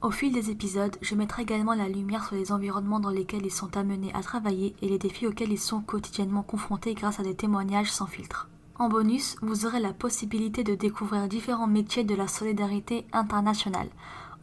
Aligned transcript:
Au 0.00 0.12
fil 0.12 0.32
des 0.32 0.50
épisodes, 0.50 0.96
je 1.02 1.16
mettrai 1.16 1.42
également 1.42 1.74
la 1.74 1.88
lumière 1.88 2.24
sur 2.24 2.36
les 2.36 2.52
environnements 2.52 3.00
dans 3.00 3.10
lesquels 3.10 3.44
ils 3.44 3.50
sont 3.50 3.76
amenés 3.76 4.12
à 4.14 4.22
travailler 4.22 4.76
et 4.80 4.88
les 4.88 4.98
défis 4.98 5.26
auxquels 5.26 5.50
ils 5.50 5.58
sont 5.58 5.80
quotidiennement 5.80 6.44
confrontés 6.44 6.94
grâce 6.94 7.18
à 7.18 7.24
des 7.24 7.34
témoignages 7.34 7.90
sans 7.90 8.06
filtre. 8.06 8.48
En 8.78 8.88
bonus, 8.88 9.36
vous 9.42 9.66
aurez 9.66 9.80
la 9.80 9.92
possibilité 9.92 10.62
de 10.62 10.76
découvrir 10.76 11.26
différents 11.26 11.66
métiers 11.66 12.04
de 12.04 12.14
la 12.14 12.28
solidarité 12.28 13.06
internationale. 13.12 13.88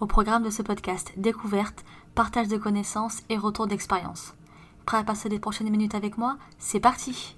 Au 0.02 0.08
programme 0.08 0.44
de 0.44 0.50
ce 0.50 0.62
podcast, 0.62 1.14
découverte, 1.16 1.86
partage 2.16 2.50
de 2.50 2.58
connaissances 2.58 3.22
et 3.30 3.38
retour 3.38 3.67
d'expérience. 3.67 4.34
Prêt 4.86 4.98
à 4.98 5.03
passer 5.06 5.30
les 5.30 5.40
prochaines 5.40 5.70
minutes 5.70 5.95
avec 5.95 6.17
moi? 6.17 6.36
C'est 6.59 6.81
parti 6.81 7.34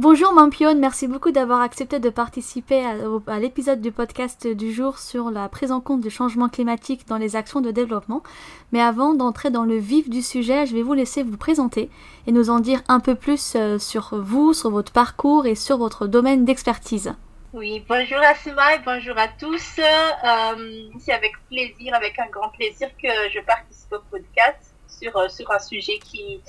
Bonjour 0.00 0.32
Mampion, 0.32 0.76
merci 0.76 1.08
beaucoup 1.08 1.32
d'avoir 1.32 1.60
accepté 1.60 1.98
de 1.98 2.08
participer 2.08 2.86
à, 2.86 3.38
l'épisode 3.40 3.80
du 3.80 3.90
podcast 3.90 4.46
du 4.46 4.72
jour 4.72 4.96
sur 4.96 5.32
la 5.32 5.48
prise 5.48 5.72
en 5.72 5.80
compte 5.80 6.02
du 6.02 6.08
changement 6.08 6.48
climatique 6.48 7.08
dans 7.08 7.16
les 7.16 7.34
actions 7.34 7.60
de 7.60 7.72
développement. 7.72 8.22
Mais 8.70 8.80
avant 8.80 9.14
d'entrer 9.14 9.50
dans 9.50 9.64
le 9.64 9.76
vif 9.76 10.08
du 10.08 10.22
sujet, 10.22 10.66
je 10.66 10.74
vais 10.76 10.82
vous 10.82 10.94
laisser 10.94 11.24
vous 11.24 11.36
présenter 11.36 11.90
et 12.28 12.30
nous 12.30 12.48
en 12.48 12.60
dire 12.60 12.80
un 12.86 13.00
peu 13.00 13.16
plus 13.16 13.56
euh, 13.56 13.80
sur 13.80 14.10
vous, 14.12 14.54
sur 14.54 14.70
votre 14.70 14.92
parcours 14.92 15.46
et 15.46 15.56
sur 15.56 15.78
votre 15.78 16.06
domaine 16.06 16.44
d'expertise. 16.44 17.12
Oui, 17.52 17.84
bonjour 17.88 18.18
Asma 18.18 18.76
et 18.76 18.80
bonjour 18.86 19.18
à 19.18 19.26
tous. 19.26 19.80
Euh, 19.80 20.90
c'est 21.00 21.12
avec 21.12 21.32
plaisir, 21.48 21.92
avec 21.92 22.16
un 22.20 22.28
grand 22.30 22.50
plaisir 22.50 22.88
que 23.02 23.08
je 23.34 23.40
participe 23.40 23.92
au 23.92 23.98
podcast 24.12 24.76
sur, 24.86 25.16
euh, 25.16 25.28
sur 25.28 25.50
un 25.50 25.58
sujet 25.58 25.98
qui, 25.98 26.40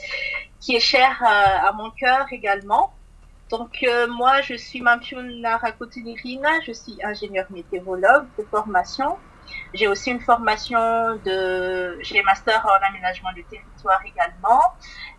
qui 0.60 0.76
est 0.76 0.80
cher 0.80 1.20
à 1.24 1.72
mon 1.72 1.90
cœur 1.90 2.28
également. 2.32 2.94
Donc 3.50 3.80
euh, 3.84 4.08
moi, 4.08 4.42
je 4.42 4.54
suis 4.54 4.82
Mampiuna 4.82 5.58
Rakotunirina, 5.58 6.50
je 6.66 6.72
suis 6.72 6.98
ingénieur 7.04 7.46
météorologue 7.50 8.28
de 8.38 8.44
formation. 8.44 9.18
J'ai 9.74 9.88
aussi 9.88 10.12
une 10.12 10.20
formation 10.20 10.80
de, 11.26 11.98
j'ai 12.02 12.22
master 12.22 12.64
en 12.66 12.88
aménagement 12.88 13.34
du 13.34 13.44
territoire 13.46 14.00
également. 14.06 14.62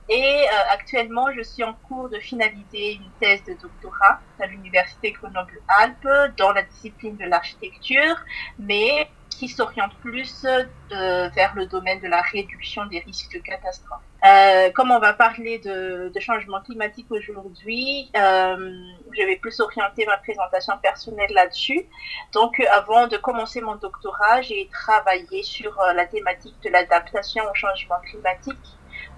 Et 0.08 0.46
actuellement, 0.70 1.26
je 1.36 1.42
suis 1.42 1.64
en 1.64 1.72
cours 1.72 2.08
de 2.08 2.18
finaliser 2.18 2.94
une 2.94 3.10
thèse 3.20 3.42
de 3.44 3.54
doctorat 3.54 4.20
à 4.40 4.46
l'université 4.46 5.12
Grenoble-Alpes 5.12 6.36
dans 6.36 6.52
la 6.52 6.62
discipline 6.62 7.16
de 7.16 7.24
l'architecture, 7.24 8.16
mais 8.58 9.08
qui 9.40 9.48
s'oriente 9.48 9.94
plus 10.02 10.44
euh, 10.44 11.28
vers 11.34 11.54
le 11.54 11.64
domaine 11.64 11.98
de 12.00 12.08
la 12.08 12.20
réduction 12.20 12.84
des 12.84 12.98
risques 12.98 13.32
de 13.32 13.38
catastrophe. 13.38 14.02
Euh, 14.22 14.70
comme 14.72 14.90
on 14.90 14.98
va 14.98 15.14
parler 15.14 15.58
de, 15.58 16.12
changement 16.20 16.60
climatique 16.60 17.06
aujourd'hui, 17.08 18.10
euh, 18.14 18.74
je 19.16 19.22
vais 19.22 19.36
plus 19.36 19.58
orienter 19.60 20.04
ma 20.04 20.18
présentation 20.18 20.74
personnelle 20.82 21.32
là-dessus. 21.32 21.86
Donc, 22.34 22.60
avant 22.70 23.06
de 23.06 23.16
commencer 23.16 23.62
mon 23.62 23.76
doctorat, 23.76 24.42
j'ai 24.42 24.68
travaillé 24.70 25.42
sur 25.42 25.74
la 25.94 26.04
thématique 26.04 26.56
de 26.62 26.68
l'adaptation 26.68 27.42
au 27.50 27.54
changement 27.54 28.00
climatique 28.10 28.66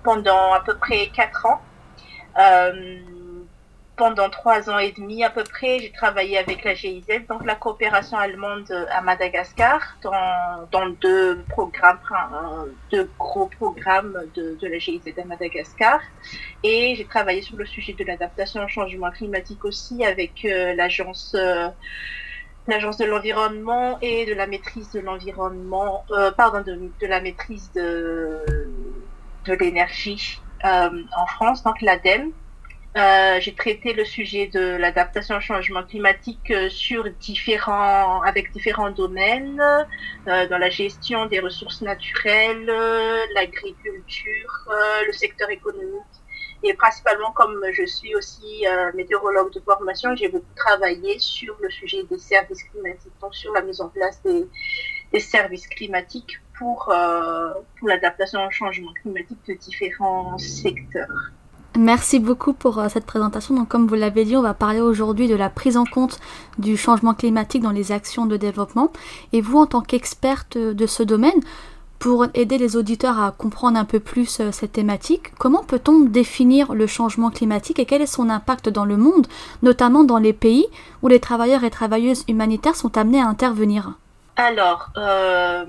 pendant 0.05 0.53
à 0.53 0.61
peu 0.61 0.77
près 0.79 1.09
quatre 1.09 1.47
ans 1.47 1.61
pendant 3.97 4.31
trois 4.31 4.71
ans 4.71 4.79
et 4.79 4.93
demi 4.93 5.23
à 5.23 5.31
peu 5.31 5.45
près, 5.45 5.79
j'ai 5.79 5.93
travaillé 5.93 6.39
avec 6.39 6.65
la 6.65 6.75
GIZ, 6.75 7.05
donc 7.29 7.45
la 7.45 7.55
coopération 7.55 8.17
allemande 8.17 8.71
à 8.91 9.01
Madagascar, 9.03 9.97
dans, 10.03 10.67
dans 10.70 10.89
deux 10.89 11.42
programmes, 11.51 11.98
deux 12.91 13.11
gros 13.19 13.47
programmes 13.47 14.19
de, 14.35 14.57
de 14.61 14.67
la 14.67 14.79
GIZ 14.79 15.02
à 15.19 15.25
Madagascar. 15.25 16.01
Et 16.63 16.95
j'ai 16.97 17.05
travaillé 17.05 17.42
sur 17.42 17.57
le 17.57 17.67
sujet 17.67 17.92
de 17.92 18.05
l'adaptation 18.05 18.64
au 18.64 18.69
changement 18.69 19.11
climatique 19.11 19.64
aussi 19.64 20.05
avec 20.05 20.45
euh, 20.45 20.75
l'agence 20.75 21.35
euh, 21.39 21.69
l'agence 22.69 22.97
de 22.97 23.05
l'environnement 23.05 23.98
et 24.01 24.25
de 24.25 24.35
la 24.35 24.47
maîtrise 24.47 24.91
de 24.92 25.01
l'environnement, 25.01 26.05
euh, 26.13 26.31
pardon, 26.31 26.61
de, 26.61 26.79
de, 27.01 27.07
la 27.08 27.20
maîtrise 27.20 27.73
de, 27.73 28.41
de 29.47 29.52
l'énergie 29.55 30.41
en 30.64 31.27
France, 31.27 31.64
donc 31.64 31.81
l'ADEME. 31.81 32.31
Euh, 32.95 33.41
j'ai 33.41 33.55
traité 33.55 33.95
le 33.95 34.05
sujet 34.05 34.48
de 34.48 34.77
l'adaptation 34.77 35.36
au 35.36 35.41
changement 35.41 35.83
climatique 35.83 36.51
euh, 36.51 36.69
sur 36.69 37.08
différents, 37.20 38.20
avec 38.20 38.53
différents 38.53 38.91
domaines, 38.91 39.63
euh, 40.29 40.47
dans 40.48 40.58
la 40.58 40.69
gestion 40.69 41.25
des 41.25 41.41
ressources 41.41 41.81
naturelles, 41.81 42.67
l'agriculture, 43.35 44.69
le 45.07 45.13
secteur 45.13 45.48
économique. 45.48 46.02
Et 46.64 46.75
principalement, 46.75 47.33
comme 47.33 47.64
je 47.73 47.85
suis 47.86 48.14
aussi 48.14 48.64
météorologue 48.95 49.52
de 49.52 49.61
formation, 49.61 50.14
j'ai 50.14 50.29
beaucoup 50.29 50.55
travaillé 50.55 51.19
sur 51.19 51.57
le 51.61 51.70
sujet 51.70 52.05
des 52.05 52.19
services 52.19 52.63
climatiques, 52.64 53.13
donc 53.20 53.35
sur 53.35 53.52
la 53.52 53.63
mise 53.63 53.81
en 53.81 53.89
place 53.89 54.23
des, 54.23 54.47
des 55.13 55.19
services 55.19 55.67
climatiques 55.67 56.39
pour, 56.57 56.85
pour 56.85 57.89
l'adaptation 57.89 58.47
au 58.47 58.51
changement 58.52 58.92
climatique 58.92 59.41
de 59.48 59.55
différents 59.55 60.39
secteurs. 60.39 61.33
Merci 61.78 62.18
beaucoup 62.18 62.52
pour 62.52 62.78
euh, 62.78 62.88
cette 62.90 63.06
présentation. 63.06 63.55
Donc, 63.55 63.68
comme 63.68 63.86
vous 63.86 63.94
l'avez 63.94 64.24
dit, 64.24 64.36
on 64.36 64.42
va 64.42 64.52
parler 64.52 64.80
aujourd'hui 64.80 65.27
de 65.27 65.34
la 65.34 65.48
prise 65.48 65.77
en 65.77 65.84
compte 65.84 66.20
du 66.58 66.77
changement 66.77 67.14
climatique 67.14 67.62
dans 67.62 67.70
les 67.70 67.92
actions 67.92 68.27
de 68.27 68.36
développement. 68.36 68.92
Et 69.33 69.40
vous, 69.40 69.58
en 69.58 69.66
tant 69.66 69.80
qu'experte 69.80 70.58
de 70.58 70.86
ce 70.86 71.02
domaine, 71.02 71.40
pour 72.02 72.27
aider 72.34 72.58
les 72.58 72.77
auditeurs 72.77 73.20
à 73.20 73.30
comprendre 73.30 73.78
un 73.78 73.84
peu 73.84 74.00
plus 74.00 74.40
euh, 74.40 74.50
cette 74.50 74.72
thématique, 74.72 75.33
comment 75.38 75.62
peut-on 75.62 76.00
définir 76.00 76.74
le 76.74 76.88
changement 76.88 77.30
climatique 77.30 77.78
et 77.78 77.86
quel 77.86 78.02
est 78.02 78.06
son 78.06 78.28
impact 78.28 78.68
dans 78.68 78.84
le 78.84 78.96
monde, 78.96 79.28
notamment 79.62 80.02
dans 80.02 80.18
les 80.18 80.33
pays 80.33 80.66
où 81.02 81.08
les 81.08 81.20
travailleurs 81.20 81.62
et 81.62 81.70
travailleuses 81.70 82.24
humanitaires 82.28 82.74
sont 82.74 82.98
amenés 82.98 83.20
à 83.20 83.28
intervenir? 83.28 83.92
Alors, 84.34 84.90
euh, 84.96 85.64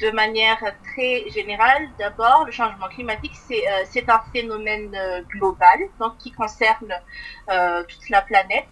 de 0.00 0.10
manière 0.10 0.58
très 0.92 1.28
générale, 1.30 1.88
d'abord, 1.98 2.44
le 2.44 2.52
changement 2.52 2.88
climatique, 2.88 3.34
c'est 3.34 3.66
euh, 3.68 4.12
un 4.12 4.22
phénomène 4.32 4.94
euh, 4.94 5.22
global, 5.22 5.78
donc 5.98 6.18
qui 6.18 6.32
concerne 6.32 6.92
euh, 7.50 7.82
toute 7.84 8.08
la 8.10 8.22
planète, 8.22 8.68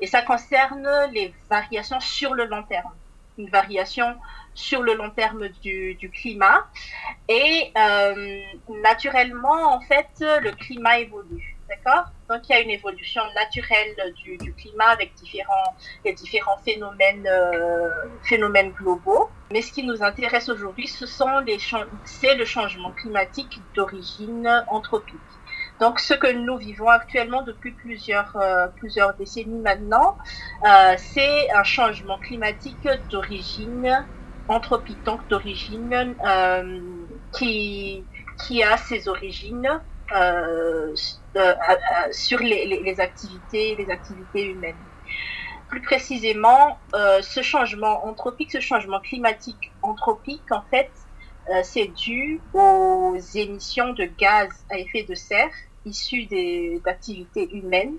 et 0.00 0.06
ça 0.06 0.22
concerne 0.22 0.88
les 1.12 1.34
variations 1.48 2.00
sur 2.00 2.34
le 2.34 2.44
long 2.46 2.62
terme, 2.64 2.92
une 3.38 3.48
variation 3.50 4.16
sur 4.54 4.82
le 4.82 4.94
long 4.94 5.10
terme 5.10 5.48
du, 5.62 5.94
du 5.94 6.10
climat, 6.10 6.66
et 7.28 7.72
naturellement, 8.82 9.74
en 9.74 9.80
fait, 9.80 10.08
le 10.18 10.52
climat 10.52 10.98
évolue. 10.98 11.55
D'accord 11.68 12.04
Donc 12.28 12.48
il 12.48 12.52
y 12.52 12.54
a 12.54 12.60
une 12.60 12.70
évolution 12.70 13.22
naturelle 13.34 14.14
du, 14.14 14.38
climat 14.54 14.86
avec 14.86 15.14
différents, 15.14 15.74
les 16.04 16.12
différents 16.12 16.58
phénomènes, 16.58 17.26
euh, 17.26 17.90
phénomènes 18.22 18.70
globaux. 18.70 19.28
Mais 19.50 19.62
ce 19.62 19.72
qui 19.72 19.82
nous 19.82 20.02
intéresse 20.02 20.48
aujourd'hui, 20.48 20.86
c'est 20.86 22.34
le 22.36 22.44
changement 22.44 22.92
climatique 22.92 23.58
d'origine 23.74 24.64
anthropique. 24.68 25.16
Donc, 25.80 25.98
ce 25.98 26.14
que 26.14 26.30
nous 26.32 26.56
vivons 26.56 26.88
actuellement 26.88 27.42
depuis 27.42 27.72
plusieurs, 27.72 28.36
euh, 28.36 28.68
plusieurs 28.76 29.14
décennies 29.14 29.60
maintenant, 29.60 30.16
euh, 30.64 30.94
c'est 30.96 31.50
un 31.52 31.64
changement 31.64 32.18
climatique 32.18 32.88
d'origine 33.10 34.06
anthropique, 34.48 35.04
donc 35.04 35.28
d'origine 35.28 36.14
qui, 37.32 38.04
qui 38.46 38.62
a 38.62 38.76
ses 38.76 39.08
origines 39.08 39.80
euh, 41.36 41.54
sur 42.12 42.38
les, 42.38 43.00
activités, 43.00 43.76
les 43.76 43.90
activités 43.90 44.46
humaines. 44.46 44.76
Plus 45.68 45.82
précisément, 45.82 46.78
euh, 46.94 47.20
ce 47.22 47.42
changement 47.42 48.06
anthropique, 48.06 48.52
ce 48.52 48.60
changement 48.60 49.00
climatique 49.00 49.72
anthropique, 49.82 50.50
en 50.50 50.62
fait, 50.70 50.90
c'est 51.62 51.86
dû 51.86 52.40
aux 52.54 53.16
émissions 53.34 53.92
de 53.92 54.04
gaz 54.04 54.48
à 54.68 54.78
effet 54.78 55.04
de 55.04 55.14
serre 55.14 55.52
issus 55.84 56.26
des 56.26 56.82
activités 56.84 57.48
humaines. 57.54 57.94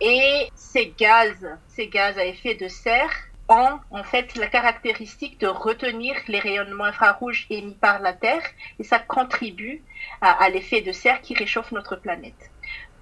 Et 0.00 0.48
ces 0.54 0.94
gaz, 0.96 1.34
ces 1.66 1.88
gaz 1.88 2.16
à 2.16 2.24
effet 2.24 2.54
de 2.54 2.68
serre 2.68 3.10
en 3.90 4.04
fait 4.04 4.36
la 4.36 4.46
caractéristique 4.46 5.40
de 5.40 5.48
retenir 5.48 6.14
les 6.28 6.38
rayonnements 6.38 6.84
infrarouges 6.84 7.46
émis 7.50 7.74
par 7.74 8.00
la 8.00 8.12
Terre 8.12 8.42
et 8.78 8.84
ça 8.84 8.98
contribue 8.98 9.82
à, 10.20 10.48
l'effet 10.50 10.82
de 10.82 10.92
serre 10.92 11.20
qui 11.20 11.34
réchauffe 11.34 11.72
notre 11.72 11.96
planète. 11.96 12.50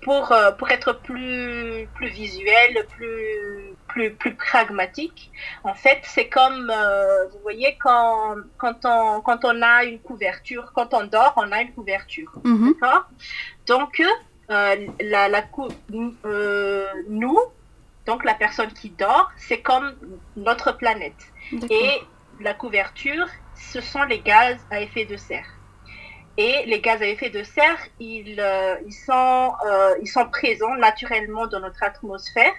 Pour, 0.03 0.33
euh, 0.33 0.53
pour 0.53 0.71
être 0.71 0.93
plus, 0.93 1.89
plus 1.95 2.09
visuel, 2.09 2.87
plus, 2.97 3.75
plus, 3.89 4.15
plus 4.15 4.35
pragmatique, 4.35 5.31
en 5.65 5.75
fait, 5.75 6.00
c'est 6.05 6.29
comme, 6.29 6.71
euh, 6.75 7.27
vous 7.33 7.41
voyez, 7.43 7.77
quand, 7.83 8.37
quand, 8.59 8.85
on, 8.85 9.21
quand 9.21 9.45
on 9.45 9.61
a 9.62 9.85
une 9.85 10.00
couverture, 10.00 10.73
quand 10.75 10.95
on 10.95 11.05
dort, 11.05 11.35
on 11.37 11.50
a 11.53 11.62
une 11.62 11.73
couverture. 11.73 12.31
D'accord? 12.81 13.06
Donc, 13.67 14.00
euh, 14.50 14.77
la, 15.00 15.29
la 15.29 15.43
cou- 15.43 15.69
euh, 16.25 16.87
nous, 17.09 17.39
donc 18.06 18.25
la 18.25 18.35
personne 18.35 18.73
qui 18.73 18.91
dort, 18.91 19.31
c'est 19.37 19.61
comme 19.61 19.94
notre 20.37 20.73
planète. 20.77 21.23
Et 21.71 21.91
la 22.41 22.55
couverture, 22.55 23.27
ce 23.55 23.81
sont 23.81 24.05
les 24.05 24.21
gaz 24.21 24.56
à 24.71 24.81
effet 24.81 25.05
de 25.05 25.17
serre. 25.17 25.44
Et 26.40 26.64
les 26.67 26.81
gaz 26.81 27.02
à 27.02 27.06
effet 27.06 27.31
de 27.31 27.43
serre, 27.43 27.81
ils, 27.99 28.38
euh, 28.38 28.76
ils, 28.87 28.93
sont, 28.93 29.52
euh, 29.67 29.94
ils 30.00 30.06
sont 30.06 30.26
présents 30.29 30.76
naturellement 30.76 31.49
dans 31.49 31.58
notre 31.58 31.82
atmosphère. 31.82 32.52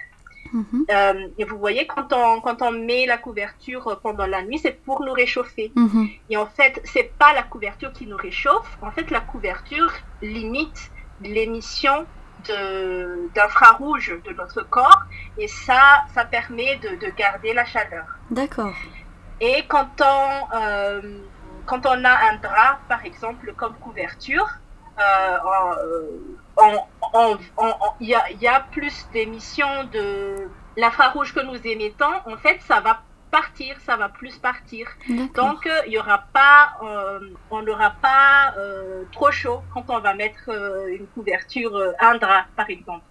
Mhm. 0.52 0.84
Euh, 0.90 1.28
et 1.38 1.44
vous 1.44 1.58
voyez, 1.58 1.86
quand 1.86 2.12
on, 2.12 2.40
quand 2.42 2.60
on 2.60 2.72
met 2.72 3.06
la 3.06 3.16
couverture 3.16 3.98
pendant 4.02 4.26
la 4.26 4.42
nuit, 4.42 4.58
c'est 4.58 4.76
pour 4.84 5.02
nous 5.02 5.12
réchauffer. 5.12 5.72
Mhm. 5.76 6.08
Et 6.28 6.36
en 6.36 6.46
fait, 6.46 6.78
c'est 6.84 7.10
pas 7.18 7.32
la 7.32 7.42
couverture 7.42 7.92
qui 7.92 8.06
nous 8.06 8.18
réchauffe. 8.18 8.70
En 8.82 8.90
fait, 8.90 9.10
la 9.10 9.20
couverture 9.20 9.90
limite 10.20 10.90
l'émission 11.22 12.06
de- 12.48 13.30
d'infrarouge 13.34 14.14
de, 14.26 14.32
notre 14.34 14.62
corps. 14.62 15.02
Et 15.38 15.48
ça, 15.48 16.04
ça 16.14 16.24
permet 16.26 16.76
de, 16.76 16.96
de 16.96 17.10
garder 17.16 17.54
la 17.54 17.64
chaleur. 17.64 18.04
D'accord. 18.30 18.74
Et 19.40 19.64
quand 19.68 19.88
on, 20.02 20.56
euh, 20.58 21.00
quand 21.66 21.86
on 21.86 22.04
a 22.04 22.14
un 22.30 22.36
drap, 22.36 22.80
par 22.88 23.04
exemple, 23.04 23.52
comme 23.54 23.74
couverture, 23.74 24.48
euh, 24.98 25.38
il 28.00 28.08
y, 28.08 28.14
a, 28.14 28.30
il 28.30 28.40
y 28.40 28.48
a 28.48 28.60
plus 28.60 29.06
d'émissions 29.12 29.84
de 29.92 30.48
l'infrarouge 30.76 31.32
que 31.34 31.40
nous 31.40 31.56
émettons. 31.66 32.14
En 32.26 32.36
fait, 32.36 32.60
ça 32.62 32.80
va 32.80 33.02
partir, 33.30 33.76
ça 33.80 33.96
va 33.96 34.08
plus 34.08 34.36
partir. 34.38 34.88
Donc, 35.34 35.66
euh, 35.66 35.80
il 35.86 35.92
y 35.92 35.98
aura 35.98 36.24
pas, 36.32 36.76
euh, 36.82 37.20
on 37.50 37.62
n'aura 37.62 37.90
pas 37.90 38.52
euh, 38.58 39.04
trop 39.12 39.30
chaud 39.30 39.62
quand 39.72 39.84
on 39.88 40.00
va 40.00 40.14
mettre 40.14 40.48
euh, 40.48 40.96
une 40.96 41.06
couverture, 41.06 41.74
euh, 41.76 41.92
un 42.00 42.16
drap, 42.16 42.46
par 42.56 42.68
exemple. 42.68 43.04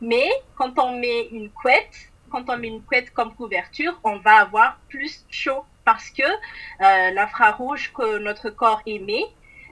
Mais 0.00 0.28
quand 0.56 0.78
on 0.78 0.98
met 0.98 1.28
une 1.28 1.50
couette, 1.50 2.12
quand 2.30 2.48
on 2.50 2.56
met 2.58 2.68
une 2.68 2.82
couette 2.82 3.12
comme 3.14 3.34
couverture, 3.34 3.98
on 4.04 4.18
va 4.18 4.36
avoir 4.40 4.76
plus 4.88 5.24
chaud 5.30 5.64
parce 5.84 6.10
que 6.10 6.22
euh, 6.22 7.10
l'infrarouge 7.10 7.92
que 7.92 8.18
notre 8.18 8.50
corps 8.50 8.82
émet, 8.86 9.24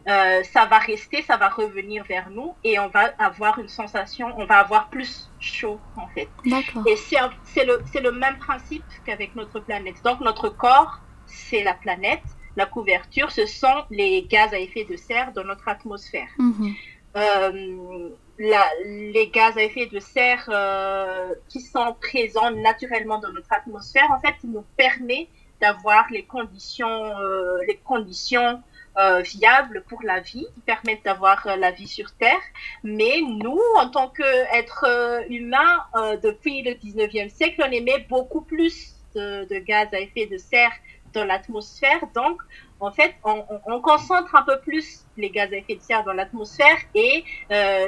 euh, 0.08 0.42
ça 0.44 0.64
va 0.64 0.78
rester, 0.78 1.22
ça 1.22 1.36
va 1.36 1.48
revenir 1.48 2.04
vers 2.04 2.30
nous 2.30 2.54
et 2.64 2.78
on 2.78 2.88
va 2.88 3.12
avoir 3.18 3.58
une 3.58 3.68
sensation, 3.68 4.32
on 4.38 4.46
va 4.46 4.58
avoir 4.58 4.88
plus 4.88 5.30
chaud 5.38 5.78
en 5.96 6.06
fait. 6.08 6.30
D'accord. 6.46 6.86
Et 6.86 6.96
c'est 6.96 7.64
le, 7.64 8.10
même 8.12 8.38
principe 8.38 8.84
qu'avec 9.04 9.34
notre 9.34 9.60
planète. 9.60 9.96
Donc 10.02 10.20
notre 10.20 10.48
corps, 10.48 11.00
c'est 11.26 11.62
la 11.62 11.74
planète. 11.74 12.22
La 12.56 12.66
couverture, 12.66 13.30
ce 13.30 13.46
sont 13.46 13.84
les 13.90 14.22
gaz 14.22 14.52
à 14.52 14.58
effet 14.58 14.84
de 14.84 14.96
serre 14.96 15.32
dans 15.32 15.44
notre 15.44 15.68
atmosphère. 15.68 16.28
Mhm. 16.38 16.74
Euh, 17.16 18.10
la- 18.38 18.70
les 18.84 19.28
gaz 19.28 19.56
à 19.58 19.62
effet 19.62 19.86
de 19.86 20.00
serre 20.00 20.48
euh, 20.48 21.34
qui 21.48 21.60
sont 21.60 21.94
présents 22.00 22.50
naturellement 22.50 23.18
dans 23.18 23.32
notre 23.32 23.52
atmosphère, 23.52 24.10
en 24.10 24.20
fait, 24.20 24.36
nous 24.44 24.64
permet 24.76 25.28
d'avoir 25.60 26.06
les 26.10 26.24
conditions, 26.24 26.88
euh, 27.18 27.58
les 27.68 27.76
conditions 27.78 28.62
euh, 28.98 29.20
viables 29.22 29.84
pour 29.88 30.02
la 30.02 30.20
vie, 30.20 30.46
qui 30.54 30.60
permettent 30.62 31.04
d'avoir 31.04 31.46
euh, 31.46 31.56
la 31.56 31.70
vie 31.70 31.86
sur 31.88 32.12
Terre. 32.16 32.40
Mais 32.82 33.20
nous, 33.26 33.60
en 33.78 33.88
tant 33.90 34.08
qu'êtres 34.08 35.24
humains, 35.28 35.84
depuis 36.22 36.62
le 36.62 36.72
19e 36.74 37.28
siècle, 37.28 37.62
on 37.66 37.70
émet 37.70 38.06
beaucoup 38.08 38.42
plus 38.42 38.94
de, 39.14 39.58
gaz 39.60 39.88
à 39.92 40.00
effet 40.00 40.26
de 40.26 40.38
serre 40.38 40.72
dans 41.12 41.24
l'atmosphère. 41.24 42.00
Donc, 42.14 42.40
en 42.78 42.92
fait, 42.92 43.14
on, 43.24 43.44
on- 43.48 43.60
on 43.66 43.80
concentre 43.80 44.34
un 44.34 44.42
peu 44.42 44.60
plus 44.60 45.06
les 45.16 45.30
gaz 45.30 45.52
à 45.52 45.56
effet 45.56 45.76
de 45.76 45.80
serre 45.82 46.04
dans 46.04 46.12
l'atmosphère. 46.12 46.76
Et 46.94 47.24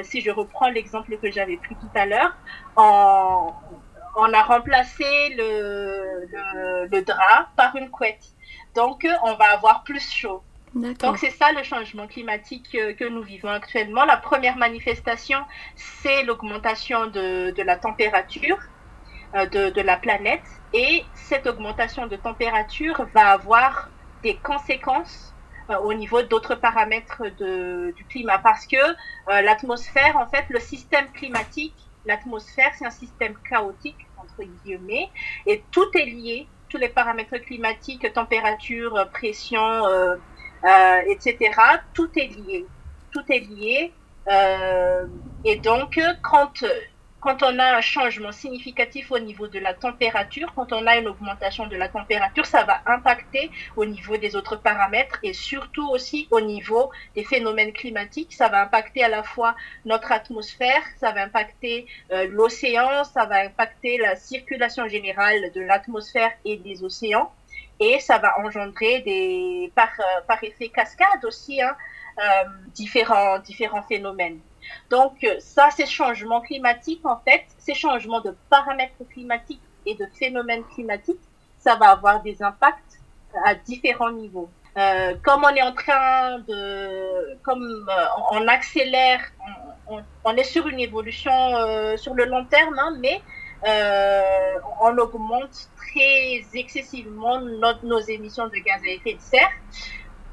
si 0.03 0.21
je 0.21 0.31
reprends 0.31 0.69
l'exemple 0.69 1.17
que 1.17 1.31
j'avais 1.31 1.57
pris 1.57 1.77
tout 1.77 1.91
à 1.95 2.05
l'heure, 2.05 2.33
on, 2.75 3.53
on 4.15 4.33
a 4.33 4.43
remplacé 4.43 5.29
le, 5.37 6.27
le, 6.31 6.87
le 6.87 7.01
drap 7.01 7.49
par 7.55 7.75
une 7.75 7.89
couette. 7.89 8.25
Donc, 8.75 9.05
euh, 9.05 9.13
on 9.23 9.35
va 9.35 9.51
avoir 9.53 9.83
plus 9.83 10.07
chaud. 10.11 10.43
Donc 10.75 11.19
c'est 11.19 11.29
ça 11.29 11.51
le 11.51 11.61
changement 11.61 12.07
climatique 12.07 12.73
euh, 12.73 12.93
que 12.95 13.03
nous 13.05 13.21
vivons 13.21 13.49
actuellement. 13.49 14.05
La 14.05 14.17
première 14.17 14.57
manifestation, 14.57 15.37
c'est 15.75 16.23
l'augmentation 16.23 17.05
de, 17.05 17.51
de 17.51 17.61
la 17.61 17.75
température 17.75 18.57
euh, 19.35 19.45
de, 19.45 19.69
de 19.69 19.81
la 19.81 19.97
planète. 19.97 20.41
Et 20.73 21.05
cette 21.13 21.45
augmentation 21.45 22.07
de 22.07 22.15
température 22.15 23.05
va 23.13 23.33
avoir 23.33 23.89
des 24.23 24.35
conséquences 24.37 25.35
euh, 25.69 25.77
au 25.77 25.93
niveau 25.93 26.23
d'autres 26.23 26.55
paramètres 26.55 27.21
de, 27.37 27.93
du 27.95 28.03
climat. 28.05 28.39
Parce 28.39 28.65
que 28.65 28.77
euh, 28.77 29.41
l'atmosphère, 29.41 30.17
en 30.17 30.25
fait, 30.25 30.45
le 30.49 30.59
système 30.59 31.07
climatique, 31.11 31.75
l'atmosphère, 32.05 32.71
c'est 32.77 32.85
un 32.85 32.91
système 32.91 33.35
chaotique, 33.49 34.07
entre 34.17 34.43
guillemets, 34.43 35.09
et 35.45 35.63
tout 35.71 35.89
est 35.95 36.05
lié. 36.05 36.47
Tous 36.69 36.77
les 36.77 36.89
paramètres 36.89 37.37
climatiques, 37.37 38.11
température, 38.13 39.07
pression, 39.13 39.85
euh, 39.85 40.15
euh, 40.65 41.01
etc. 41.07 41.51
Tout 41.93 42.09
est 42.15 42.27
lié. 42.27 42.65
Tout 43.11 43.23
est 43.29 43.39
lié. 43.41 43.93
Euh, 44.27 45.05
et 45.45 45.57
donc, 45.57 45.99
quand, 46.23 46.63
quand 47.23 47.41
on 47.41 47.57
a 47.57 47.77
un 47.77 47.81
changement 47.81 48.33
significatif 48.33 49.09
au 49.09 49.17
niveau 49.17 49.47
de 49.47 49.57
la 49.57 49.73
température, 49.73 50.53
quand 50.53 50.73
on 50.73 50.85
a 50.85 50.97
une 50.97 51.07
augmentation 51.07 51.67
de 51.67 51.77
la 51.77 51.87
température, 51.87 52.45
ça 52.45 52.65
va 52.65 52.81
impacter 52.85 53.49
au 53.77 53.85
niveau 53.85 54.17
des 54.17 54.35
autres 54.35 54.57
paramètres 54.57 55.19
et 55.23 55.31
surtout 55.31 55.87
aussi 55.89 56.27
au 56.31 56.41
niveau 56.41 56.91
des 57.15 57.23
phénomènes 57.23 57.71
climatiques. 57.71 58.33
Ça 58.33 58.49
va 58.49 58.63
impacter 58.63 59.05
à 59.05 59.07
la 59.07 59.23
fois 59.23 59.55
notre 59.85 60.11
atmosphère, 60.11 60.83
ça 60.99 61.13
va 61.13 61.23
impacter 61.23 61.87
euh, 62.11 62.27
l'océan, 62.29 63.05
ça 63.05 63.25
va 63.25 63.45
impacter 63.45 63.97
la 63.97 64.17
circulation 64.17 64.85
générale 64.89 65.51
de 65.55 65.61
l'atmosphère 65.61 66.31
et 66.43 66.57
des 66.57 66.83
océans 66.83 67.31
et 67.79 68.01
ça 68.01 68.17
va 68.17 68.37
engendrer 68.39 68.99
des 68.99 69.71
par, 69.75 69.91
euh, 69.99 70.21
par 70.27 70.43
effet 70.43 70.67
cascade 70.67 71.23
aussi 71.23 71.61
hein, 71.61 71.75
euh, 72.19 72.49
différents 72.73 73.39
différents 73.39 73.83
phénomènes. 73.83 74.39
Donc 74.89 75.23
euh, 75.23 75.35
ça, 75.39 75.69
ces 75.71 75.85
changements 75.85 76.41
climatiques 76.41 77.05
en 77.05 77.17
fait, 77.17 77.45
ces 77.57 77.73
changements 77.73 78.21
de 78.21 78.35
paramètres 78.49 79.03
climatiques 79.09 79.61
et 79.85 79.95
de 79.95 80.05
phénomènes 80.17 80.63
climatiques, 80.73 81.21
ça 81.59 81.75
va 81.75 81.91
avoir 81.91 82.21
des 82.21 82.41
impacts 82.41 82.99
à 83.45 83.55
différents 83.55 84.11
niveaux. 84.11 84.49
Euh, 84.75 85.13
comme 85.23 85.43
on 85.43 85.55
est 85.55 85.61
en 85.61 85.73
train 85.73 86.39
de, 86.39 87.37
comme 87.43 87.61
euh, 87.89 88.05
on 88.31 88.47
accélère, 88.47 89.21
on, 89.87 90.35
est 90.35 90.43
sur 90.43 90.67
une 90.67 90.79
évolution 90.79 91.31
euh, 91.31 91.95
sur 91.95 92.15
le 92.15 92.25
long 92.25 92.45
terme, 92.45 92.77
hein, 92.79 92.97
mais 92.99 93.21
euh, 93.67 94.55
on 94.81 94.97
augmente 94.97 95.69
très 95.77 96.41
excessivement 96.53 97.39
nos 97.83 97.99
émissions 97.99 98.47
de 98.47 98.55
gaz 98.55 98.81
à 98.83 98.89
effet 98.89 99.13
de 99.13 99.21
serre. 99.21 99.51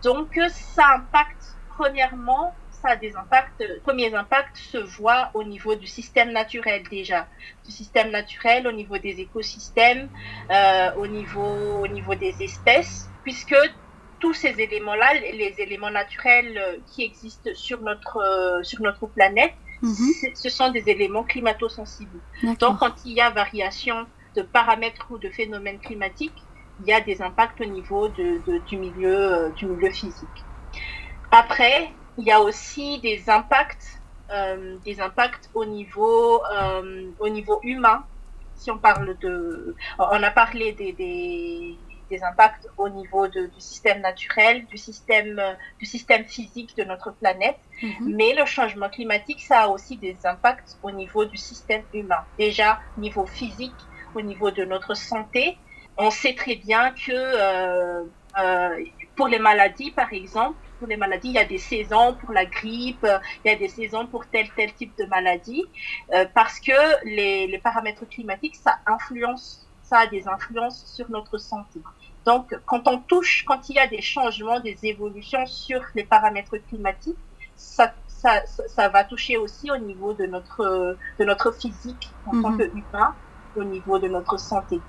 Donc, 0.03 0.41
ça 0.49 0.95
impacte, 0.95 1.55
premièrement, 1.77 2.55
ça 2.83 2.91
a 2.91 2.97
des 2.97 3.15
impacts, 3.17 3.63
premiers 3.83 4.15
impacts 4.15 4.57
se 4.57 4.79
voient 4.79 5.31
au 5.35 5.45
niveau 5.45 5.75
du 5.75 5.87
système 5.87 6.33
naturel 6.33 6.83
déjà, 6.91 7.27
du 7.65 7.73
système 7.73 8.11
naturel, 8.11 8.67
au 8.67 8.73
niveau 8.73 8.99
des 8.99 9.21
écosystèmes, 9.21 10.09
euh, 10.51 10.91
au, 10.97 11.07
niveau, 11.07 11.83
au 11.85 11.89
niveau 11.89 12.15
des 12.15 12.43
espèces, 12.43 13.09
puisque 13.23 13.57
tous 14.19 14.35
ces 14.35 14.61
éléments-là, 14.61 15.15
les 15.15 15.55
éléments 15.59 15.91
naturels 15.91 16.81
qui 16.87 17.05
existent 17.05 17.51
sur 17.55 17.81
notre, 17.83 18.19
euh, 18.19 18.63
sur 18.63 18.81
notre 18.83 19.07
planète, 19.07 19.55
Mhm. 19.83 20.35
ce 20.35 20.51
sont 20.51 20.71
des 20.71 20.89
éléments 20.89 21.25
climato-sensibles. 21.25 22.21
Donc, 22.59 22.79
quand 22.79 22.95
il 23.05 23.13
y 23.13 23.21
a 23.21 23.31
variation 23.31 24.07
de 24.37 24.43
paramètres 24.43 25.07
ou 25.11 25.19
de 25.19 25.31
phénomènes 25.31 25.79
climatiques, 25.79 26.37
il 26.81 26.87
y 26.89 26.93
a 26.93 27.01
des 27.01 27.23
impacts 27.23 27.61
au 27.61 27.65
niveau 27.65 28.09
de, 28.09 28.41
de, 28.47 28.59
du, 28.67 28.77
milieu, 28.77 29.17
euh, 29.17 29.49
du 29.51 29.67
milieu 29.67 29.91
physique. 29.91 30.45
Après, 31.31 31.93
il 32.17 32.27
y 32.27 32.31
a 32.31 32.41
aussi 32.41 33.01
des 33.01 33.29
impacts, 33.29 34.03
euh, 34.31 34.79
des 34.85 35.01
impacts 35.01 35.51
au 35.55 35.65
niveau, 35.65 36.43
euh, 36.53 37.13
au 37.19 37.29
niveau 37.29 37.61
humain. 37.63 38.05
Si 38.55 38.71
on 38.71 38.79
parle 38.79 39.17
de, 39.19 39.75
on 39.99 40.23
a 40.23 40.31
parlé 40.31 40.73
des, 40.73 40.93
des, 40.93 41.79
des 42.11 42.23
impacts 42.23 42.67
au 42.77 42.91
niveau 42.91 43.27
de, 43.29 43.47
du 43.47 43.61
système 43.61 44.01
naturel, 44.01 44.67
du 44.67 44.77
système, 44.77 45.41
du 45.79 45.87
système 45.87 46.25
physique 46.25 46.77
de 46.77 46.85
notre 46.85 47.13
planète. 47.13 47.59
Mhm. 47.83 48.15
Mais 48.17 48.35
le 48.35 48.45
changement 48.45 48.91
climatique, 48.91 49.43
ça 49.43 49.63
a 49.63 49.69
aussi 49.69 49.97
des 49.99 50.19
impacts 50.25 50.77
au 50.83 50.91
niveau 50.91 51.25
du 51.25 51.39
système 51.39 51.85
humain. 51.93 52.23
Déjà, 52.39 52.79
niveau 52.99 53.25
physique, 53.25 53.89
au 54.15 54.21
niveau 54.21 54.51
de 54.51 54.65
notre 54.65 54.95
santé, 54.95 55.59
on 55.97 56.11
sait 56.11 56.35
très 56.35 56.57
bien 56.57 56.93
que 56.93 57.13
euh, 57.13 58.05
euh, 58.39 58.85
pour 59.17 59.29
les 59.29 59.39
maladies, 59.39 59.93
par 59.93 60.13
exemple, 60.13 60.70
pour 60.81 60.89
les 60.89 60.97
maladies. 60.97 61.29
Il 61.29 61.35
y 61.35 61.39
a 61.39 61.45
des 61.45 61.59
saisons 61.59 62.15
pour 62.15 62.33
la 62.33 62.45
grippe, 62.47 63.07
il 63.45 63.49
y 63.51 63.55
a 63.55 63.57
des 63.57 63.69
saisons 63.69 64.07
pour 64.07 64.27
tel 64.27 64.49
tel 64.57 64.73
type 64.75 64.97
de 64.99 65.05
maladie, 65.05 65.65
parce 66.35 66.59
que 66.59 67.05
les, 67.05 67.47
les 67.47 67.59
paramètres 67.59 68.09
climatiques, 68.09 68.57
ça 68.57 68.79
influence, 68.87 69.69
ça 69.83 69.99
a 70.01 70.07
des 70.07 70.27
influences 70.27 70.85
sur 70.97 71.09
notre 71.11 71.39
santé. 71.39 71.81
Donc, 72.25 72.55
quand 72.67 72.87
on 72.87 72.99
touche, 72.99 73.45
quand 73.47 73.69
il 73.69 73.77
y 73.77 73.79
a 73.79 73.87
des 73.87 74.03
changements, 74.03 74.61
des 74.61 74.79
évolutions 74.83 75.47
sur 75.47 75.81
les 75.95 76.05
paramètres 76.05 76.57
climatiques, 76.69 77.17
ça, 77.57 77.95
ça, 78.07 78.45
ça 78.47 78.89
va 78.89 79.05
toucher 79.05 79.37
aussi 79.37 79.71
au 79.71 79.79
niveau 79.79 80.13
de 80.13 80.27
notre, 80.27 80.97
de 81.19 81.25
notre 81.25 81.53
physique 81.53 82.11
en 82.27 82.43
tant 82.43 82.51
mhm. 82.51 82.71
qu'humain, 82.71 83.15
au 83.57 83.65
niveau 83.65 83.99
de 83.99 84.09
notre 84.09 84.39
santé. 84.39 84.81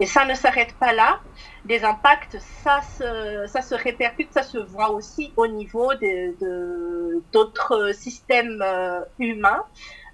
Et 0.00 0.06
ça 0.06 0.24
ne 0.24 0.34
s'arrête 0.34 0.74
pas 0.74 0.92
là. 0.92 1.20
Les 1.66 1.84
impacts, 1.84 2.38
ça 2.62 2.80
se, 2.82 3.46
ça 3.46 3.62
se 3.62 3.74
répercute, 3.74 4.32
ça 4.32 4.42
se 4.42 4.58
voit 4.58 4.90
aussi 4.90 5.32
au 5.36 5.46
niveau 5.46 5.92
de 5.94 7.20
d'autres 7.32 7.92
systèmes 7.92 8.62
euh, 8.62 9.00
humains, 9.18 9.64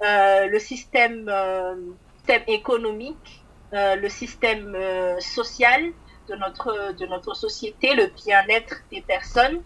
euh, 0.03 0.47
le 0.47 0.59
système, 0.59 1.29
euh, 1.29 1.75
système 2.17 2.43
économique, 2.49 3.45
le 3.73 4.09
système 4.09 4.76
social, 5.19 5.83
de 6.29 6.37
notre, 6.37 6.95
de 6.95 7.07
notre 7.07 7.35
société, 7.35 7.95
le 7.95 8.07
bien-être 8.07 8.76
des 8.93 9.03
personnes, 9.03 9.62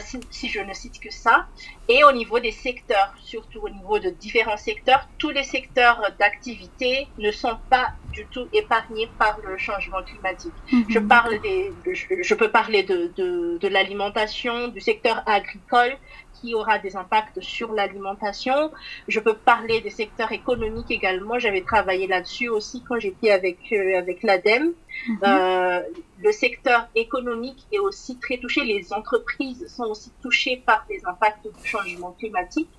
si, 0.00 0.18
si, 0.30 0.48
je 0.48 0.60
ne 0.60 0.72
cite 0.72 0.98
que 0.98 1.12
ça, 1.12 1.46
et 1.86 2.02
au 2.04 2.12
niveau 2.12 2.40
des 2.40 2.52
secteurs, 2.52 3.12
surtout 3.22 3.60
au 3.60 3.68
niveau 3.68 3.98
de 3.98 4.08
différents 4.08 4.56
secteurs, 4.56 5.06
tous 5.18 5.28
les 5.28 5.42
secteurs 5.42 6.00
d'activité 6.18 7.06
ne 7.18 7.30
sont 7.30 7.58
pas 7.68 7.92
du 8.14 8.24
tout 8.26 8.46
épargnés 8.52 9.08
par 9.18 9.38
le 9.46 9.56
changement 9.58 10.02
climatique. 10.02 10.52
Mhm. 10.72 10.84
Je, 10.88 10.98
parle 10.98 11.40
des, 11.42 11.72
je, 11.92 12.06
je, 12.22 12.34
peux 12.34 12.50
parler 12.50 12.82
de, 12.82 13.10
de, 13.16 13.58
de 13.58 13.68
l'alimentation, 13.68 14.68
du 14.68 14.80
secteur 14.80 15.22
agricole, 15.26 15.96
qui 16.34 16.54
aura 16.54 16.78
des 16.78 16.96
impacts 16.96 17.40
sur 17.40 17.72
l'alimentation. 17.72 18.70
Je 19.08 19.20
peux 19.20 19.34
parler 19.34 19.80
des 19.80 19.90
secteurs 19.90 20.32
économiques 20.32 20.90
également. 20.90 21.38
J'avais 21.38 21.62
travaillé 21.62 22.06
là-dessus 22.06 22.48
aussi 22.48 22.82
quand 22.86 22.98
j'étais 22.98 23.30
avec 23.30 23.58
euh, 23.72 23.98
avec 23.98 24.22
l'ADEME. 24.22 24.72
Mhm. 25.08 25.18
Euh, 25.24 25.80
le 26.26 26.32
secteur 26.32 26.88
économique 26.94 27.66
est 27.72 27.78
aussi 27.78 28.18
très 28.18 28.38
touché. 28.38 28.64
Les 28.64 28.92
entreprises 28.92 29.66
sont 29.74 29.84
aussi 29.84 30.10
touchées 30.22 30.62
par 30.64 30.84
les 30.90 31.00
impacts 31.06 31.46
du 31.46 31.68
changement 31.68 32.12
climatique. 32.18 32.70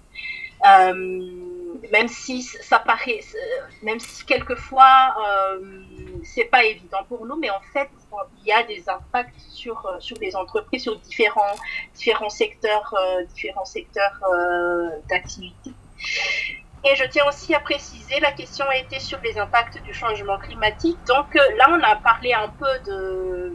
Euh, 0.68 1.55
même 1.92 2.08
si 2.08 2.42
ça 2.42 2.80
paraît, 2.80 3.20
même 3.82 4.00
si 4.00 4.26
quelquefois 4.26 5.16
euh, 5.28 5.84
c'est 6.24 6.46
pas 6.46 6.64
évident 6.64 7.04
pour 7.08 7.26
nous, 7.26 7.36
mais 7.36 7.50
en 7.50 7.62
fait 7.74 7.90
il 8.42 8.48
y 8.48 8.52
a 8.52 8.64
des 8.64 8.88
impacts 8.90 9.40
sur 9.50 9.86
euh, 9.86 10.00
sur 10.00 10.18
les 10.20 10.36
entreprises, 10.36 10.84
sur 10.84 10.98
différents 11.00 11.56
différents 11.94 12.30
secteurs, 12.30 12.94
euh, 12.98 13.24
différents 13.26 13.66
secteurs 13.66 14.20
euh, 14.32 14.90
d'activité. 15.10 15.72
Et 16.84 16.96
je 16.96 17.06
tiens 17.06 17.26
aussi 17.28 17.56
à 17.56 17.60
préciser, 17.60 18.20
la 18.20 18.32
question 18.32 18.66
a 18.70 18.78
été 18.78 19.00
sur 19.00 19.20
les 19.22 19.40
impacts 19.40 19.82
du 19.82 19.94
changement 19.94 20.38
climatique. 20.38 20.98
Donc 21.08 21.34
là, 21.34 21.66
on 21.70 21.82
a 21.82 21.96
parlé 21.96 22.32
un 22.34 22.50
peu 22.50 22.80
de 22.86 23.54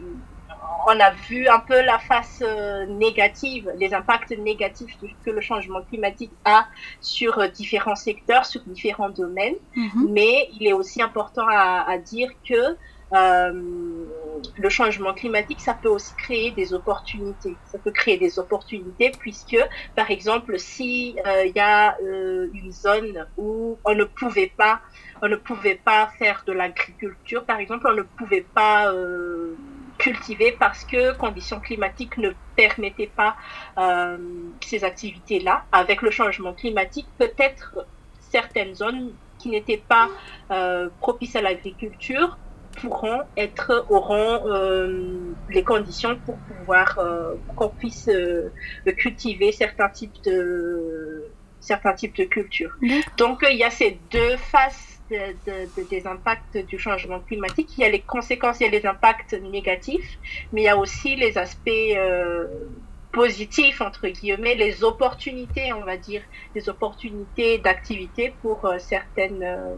on 0.86 0.98
a 1.00 1.10
vu 1.10 1.48
un 1.48 1.60
peu 1.60 1.80
la 1.82 1.98
face 1.98 2.42
euh, 2.42 2.86
négative, 2.86 3.70
les 3.76 3.92
impacts 3.94 4.30
négatifs 4.30 4.96
que 5.24 5.30
le 5.30 5.40
changement 5.40 5.82
climatique 5.82 6.32
a 6.44 6.66
sur 7.00 7.38
euh, 7.38 7.48
différents 7.48 7.96
secteurs, 7.96 8.46
sur 8.46 8.62
différents 8.62 9.10
domaines. 9.10 9.56
Mhm. 9.76 10.08
Mais 10.10 10.48
il 10.58 10.66
est 10.66 10.72
aussi 10.72 11.02
important 11.02 11.46
à, 11.48 11.84
à 11.88 11.98
dire 11.98 12.30
que 12.48 12.76
euh, 13.12 13.52
le 14.56 14.68
changement 14.68 15.12
climatique, 15.12 15.60
ça 15.60 15.74
peut 15.74 15.88
aussi 15.88 16.14
créer 16.14 16.52
des 16.52 16.72
opportunités. 16.72 17.56
Ça 17.66 17.78
peut 17.78 17.90
créer 17.90 18.16
des 18.16 18.38
opportunités 18.38 19.10
puisque, 19.18 19.58
par 19.96 20.10
exemple, 20.10 20.58
si 20.58 21.16
euh, 21.26 21.44
il 21.44 21.52
y 21.54 21.60
a 21.60 21.96
une 22.00 22.70
zone 22.70 23.26
où 23.36 23.78
on 23.84 23.94
ne 23.94 24.04
pouvait 24.04 24.52
pas, 24.56 24.80
on 25.22 25.28
ne 25.28 25.36
pouvait 25.36 25.80
pas 25.84 26.06
faire 26.18 26.44
de 26.46 26.52
l'agriculture, 26.52 27.44
par 27.44 27.58
exemple, 27.58 27.88
on 27.90 27.94
ne 27.94 28.02
pouvait 28.02 28.46
pas 28.54 28.92
cultiver 30.00 30.56
parce 30.58 30.84
que 30.84 31.16
conditions 31.16 31.60
climatiques 31.60 32.16
ne 32.16 32.30
permettaient 32.56 33.12
pas 33.14 33.36
euh, 33.78 34.16
ces 34.64 34.82
activités-là. 34.82 35.64
Avec 35.72 36.02
le 36.02 36.10
changement 36.10 36.52
climatique, 36.54 37.06
peut-être 37.18 37.86
certaines 38.18 38.74
zones 38.74 39.12
qui 39.38 39.50
n'étaient 39.50 39.82
pas 39.88 40.08
euh, 40.50 40.88
propices 41.00 41.36
à 41.36 41.42
l'agriculture 41.42 42.38
pourront 42.80 43.22
être 43.36 43.86
auront 43.90 44.46
euh, 44.46 45.34
les 45.50 45.64
conditions 45.64 46.16
pour 46.24 46.36
pouvoir 46.36 46.98
euh, 46.98 47.34
qu'on 47.56 47.68
puisse 47.68 48.08
euh, 48.08 48.50
cultiver 48.96 49.52
certains 49.52 49.88
types 49.88 50.22
de 50.24 51.24
certains 51.60 51.92
types 51.92 52.16
de 52.16 52.24
cultures. 52.24 52.72
Donc 53.18 53.44
il 53.50 53.58
y 53.58 53.64
a 53.64 53.70
ces 53.70 53.98
deux 54.10 54.36
faces 54.36 54.89
de, 55.10 55.88
des 55.88 56.06
impacts 56.06 56.56
du 56.56 56.78
changement 56.78 57.20
climatique. 57.20 57.76
Il 57.76 57.82
y 57.82 57.84
a 57.84 57.90
les 57.90 58.02
conséquences, 58.02 58.60
il 58.60 58.64
y 58.64 58.66
a 58.66 58.70
les 58.70 58.86
impacts 58.86 59.32
négatifs, 59.34 60.18
mais 60.52 60.62
il 60.62 60.64
y 60.64 60.68
a 60.68 60.76
aussi 60.76 61.16
les 61.16 61.38
aspects 61.38 61.68
euh, 61.68 62.46
positifs, 63.12 63.80
entre 63.80 64.08
guillemets, 64.08 64.54
les 64.54 64.84
opportunités, 64.84 65.72
on 65.72 65.84
va 65.84 65.96
dire, 65.96 66.22
les 66.54 66.68
opportunités 66.68 67.58
d'activité 67.58 68.36
pour 68.40 68.64
euh, 68.64 68.78
certaines, 68.78 69.42
euh, 69.42 69.76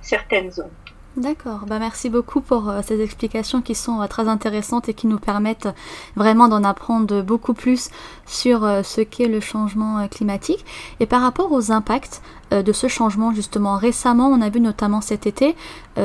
certaines 0.00 0.50
zones. 0.50 0.76
D'accord, 1.16 1.64
bah 1.66 1.80
merci 1.80 2.10
beaucoup 2.10 2.40
pour 2.40 2.68
euh, 2.68 2.80
ces 2.86 3.00
explications 3.00 3.60
qui 3.60 3.74
sont 3.74 4.00
euh, 4.00 4.06
très 4.06 4.28
intéressantes 4.28 4.88
et 4.88 4.94
qui 4.94 5.08
nous 5.08 5.18
permettent 5.18 5.68
vraiment 6.14 6.46
d'en 6.46 6.62
apprendre 6.62 7.22
beaucoup 7.22 7.54
plus 7.54 7.90
sur 8.24 8.62
euh, 8.62 8.84
ce 8.84 9.00
qu'est 9.00 9.26
le 9.26 9.40
changement 9.40 10.06
climatique. 10.06 10.64
Et 11.00 11.06
par 11.06 11.22
rapport 11.22 11.50
aux 11.50 11.72
impacts 11.72 12.22
de 12.50 12.72
ce 12.72 12.88
changement, 12.88 13.34
justement, 13.34 13.76
récemment, 13.76 14.28
on 14.28 14.40
a 14.40 14.48
vu 14.48 14.60
notamment 14.60 15.02
cet 15.02 15.26
été 15.26 15.54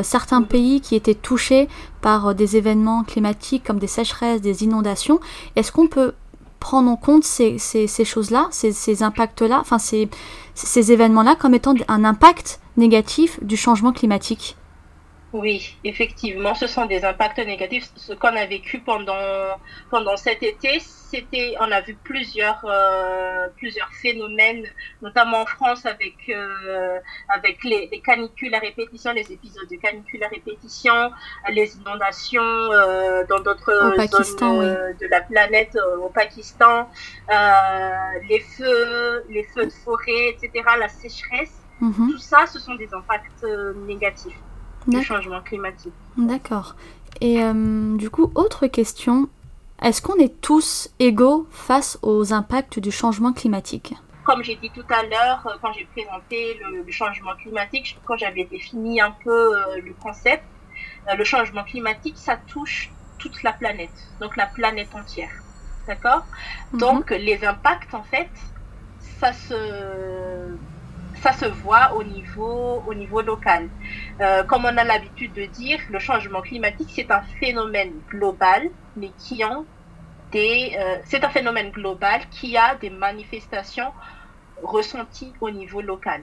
certains 0.01 0.41
pays 0.41 0.81
qui 0.81 0.93
étaient 0.93 1.15
touchés 1.15 1.69
par 2.01 2.35
des 2.35 2.57
événements 2.57 3.05
climatiques 3.05 3.63
comme 3.63 3.79
des 3.79 3.87
sécheresses, 3.87 4.41
des 4.41 4.65
inondations. 4.65 5.21
Est-ce 5.55 5.71
qu'on 5.71 5.87
peut 5.87 6.13
prendre 6.59 6.91
en 6.91 6.97
compte 6.97 7.23
ces, 7.23 7.57
choses-là, 8.03 8.49
ces, 8.51 9.03
impacts-là, 9.03 9.59
enfin 9.61 9.79
ces, 9.79 10.09
ces 10.53 10.91
événements-là 10.91 11.35
comme 11.39 11.53
étant 11.53 11.75
un 11.87 12.03
impact 12.03 12.59
négatif 12.75 13.41
du 13.41 13.55
changement 13.55 13.93
climatique? 13.93 14.57
Oui, 15.33 15.75
effectivement, 15.83 16.53
ce 16.53 16.67
sont 16.67 16.85
des 16.85 17.03
impacts 17.03 17.39
négatifs. 17.39 17.89
Ce 17.95 18.13
qu'on 18.13 18.35
a 18.35 18.45
vécu 18.45 18.79
pendant 18.79 19.15
pendant 19.89 20.15
cet 20.15 20.43
été, 20.43 20.79
c'était, 20.79 21.55
on 21.59 21.71
a 21.71 21.81
vu 21.81 21.95
plusieurs 21.95 22.63
euh, 22.65 23.47
plusieurs 23.57 23.91
phénomènes, 23.93 24.63
notamment 25.01 25.41
en 25.41 25.45
France 25.47 25.87
avec 25.87 26.29
euh, 26.29 26.99
avec 27.29 27.63
les, 27.63 27.89
les, 27.91 27.99
canicules 27.99 28.53
à 28.53 28.59
répétition, 28.59 29.11
les 29.11 29.31
épisodes 29.31 29.67
de 29.67 29.75
canicules 29.77 30.23
à 30.23 30.27
répétition, 30.27 31.11
les 31.49 31.77
inondations 31.77 32.41
euh, 32.43 33.23
dans 33.27 33.39
d'autres 33.39 33.95
zones 34.37 34.61
euh, 34.61 34.93
de 34.93 35.07
la 35.07 35.21
planète, 35.21 35.75
euh, 35.75 35.97
au 35.97 36.09
Pakistan, 36.09 36.89
les 38.29 38.39
feux, 38.39 39.23
les 39.29 39.43
feux 39.43 39.65
de 39.65 39.73
forêt, 39.83 40.29
etc., 40.29 40.63
la 40.79 40.89
sécheresse. 40.89 41.59
Mhm. 41.81 42.11
Tout 42.11 42.19
ça, 42.19 42.45
ce 42.45 42.59
sont 42.59 42.75
des 42.75 42.93
impacts 42.93 43.45
négatifs 43.87 44.37
du 44.87 45.03
changement 45.03 45.41
climatique. 45.41 45.93
D'accord. 46.17 46.75
Et 47.21 47.41
euh, 47.41 47.95
du 47.95 48.09
coup, 48.09 48.31
autre 48.35 48.67
question, 48.67 49.29
est-ce 49.81 50.01
qu'on 50.01 50.15
est 50.15 50.41
tous 50.41 50.89
égaux 50.99 51.47
face 51.51 51.97
aux 52.01 52.33
impacts 52.33 52.79
du 52.79 52.91
changement 52.91 53.33
climatique? 53.33 53.93
Comme 54.25 54.43
j'ai 54.43 54.55
dit 54.55 54.69
tout 54.69 54.85
à 54.89 55.03
l'heure, 55.03 55.45
euh, 55.45 55.57
quand 55.61 55.73
j'ai 55.73 55.85
présenté 55.85 56.59
le, 56.71 56.89
changement 56.91 57.35
climatique, 57.35 57.97
quand 58.05 58.17
j'avais 58.17 58.45
défini 58.45 59.01
un 59.01 59.11
peu 59.23 59.31
euh, 59.31 59.81
le 59.83 59.93
concept, 60.01 60.43
le 61.17 61.23
changement 61.25 61.63
climatique, 61.63 62.15
ça 62.17 62.37
touche 62.37 62.89
toute 63.17 63.43
la 63.43 63.51
planète, 63.51 64.07
donc 64.21 64.37
la 64.37 64.45
planète 64.45 64.95
entière. 64.95 65.31
D'accord? 65.85 66.25
Mhm. 66.71 66.79
Donc 66.79 67.09
les 67.09 67.43
impacts, 67.43 67.93
en 67.93 68.03
fait, 68.03 68.29
ça 69.19 69.33
se 69.33 70.55
ça 71.23 71.31
se 71.31 71.45
voit 71.45 71.93
au 71.93 72.03
niveau, 72.03 72.83
au 72.85 72.93
niveau 72.93 73.21
local. 73.21 73.69
Euh, 74.19 74.43
comme 74.43 74.65
on 74.65 74.77
a 74.77 74.83
l'habitude 74.83 75.33
de 75.33 75.45
dire, 75.45 75.79
le 75.89 75.99
changement 75.99 76.41
climatique, 76.41 76.89
c'est 76.93 77.09
un 77.11 77.21
phénomène 77.39 77.93
global, 78.09 78.63
mais 78.97 79.11
qui 79.17 79.41
a 79.41 79.55
des, 80.33 80.75
euh, 80.77 80.97
c'est 81.05 81.23
un 81.23 81.29
phénomène 81.29 81.71
global 81.71 82.19
qui 82.29 82.57
a 82.57 82.75
des 82.75 82.89
manifestations 82.89 83.91
ressenties 84.61 85.33
au 85.39 85.49
niveau 85.49 85.81
local. 85.81 86.21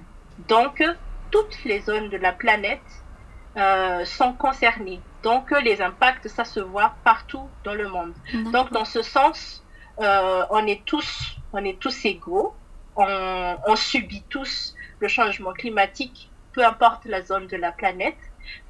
Donc, 0.48 0.84
toutes 1.30 1.56
les 1.64 1.80
zones 1.80 2.10
de 2.10 2.18
la 2.18 2.32
planète 2.32 2.90
euh, 3.56 4.04
sont 4.04 4.34
concernées. 4.34 5.00
Donc, 5.22 5.50
les 5.62 5.80
impacts, 5.80 6.28
ça 6.28 6.44
se 6.44 6.60
voit 6.60 6.92
partout 7.04 7.48
dans 7.64 7.74
le 7.74 7.88
monde. 7.88 8.12
Donc, 8.52 8.70
dans 8.70 8.84
ce 8.84 9.02
sens, 9.02 9.64
on 9.98 10.66
est 10.66 10.82
tous, 10.84 11.36
on 11.52 11.62
est 11.64 11.78
tous 11.78 12.04
égaux. 12.04 12.54
On, 12.96 13.56
on 13.66 13.76
subit 13.76 14.24
tous 14.28 14.74
le 15.00 15.08
changement 15.08 15.52
climatique, 15.52 16.30
peu 16.52 16.64
importe 16.64 17.04
la 17.06 17.22
zone 17.22 17.46
de 17.46 17.56
la 17.56 17.72
planète. 17.72 18.18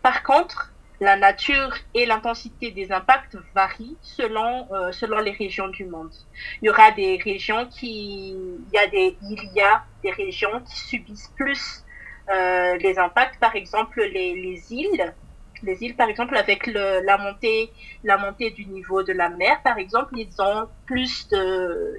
Par 0.02 0.22
contre, 0.22 0.72
la 1.00 1.16
nature 1.16 1.74
et 1.94 2.04
l'intensité 2.04 2.70
des 2.70 2.92
impacts 2.92 3.36
varient 3.54 3.96
selon, 4.02 4.68
euh, 4.72 4.92
selon 4.92 5.18
les 5.18 5.30
régions 5.32 5.68
du 5.68 5.86
monde. 5.86 6.12
Il 6.60 6.66
y 6.66 6.70
aura 6.70 6.90
des 6.90 7.18
régions 7.24 7.66
qui, 7.66 8.30
il 8.32 8.70
y 8.72 8.78
a 8.78 8.86
des, 8.86 9.16
il 9.22 9.50
y 9.54 9.60
a 9.60 9.82
des 10.02 10.10
régions 10.10 10.60
qui 10.60 10.78
subissent 10.78 11.32
plus 11.36 11.84
euh, 12.30 12.76
les 12.76 12.98
impacts, 12.98 13.40
par 13.40 13.56
exemple 13.56 14.02
les, 14.02 14.34
les 14.34 14.72
îles. 14.72 15.14
Les 15.62 15.82
îles, 15.82 15.94
par 15.94 16.08
exemple, 16.08 16.36
avec 16.38 16.66
le, 16.66 17.04
la 17.04 17.18
montée, 17.18 17.70
la 18.02 18.16
montée 18.16 18.50
du 18.50 18.64
niveau 18.64 19.02
de 19.02 19.12
la 19.12 19.28
mer, 19.28 19.60
par 19.62 19.76
exemple, 19.76 20.14
ils 20.16 20.40
ont 20.40 20.68
plus 20.86 21.28
de, 21.28 21.98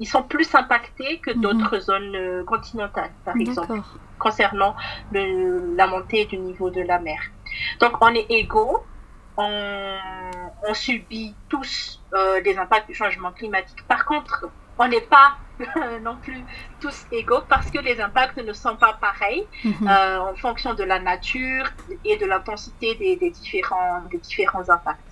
ils 0.00 0.06
sont 0.06 0.22
plus 0.22 0.54
impactés 0.54 1.20
que 1.20 1.30
d'autres 1.42 1.78
zones 1.78 2.14
euh, 2.16 2.44
continentales, 2.44 3.12
par 3.24 3.34
exemple, 3.42 3.68
concernant 4.18 4.74
le, 5.12 5.74
la 5.76 5.86
montée 5.86 6.24
du 6.26 6.38
niveau 6.38 6.70
de 6.70 6.80
la 6.82 6.98
mer. 6.98 7.20
Donc, 7.80 7.92
on 8.00 8.12
est 8.14 8.26
égaux, 8.30 8.84
on, 9.36 9.96
on 10.68 10.74
subit 10.74 11.34
tous 11.48 12.00
euh, 12.14 12.40
les 12.40 12.58
impacts 12.58 12.88
du 12.88 12.94
changement 12.94 13.32
climatique. 13.32 13.86
Par 13.88 14.04
contre, 14.04 14.46
on 14.78 14.88
n'est 14.88 15.00
pas 15.02 15.36
non 16.02 16.16
plus 16.16 16.44
tous 16.80 17.06
égaux 17.12 17.42
parce 17.48 17.70
que 17.70 17.78
les 17.78 18.00
impacts 18.00 18.38
ne 18.38 18.52
sont 18.52 18.76
pas 18.76 18.94
pareils 18.94 19.46
Mhm. 19.64 19.88
euh, 19.88 20.20
en 20.20 20.34
fonction 20.34 20.74
de 20.74 20.82
la 20.82 20.98
nature 20.98 21.66
et 22.04 22.16
de 22.16 22.26
l'intensité 22.26 22.94
des, 22.96 23.16
des 23.16 23.30
différents, 23.30 24.02
des 24.10 24.18
différents 24.18 24.68
impacts. 24.68 25.10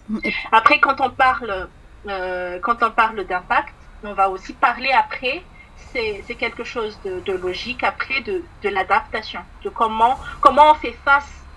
Après, 0.51 0.81
quand 0.81 1.01
on 1.01 1.11
parle, 1.11 1.71
euh, 2.09 2.59
quand 2.63 2.83
on 2.83 2.91
parle 2.91 3.25
d'impact, 3.25 3.75
on 4.03 4.15
va 4.15 4.31
aussi 4.31 4.55
parler 4.55 4.91
après. 4.93 5.49
C'est 5.93 6.37
quelque 6.39 6.63
chose 6.63 7.01
de, 7.03 7.21
de 7.21 7.33
logique 7.33 7.83
après 7.83 8.21
de, 8.21 8.45
de 8.63 8.69
l'adaptation, 8.69 9.41
de 9.65 9.71
comment 9.71 10.19
comment 10.41 10.71
on 10.73 10.75
fait 10.75 10.93
face 10.93 11.49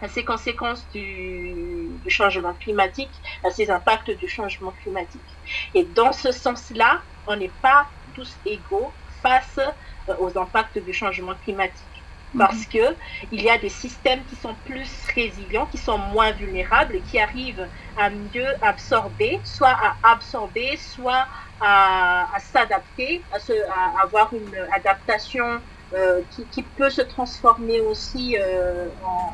à 0.00 0.08
ces 0.08 0.24
conséquences 0.24 0.88
du, 0.90 1.98
du 2.04 2.10
changement 2.10 2.54
climatique, 2.54 3.20
à 3.44 3.50
ces 3.50 3.68
impacts 3.70 4.10
du 4.10 4.28
changement 4.28 4.72
climatique. 4.72 5.38
Et 5.74 5.84
dans 5.84 6.12
ce 6.12 6.30
sens-là, 6.30 7.02
on 7.26 7.36
n'est 7.36 7.56
pas 7.60 7.88
tous 8.14 8.38
égaux 8.44 8.96
face 9.22 9.58
euh, 9.58 10.14
aux 10.20 10.38
impacts 10.38 10.78
du 10.78 10.92
changement 10.92 11.34
climatique. 11.34 12.06
Parce 12.36 12.66
que 12.66 12.96
il 13.30 13.42
y 13.42 13.50
a 13.50 13.58
des 13.58 13.70
systèmes 13.70 14.24
qui 14.26 14.36
sont 14.36 14.54
plus 14.54 15.06
résilients, 15.14 15.66
qui 15.66 15.78
sont 15.78 15.98
moins 15.98 16.32
vulnérables, 16.32 16.94
et 16.96 17.02
qui 17.02 17.18
arrivent 17.18 17.68
à 17.96 18.10
mieux 18.10 18.54
absorber, 18.60 19.40
soit 19.44 19.70
à 19.70 19.96
absorber, 20.02 20.76
soit 20.76 21.26
à, 21.60 22.38
s'adapter, 22.40 23.22
à, 23.32 24.02
avoir 24.02 24.32
une 24.32 24.54
adaptation 24.72 25.60
euh, 25.94 26.20
qui, 26.52 26.62
peut 26.62 26.90
se 26.90 27.00
transformer 27.00 27.80
aussi 27.80 28.36
euh, 28.38 28.88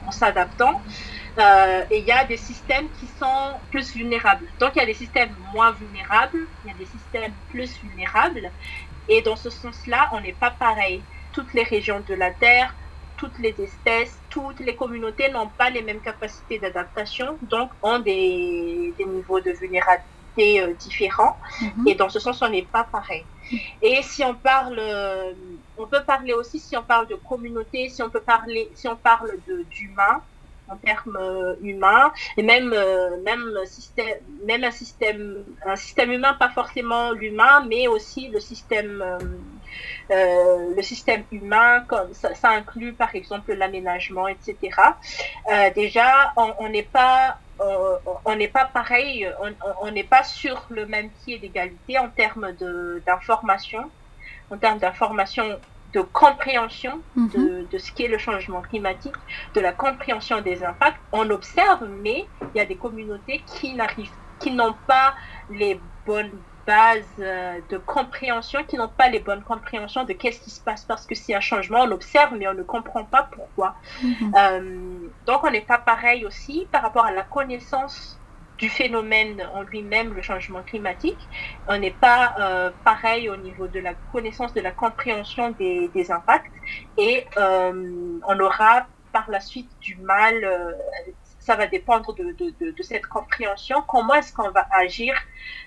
en, 0.06 0.10
s'adaptant. 0.12 0.80
Euh, 1.36 1.82
et 1.90 1.98
il 1.98 2.04
y 2.04 2.12
a 2.12 2.24
des 2.24 2.36
systèmes 2.36 2.86
qui 3.00 3.06
sont 3.18 3.54
plus 3.70 3.92
vulnérables. 3.92 4.46
Donc 4.60 4.72
il 4.76 4.78
y 4.78 4.82
a 4.82 4.86
des 4.86 4.94
systèmes 4.94 5.34
moins 5.52 5.72
vulnérables, 5.72 6.46
il 6.64 6.70
y 6.70 6.74
a 6.74 6.78
des 6.78 6.86
systèmes 6.86 7.32
plus 7.50 7.76
vulnérables. 7.82 8.50
Et 9.08 9.20
dans 9.22 9.34
ce 9.34 9.50
sens-là, 9.50 10.10
on 10.12 10.20
n'est 10.20 10.32
pas 10.32 10.52
pareil. 10.52 11.02
Toutes 11.32 11.52
les 11.54 11.64
régions 11.64 12.02
de 12.08 12.14
la 12.14 12.30
Terre, 12.30 12.72
toutes 13.16 13.38
les 13.40 13.54
espèces, 13.60 14.16
toutes 14.30 14.60
les 14.60 14.76
communautés 14.76 15.28
n'ont 15.30 15.48
pas 15.48 15.70
les 15.70 15.82
mêmes 15.82 16.00
capacités 16.00 16.60
d'adaptation, 16.60 17.36
donc 17.42 17.70
ont 17.82 17.98
des 17.98 18.94
niveaux 18.98 19.40
de 19.40 19.50
vulnérabilité 19.50 20.08
euh, 20.38 20.74
différents. 20.74 21.38
Mhm. 21.60 21.88
Et 21.88 21.94
dans 21.94 22.08
ce 22.08 22.18
sens, 22.18 22.42
on 22.42 22.48
n'est 22.48 22.66
pas 22.66 22.84
pareil. 22.84 23.26
Et 23.82 24.02
si 24.02 24.24
on 24.24 24.34
parle, 24.34 24.78
euh, 24.78 25.34
on 25.76 25.86
peut 25.88 26.04
parler 26.04 26.32
aussi, 26.32 26.60
si 26.60 26.76
on 26.76 26.82
parle 26.82 27.06
de 27.08 27.14
communauté, 27.16 27.88
si 27.88 28.02
on 28.02 28.10
peut 28.10 28.22
parler, 28.24 28.70
si 28.74 28.88
on 28.88 28.96
parle 28.96 29.30
de 29.46 29.64
d'humain, 29.70 30.22
en 30.68 30.78
termes 30.78 31.16
euh, 31.16 31.56
humains, 31.60 32.12
et 32.36 32.42
même 32.42 32.72
euh, 32.72 33.22
même 33.22 33.52
système, 33.66 34.16
même 34.46 34.64
un 34.64 34.70
système, 34.70 35.44
un 35.66 35.76
système 35.76 36.10
humain, 36.12 36.34
pas 36.34 36.50
forcément 36.50 37.12
l'humain, 37.12 37.66
mais 37.68 37.86
aussi 37.88 38.28
le 38.28 38.40
système, 38.40 39.02
euh, 39.02 39.18
euh, 39.22 39.38
le 40.10 40.82
système 40.82 41.24
humain, 41.30 41.84
comme 41.88 42.12
ça, 42.14 42.34
ça 42.34 42.50
inclut 42.50 42.94
par 42.94 43.14
exemple 43.14 43.52
l'aménagement, 43.54 44.28
etc. 44.28 44.96
Euh, 45.50 45.70
déjà, 45.74 46.32
on 46.36 46.68
n'est 46.68 46.82
pas 46.82 47.38
euh, 47.60 47.96
on 48.24 48.34
n'est 48.34 48.48
pas 48.48 48.64
pareil, 48.66 49.28
on- 49.80 49.90
n'est 49.92 50.02
pas 50.04 50.24
sur 50.24 50.66
le 50.70 50.86
même 50.86 51.12
pied 51.12 51.38
d'égalité 51.38 51.98
en 51.98 52.10
termes 52.10 52.52
d'information, 53.06 53.92
en 54.50 54.58
termes 54.58 54.78
d'information, 54.78 55.60
de 55.86 56.00
compréhension 56.00 57.04
Mhm. 57.14 57.30
de, 57.30 57.68
de 57.70 57.78
ce 57.78 57.92
qu'est 57.92 58.08
le 58.08 58.18
changement 58.18 58.62
climatique, 58.62 59.14
de 59.54 59.60
la 59.60 59.72
compréhension 59.72 60.40
des 60.40 60.64
impacts. 60.64 61.00
On 61.12 61.30
observe, 61.30 61.84
mais 61.88 62.30
il 62.54 62.58
y 62.58 62.60
a 62.60 62.66
des 62.66 62.78
communautés 62.78 63.44
qui 63.44 63.74
n'arrivent, 63.74 64.16
qui 64.40 64.50
n'ont 64.50 64.78
pas 64.86 65.14
les 65.48 65.84
bonnes 66.04 66.44
bases 66.66 67.14
euh, 67.18 67.60
de 67.70 67.78
compréhension, 67.78 68.64
qui 68.64 68.76
n'ont 68.76 68.88
pas 68.88 69.08
les 69.08 69.20
bonnes 69.20 69.44
compréhensions 69.44 70.04
de 70.04 70.12
qu'est-ce 70.12 70.40
qui 70.40 70.50
se 70.50 70.62
passe 70.62 70.84
parce 70.84 71.06
que 71.06 71.14
c'est 71.14 71.34
un 71.34 71.40
changement, 71.40 71.82
on 71.82 71.90
observe, 71.92 72.34
mais 72.36 72.48
on 72.48 72.54
ne 72.54 72.62
comprend 72.62 73.04
pas 73.04 73.28
pourquoi. 73.32 73.76
Mhm. 74.02 74.32
Euh, 74.36 75.08
donc 75.26 75.44
on 75.44 75.50
n'est 75.50 75.64
pas 75.66 75.78
pareil 75.78 76.24
aussi 76.24 76.68
par 76.72 76.82
rapport 76.82 77.04
à 77.04 77.12
la 77.12 77.22
connaissance 77.22 78.20
du 78.58 78.68
phénomène 78.68 79.42
en 79.52 79.62
lui-même, 79.62 80.14
le 80.14 80.22
changement 80.22 80.62
climatique. 80.62 81.28
On 81.66 81.78
n'est 81.78 81.90
pas 81.90 82.34
euh, 82.38 82.70
pareil 82.84 83.28
au 83.28 83.36
niveau 83.36 83.68
de 83.68 83.80
la 83.80 83.94
connaissance, 83.94 84.54
de 84.54 84.60
la 84.60 84.70
compréhension 84.72 85.50
des, 85.50 85.88
des 85.88 86.10
impacts. 86.12 86.52
Et 86.96 87.26
euh, 87.36 88.18
on 88.26 88.40
aura 88.40 88.88
par 89.12 89.30
la 89.30 89.40
suite 89.40 89.72
du 89.80 89.96
mal, 90.02 90.44
euh, 90.44 90.72
ça 91.44 91.56
va 91.56 91.66
dépendre 91.66 92.14
de, 92.14 92.32
de, 92.32 92.70
de, 92.70 92.82
cette 92.82 93.06
compréhension, 93.06 93.82
comment 93.86 94.14
est-ce 94.14 94.32
qu'on 94.32 94.50
va 94.50 94.66
agir? 94.72 95.14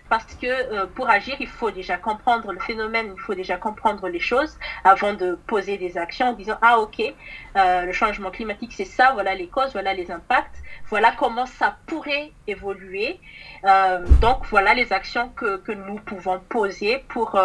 Parce 0.10 0.34
que 0.34 0.48
euh, 0.48 0.88
pour 0.88 1.08
agir, 1.08 1.36
il 1.40 1.48
faut 1.48 1.70
déjà 1.70 1.98
comprendre 1.98 2.52
le 2.52 2.60
phénomène, 2.60 3.14
il 3.16 3.22
faut 3.22 3.36
déjà 3.36 3.58
comprendre 3.58 4.08
les 4.08 4.20
choses 4.20 4.58
avant 4.84 5.14
de 5.14 5.38
poser 5.46 5.78
des 5.78 6.00
actions 6.00 6.30
en 6.30 6.34
disant 6.34 6.58
ah 6.64 6.80
ok, 6.80 7.00
euh, 7.02 7.82
le 7.84 7.92
changement 7.92 8.32
climatique 8.32 8.74
c'est 8.76 8.86
ça, 8.86 9.12
voilà 9.14 9.36
les 9.36 9.48
causes, 9.50 9.72
voilà 9.74 9.94
les 9.94 10.10
impacts, 10.10 10.56
voilà 10.90 11.12
comment 11.12 11.46
ça 11.46 11.78
pourrait 11.86 12.32
évoluer. 12.48 13.20
Euh, 13.66 14.00
donc 14.20 14.48
voilà 14.48 14.74
les 14.74 14.92
actions 14.92 15.30
que, 15.30 15.58
que 15.58 15.74
nous 15.74 16.00
pouvons 16.00 16.40
poser 16.40 17.04
pour, 17.10 17.40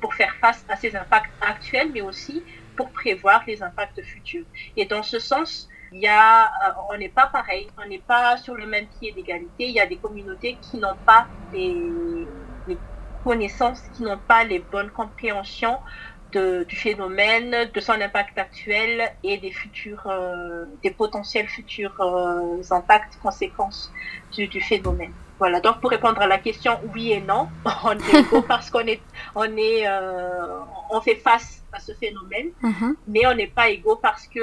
pour 0.00 0.14
faire 0.14 0.34
face 0.40 0.64
à 0.68 0.74
ces 0.74 0.96
impacts 0.96 1.30
actuels, 1.40 1.90
mais 1.94 2.00
aussi 2.00 2.42
pour 2.76 2.90
prévoir 2.90 3.44
les 3.46 3.62
impacts 3.62 4.02
futurs. 4.02 4.44
Et 4.76 4.86
dans 4.86 5.04
ce 5.04 5.20
sens, 5.20 5.68
il 5.96 6.02
y 6.02 6.08
a, 6.08 6.44
euh, 6.44 6.72
on 6.90 6.98
n'est 6.98 7.08
pas 7.20 7.26
pareil, 7.38 7.66
on 7.82 7.86
n'est 7.88 8.04
pas 8.14 8.36
sur 8.36 8.54
le 8.54 8.66
même 8.66 8.86
pied 8.98 9.12
d'égalité. 9.12 9.64
Il 9.70 9.74
y 9.80 9.80
a 9.80 9.86
des 9.86 9.96
communautés 9.98 10.58
qui 10.60 10.76
n'ont 10.78 10.98
pas 11.06 11.26
les, 11.52 12.26
les 12.66 12.78
connaissances, 13.24 13.80
qui 13.94 14.02
n'ont 14.02 14.18
pas 14.32 14.44
les 14.44 14.58
bonnes 14.58 14.90
compréhensions 14.90 15.78
de, 16.32 16.64
du 16.64 16.76
phénomène, 16.76 17.70
de 17.72 17.80
son 17.80 17.98
impact 18.08 18.36
actuel 18.36 19.10
et 19.22 19.38
des 19.38 19.52
futurs, 19.52 20.06
euh, 20.06 20.66
des 20.82 20.90
potentiels 20.90 21.48
futurs 21.48 21.98
euh, 22.00 22.62
impacts, 22.78 23.16
conséquences 23.22 23.90
du, 24.34 24.48
du 24.48 24.60
phénomène. 24.60 25.14
Voilà. 25.38 25.60
Donc 25.60 25.80
pour 25.80 25.90
répondre 25.90 26.20
à 26.20 26.26
la 26.26 26.38
question, 26.38 26.72
oui 26.94 27.12
et 27.12 27.20
non, 27.20 27.48
on 27.84 27.92
est 27.98 28.14
égaux 28.20 28.42
parce 28.42 28.70
qu'on 28.70 28.86
est, 28.86 29.00
on 29.34 29.44
est, 29.56 29.86
euh, 29.88 30.58
on 30.90 31.00
fait 31.00 31.16
face 31.16 31.62
à 31.72 31.78
ce 31.80 31.92
phénomène, 32.02 32.48
Mhm. 32.62 32.96
mais 33.06 33.26
on 33.26 33.34
n'est 33.34 33.52
pas 33.58 33.68
égaux 33.68 33.96
parce 33.96 34.26
que 34.26 34.40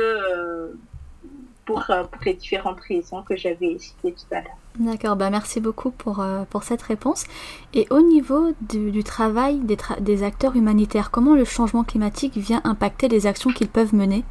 pour, 1.65 1.83
euh, 1.89 2.03
pour 2.03 2.21
les 2.25 2.33
différentes 2.33 2.79
raisons 2.81 3.21
que 3.23 3.35
j'avais 3.35 3.77
citées 3.79 4.13
tout 4.13 4.35
à 4.35 4.41
l'heure. 4.41 4.57
D'accord, 4.79 5.15
bah 5.15 5.29
merci 5.29 5.59
beaucoup 5.61 5.91
pour, 5.91 6.19
euh, 6.19 6.43
pour 6.49 6.63
cette 6.63 6.81
réponse. 6.81 7.25
Et 7.73 7.85
au 7.91 8.01
niveau 8.01 8.53
du, 8.61 8.91
du 8.91 9.03
travail 9.03 9.59
des, 9.59 9.75
tra- 9.75 10.01
des 10.01 10.23
acteurs 10.23 10.55
humanitaires, 10.55 11.11
comment 11.11 11.35
le 11.35 11.45
changement 11.45 11.83
climatique 11.83 12.35
vient 12.37 12.61
impacter 12.63 13.07
les 13.07 13.27
actions 13.27 13.51
qu'ils 13.51 13.69
peuvent 13.69 13.93
mener? 13.93 14.23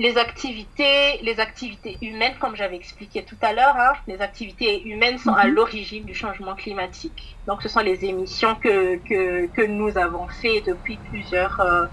Les 0.00 0.16
activités, 0.18 1.18
les 1.22 1.40
activités 1.40 1.98
humaines, 2.00 2.34
comme 2.40 2.56
j'avais 2.56 2.76
expliqué 2.76 3.24
tout 3.26 3.36
à 3.42 3.52
l'heure, 3.52 3.76
hein, 3.76 3.92
les 4.06 4.22
activités 4.22 4.82
humaines 4.88 5.18
sont 5.18 5.34
à 5.34 5.46
Mhm. 5.48 5.54
l'origine 5.54 6.06
du 6.06 6.14
changement 6.14 6.54
climatique. 6.56 7.38
Donc, 7.46 7.62
ce 7.62 7.68
sont 7.68 7.80
les 7.80 8.06
émissions 8.06 8.56
que, 8.56 8.96
que, 8.96 9.46
que 9.48 9.60
nous 9.62 9.98
avons 9.98 10.26
fait 10.28 10.62
depuis 10.62 10.98
plusieurs, 11.00 11.60
euh, 11.60 11.86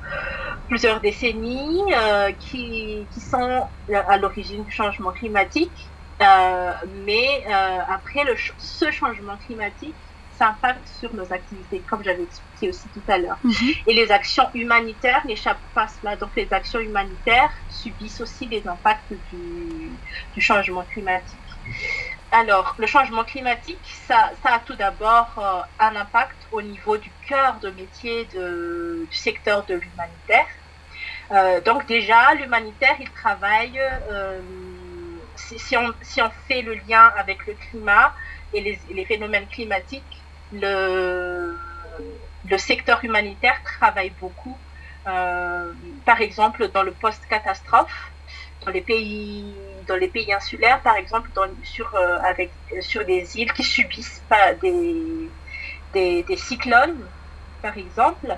plusieurs 0.69 1.01
décennies 1.01 1.81
euh, 1.97 2.31
qui, 2.33 3.09
qui 3.11 3.21
sont 3.21 3.69
à 3.93 4.17
l'origine 4.17 4.63
du 4.63 4.71
changement 4.71 5.11
climatique. 5.11 5.93
Euh, 6.21 6.73
mais 6.89 7.45
après, 7.89 8.23
le, 8.23 8.35
ce 8.57 8.89
changement 8.91 9.37
climatique 9.37 10.06
s'impacte 10.37 10.87
sur 10.87 11.13
nos 11.13 11.31
activités, 11.33 11.83
comme 11.83 12.03
j'avais 12.03 12.23
expliqué 12.23 12.69
aussi 12.69 12.89
tout 12.91 13.03
à 13.07 13.17
l'heure. 13.17 13.39
Mhm. 13.43 13.73
Et 13.87 13.93
les 13.93 14.11
actions 14.11 14.49
humanitaires 14.53 15.25
n'échappent 15.25 15.63
pas 15.73 15.83
à 15.83 15.87
cela. 15.87 16.15
Donc 16.17 16.31
les 16.35 16.51
actions 16.51 16.79
humanitaires 16.79 17.51
subissent 17.67 18.21
aussi 18.21 18.47
les 18.47 18.67
impacts 18.67 19.13
du, 19.13 19.99
du 20.33 20.41
changement 20.41 20.85
climatique. 20.85 21.39
Alors, 22.31 22.75
le 22.77 22.87
changement 22.87 23.23
climatique, 23.23 23.85
ça, 24.07 24.31
ça 24.43 24.55
a 24.55 24.59
tout 24.59 24.75
d'abord 24.75 25.33
euh, 25.37 25.61
un 25.79 25.95
impact 25.95 26.47
au 26.51 26.61
niveau 26.61 26.97
du 26.97 27.15
cœur 27.27 27.59
de 27.59 27.69
métier 27.71 28.25
de, 28.25 29.07
du 29.09 29.17
secteur 29.17 29.65
de 29.65 29.75
l'humanitaire. 29.75 30.47
Euh, 31.31 31.61
donc 31.61 31.87
déjà, 31.87 32.33
l'humanitaire, 32.35 32.95
il 32.99 33.11
travaille 33.11 33.79
euh, 33.79 34.41
si, 35.35 35.77
on, 35.77 35.93
si 36.01 36.21
on 36.21 36.29
fait 36.47 36.61
le 36.61 36.75
lien 36.75 37.05
avec 37.17 37.45
le 37.47 37.55
climat 37.55 38.13
et 38.53 38.61
les, 38.61 38.79
les 38.89 39.05
phénomènes 39.05 39.47
climatiques, 39.47 40.26
le, 40.51 41.57
le 42.49 42.57
secteur 42.57 43.03
humanitaire 43.03 43.61
travaille 43.63 44.11
beaucoup, 44.19 44.57
euh, 45.07 45.73
par 46.05 46.21
exemple 46.21 46.69
dans 46.69 46.83
le 46.83 46.91
post-catastrophe, 46.91 48.11
dans 48.65 48.71
les 48.71 48.81
pays 48.81 49.55
dans 49.87 49.95
les 49.95 50.09
pays 50.09 50.31
insulaires, 50.33 50.81
par 50.81 50.97
exemple, 50.97 51.29
sur, 51.63 51.93
euh, 51.95 52.19
avec, 52.23 52.51
sur 52.81 53.05
des 53.05 53.37
îles 53.37 53.51
qui 53.53 53.63
subissent 53.63 54.23
pas 54.29 54.53
des, 54.53 55.31
des, 55.93 56.37
cyclones, 56.37 57.09
par 57.61 57.77
exemple. 57.77 58.35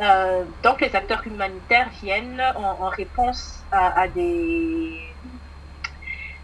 Euh, 0.00 0.44
donc 0.62 0.80
les 0.80 0.94
acteurs 0.96 1.26
humanitaires 1.26 1.90
viennent 2.00 2.42
en, 2.56 2.88
réponse 2.88 3.64
à, 3.70 4.08
des 4.08 5.13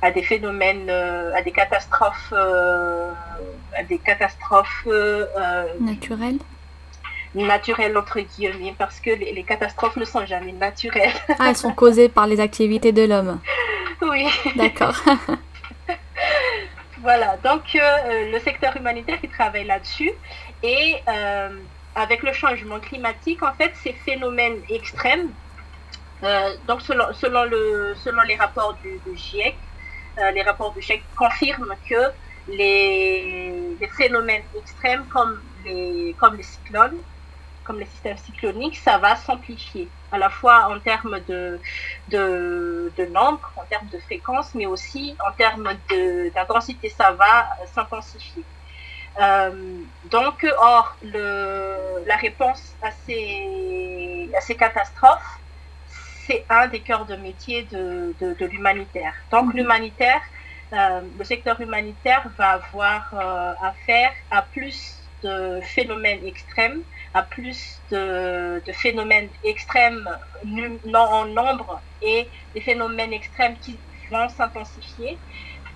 à 0.02 0.10
des 0.10 0.22
phénomènes, 0.22 0.88
euh, 0.88 1.34
à 1.34 1.42
des 1.42 1.52
catastrophes, 1.52 2.32
euh, 2.32 3.12
à 3.76 3.82
des 3.84 3.98
catastrophes 3.98 4.86
naturelles 5.80 6.38
naturelles 7.34 7.96
entre 7.96 8.20
guillemets 8.20 8.74
parce 8.76 9.00
que 9.00 9.10
les, 9.10 9.32
les, 9.32 9.44
catastrophes 9.44 9.96
ne 9.96 10.04
sont 10.04 10.24
jamais 10.26 10.52
naturelles. 10.52 11.12
Ah, 11.38 11.50
elles 11.50 11.56
sont 11.56 11.72
causées 11.72 12.08
par 12.08 12.26
les 12.26 12.40
activités 12.40 12.92
de 12.92 13.02
l'homme. 13.02 13.38
Oui. 14.02 14.26
D'accord. 14.56 14.96
voilà, 16.98 17.36
donc 17.44 17.62
euh, 17.74 18.30
le 18.32 18.38
secteur 18.40 18.76
humanitaire 18.76 19.20
qui 19.20 19.28
travaille 19.28 19.64
là-dessus 19.64 20.10
et 20.62 20.96
euh, 21.08 21.50
avec 21.94 22.22
le 22.22 22.32
changement 22.32 22.80
climatique, 22.80 23.42
en 23.42 23.52
fait, 23.52 23.72
ces 23.82 23.92
phénomènes 23.92 24.58
extrêmes, 24.68 25.28
euh, 26.22 26.54
donc 26.66 26.82
selon, 26.82 27.12
selon, 27.12 27.44
le, 27.44 27.94
selon 28.02 28.22
les 28.22 28.36
rapports 28.36 28.74
du, 28.82 28.98
du 29.06 29.16
GIEC, 29.16 29.56
les 30.34 30.42
rapports 30.42 30.72
du 30.72 30.82
GIEC 30.82 31.02
confirment 31.16 31.74
que 31.88 32.12
les, 32.48 33.76
phénomènes 33.96 34.42
extrêmes 34.56 35.04
comme 35.06 35.40
les, 35.64 36.14
comme 36.18 36.36
les 36.36 36.42
cyclones, 36.42 36.98
comme 37.64 37.78
les 37.78 37.86
systèmes 37.86 38.16
cycloniques, 38.16 38.76
ça 38.76 38.98
va 38.98 39.16
s'amplifier, 39.16 39.88
à 40.10 40.18
la 40.18 40.30
fois 40.30 40.68
en 40.70 40.78
termes 40.80 41.20
de, 41.28 41.60
de, 42.08 43.04
nombre, 43.10 43.50
en 43.56 43.64
termes 43.64 43.88
de 43.88 43.98
fréquence, 43.98 44.54
mais 44.54 44.66
aussi 44.66 45.16
en 45.26 45.32
termes 45.32 45.70
d'intensité, 46.34 46.88
ça 46.88 47.12
va 47.12 47.48
s'intensifier. 47.74 48.44
Euh, 49.20 49.82
donc, 50.10 50.46
or, 50.58 50.96
le, 51.02 52.04
la 52.06 52.16
réponse 52.16 52.74
à 52.82 52.90
ces 53.06 54.56
catastrophes, 54.58 55.38
c'est 56.30 56.46
un 56.48 56.68
des 56.68 56.82
cœurs 56.82 57.06
de 57.06 57.16
métier 57.16 57.64
de, 57.66 58.16
de, 58.20 58.34
de 58.34 58.46
l'humanitaire. 58.46 59.14
Donc, 59.32 59.54
l'humanitaire, 59.54 60.20
euh, 60.74 61.02
le 61.18 61.24
secteur 61.24 61.60
humanitaire 61.60 62.32
va 62.38 62.50
avoir 62.52 63.08
euh, 63.14 63.54
affaire 63.60 64.12
à 64.30 64.42
plus 64.42 65.10
de 65.22 65.60
phénomènes 65.62 66.24
extrêmes, 66.24 66.84
à 67.14 67.22
plus 67.24 67.84
de, 67.90 68.62
de 68.66 68.72
phénomènes 68.72 69.30
extrêmes 69.42 70.08
non 70.44 71.00
en 71.00 71.26
nombre 71.26 71.84
et 72.00 72.30
des 72.54 72.60
phénomènes 72.62 73.12
extrêmes 73.12 73.58
qui 73.58 73.84
vont 74.10 74.28
s'intensifier. 74.28 75.22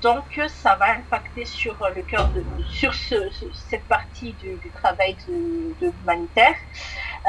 Donc, 0.04 0.38
ça 0.48 0.76
va 0.76 0.90
impacter 0.90 1.46
sur 1.46 1.74
le 1.96 2.02
cœur 2.02 2.28
de, 2.28 2.44
sur 2.68 2.92
ce, 2.92 3.14
cette 3.70 3.84
partie 3.84 4.34
du, 4.34 4.70
travail 4.74 5.16
de, 5.26 5.90
l'humanitaire. 5.98 6.56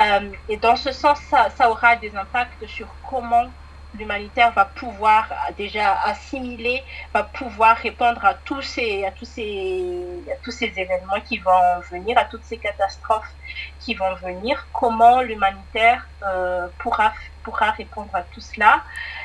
Euh, 0.03 0.29
et 0.49 0.57
dans 0.57 0.75
ce 0.75 0.91
sens, 0.91 1.17
ça, 1.29 1.69
aura 1.69 1.95
des 1.95 2.13
impacts 2.13 2.67
sur 2.67 2.87
comment 3.09 3.45
l'humanitaire 3.97 4.51
va 4.51 4.65
pouvoir 4.65 5.33
déjà 5.57 6.01
assimiler, 6.01 6.83
va 7.13 7.23
pouvoir 7.23 7.77
répondre 7.77 8.25
à 8.25 8.33
tous 8.33 8.61
ces, 8.61 9.05
à 9.05 9.11
tous 9.11 9.23
ces, 9.23 10.03
tous 10.43 10.51
ces 10.51 10.73
événements 10.75 11.21
qui 11.25 11.37
vont 11.37 11.79
venir, 11.89 12.17
à 12.17 12.25
toutes 12.25 12.43
ces 12.43 12.57
catastrophes 12.57 13.33
qui 13.79 13.93
vont 13.93 14.15
venir. 14.15 14.67
Comment 14.73 15.21
l'humanitaire 15.21 16.05
euh, 16.23 16.67
pourra, 16.79 17.13
pourra 17.45 17.71
répondre 17.71 18.13
à 18.13 18.23
tout 18.23 18.41
cela. 18.41 18.83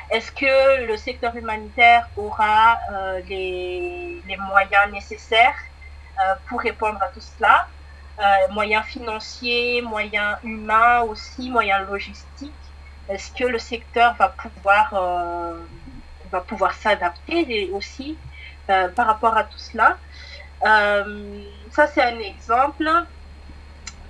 Est-ce 0.09 0.31
que 0.31 0.85
le 0.85 0.95
secteur 0.95 1.35
humanitaire 1.35 2.07
aura 2.15 2.77
euh, 2.93 3.21
les, 3.27 4.21
moyens 4.51 4.91
nécessaires 4.91 5.59
euh, 6.19 6.35
pour 6.47 6.61
répondre 6.61 7.01
à 7.01 7.07
tout 7.07 7.21
cela? 7.21 7.67
Moyens 8.51 8.85
financiers, 8.85 9.81
moyens 9.81 10.37
humains 10.43 11.01
aussi, 11.01 11.49
moyens 11.49 11.87
logistiques. 11.89 12.53
Est-ce 13.11 13.31
que 13.31 13.43
le 13.43 13.59
secteur 13.59 14.13
va 14.15 14.29
pouvoir, 14.29 14.93
euh, 14.93 15.59
va 16.31 16.39
pouvoir 16.39 16.73
s'adapter 16.73 17.69
aussi 17.73 18.17
euh, 18.69 18.87
par 18.89 19.07
rapport 19.07 19.35
à 19.35 19.43
tout 19.43 19.57
cela? 19.57 19.97
Euh, 20.65 21.43
Ça, 21.71 21.87
c'est 21.87 22.01
un 22.01 22.19
exemple. 22.19 22.89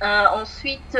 Ensuite, 0.01 0.97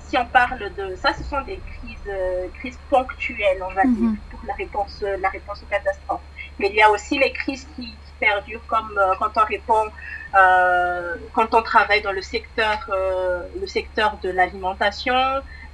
si 0.00 0.16
on 0.18 0.26
parle 0.26 0.72
de 0.74 0.94
ça, 0.96 1.12
ce 1.14 1.24
sont 1.24 1.40
des 1.42 1.60
crises, 1.72 2.10
crises 2.58 2.78
ponctuelles, 2.90 3.62
on 3.62 3.72
va 3.72 3.82
dire, 3.84 4.10
mm 4.10 4.16
-hmm. 4.16 4.30
pour 4.30 4.40
la 4.50 4.54
réponse, 4.54 4.96
la 5.24 5.30
réponse 5.36 5.58
aux 5.62 5.70
catastrophes. 5.76 6.28
Mais 6.58 6.68
il 6.72 6.76
y 6.76 6.82
a 6.82 6.90
aussi 6.90 7.14
les 7.24 7.32
crises 7.40 7.66
qui, 7.74 7.86
qui 8.04 8.12
perdurent, 8.24 8.66
comme 8.66 8.92
quand 9.20 9.32
on 9.42 9.46
répond 9.56 9.84
euh, 10.34 11.16
quand 11.32 11.54
on 11.54 11.62
travaille 11.62 12.02
dans 12.02 12.12
le 12.12 12.20
secteur, 12.20 12.78
euh, 12.90 13.46
le 13.58 13.66
secteur 13.66 14.18
de 14.22 14.28
l'alimentation, 14.30 15.14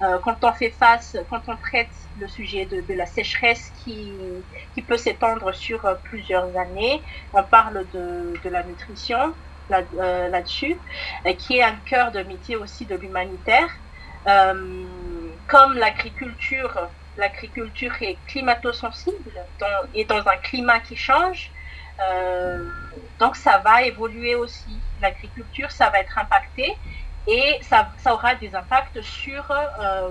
euh, 0.03 0.19
quand 0.23 0.45
on 0.45 0.53
fait 0.53 0.71
face, 0.71 1.17
quand 1.29 1.43
on 1.49 1.57
traite 1.57 1.95
le 2.21 2.29
sujet 2.29 2.65
de, 2.67 2.81
de 2.81 2.95
la 2.95 3.07
sécheresse 3.07 3.73
qui, 3.83 4.13
qui 4.75 4.83
peut 4.83 4.97
s'étendre 4.97 5.53
sur 5.55 5.81
plusieurs 6.05 6.57
années, 6.57 7.03
on 7.33 7.43
parle 7.43 7.87
de, 7.93 8.39
de 8.45 8.49
la 8.49 8.63
nutrition 8.63 9.35
là-dessus, 9.71 10.77
là 11.25 11.35
qui 11.35 11.59
est 11.59 11.63
un 11.63 11.77
cœur 11.87 12.13
de 12.13 12.23
métier 12.23 12.57
aussi 12.57 12.85
de 12.87 12.97
l'humanitaire. 12.97 13.69
comme 14.25 15.75
l'agriculture, 15.75 16.89
l'agriculture 17.17 17.93
est 18.01 18.17
climato-sensible 18.27 19.33
et 19.95 20.05
dans 20.05 20.27
un 20.27 20.37
climat 20.37 20.81
qui 20.81 20.97
change, 20.97 21.51
euh, 22.01 22.69
donc 23.21 23.37
ça 23.37 23.59
va 23.59 23.83
évoluer 23.83 24.35
aussi. 24.35 24.81
L'agriculture, 25.01 25.71
ça 25.71 25.91
va 25.91 26.01
être 26.01 26.19
impacté 26.19 26.73
et 27.27 27.59
ça, 27.63 27.89
ça 27.99 28.13
aura 28.13 28.35
des 28.35 28.55
impacts 28.55 29.01
sur, 29.01 29.51
euh, 29.51 30.11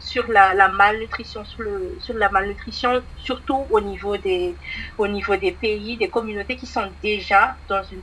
sur 0.00 0.26
la, 0.28 0.52
la, 0.52 0.68
malnutrition, 0.68 1.44
sur, 1.44 1.62
le, 1.62 1.96
sur 2.00 2.14
la 2.14 2.28
malnutrition, 2.28 3.02
surtout 3.18 3.66
au 3.70 3.80
niveau, 3.80 4.16
des, 4.16 4.56
au 4.98 5.06
niveau 5.06 5.36
des 5.36 5.52
pays, 5.52 5.96
des 5.96 6.08
communautés 6.08 6.56
qui 6.56 6.66
sont 6.66 6.90
déjà 7.02 7.54
dans 7.68 7.82
une, 7.84 8.02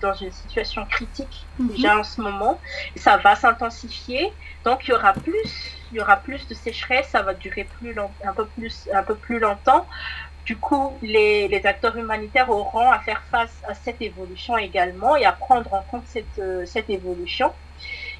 dans 0.00 0.14
une 0.14 0.32
situation 0.32 0.86
critique 0.86 1.46
mm 1.58 1.66
-hmm. 1.66 1.72
déjà 1.72 1.98
en 1.98 2.04
ce 2.04 2.18
moment. 2.22 2.58
Ça 2.96 3.14
va 3.18 3.36
s'intensifier. 3.36 4.32
Donc 4.64 4.78
il 4.84 4.90
y 4.92 4.94
aura 4.94 5.12
plus, 5.12 5.50
il 5.90 5.98
y 5.98 6.00
aura 6.00 6.16
plus 6.16 6.42
de 6.50 6.54
sécheresse, 6.54 7.08
ça 7.14 7.20
va 7.26 7.34
durer 7.34 7.64
plus 7.76 7.92
long, 7.98 8.10
un 8.24 8.32
peu 8.38 8.46
plus, 8.56 8.76
un 9.00 9.04
peu 9.08 9.16
plus 9.26 9.38
longtemps. 9.46 9.84
Du 10.44 10.56
coup, 10.56 10.86
les, 11.02 11.46
les, 11.52 11.62
acteurs 11.72 11.96
humanitaires 11.96 12.50
auront 12.50 12.90
à 12.90 12.98
faire 12.98 13.22
face 13.30 13.56
à 13.70 13.74
cette 13.74 14.00
évolution 14.02 14.54
également 14.58 15.12
et 15.16 15.24
à 15.24 15.32
prendre 15.46 15.72
en 15.72 15.82
compte 15.90 16.06
cette, 16.06 16.38
euh, 16.40 16.66
cette 16.66 16.90
évolution. 16.90 17.52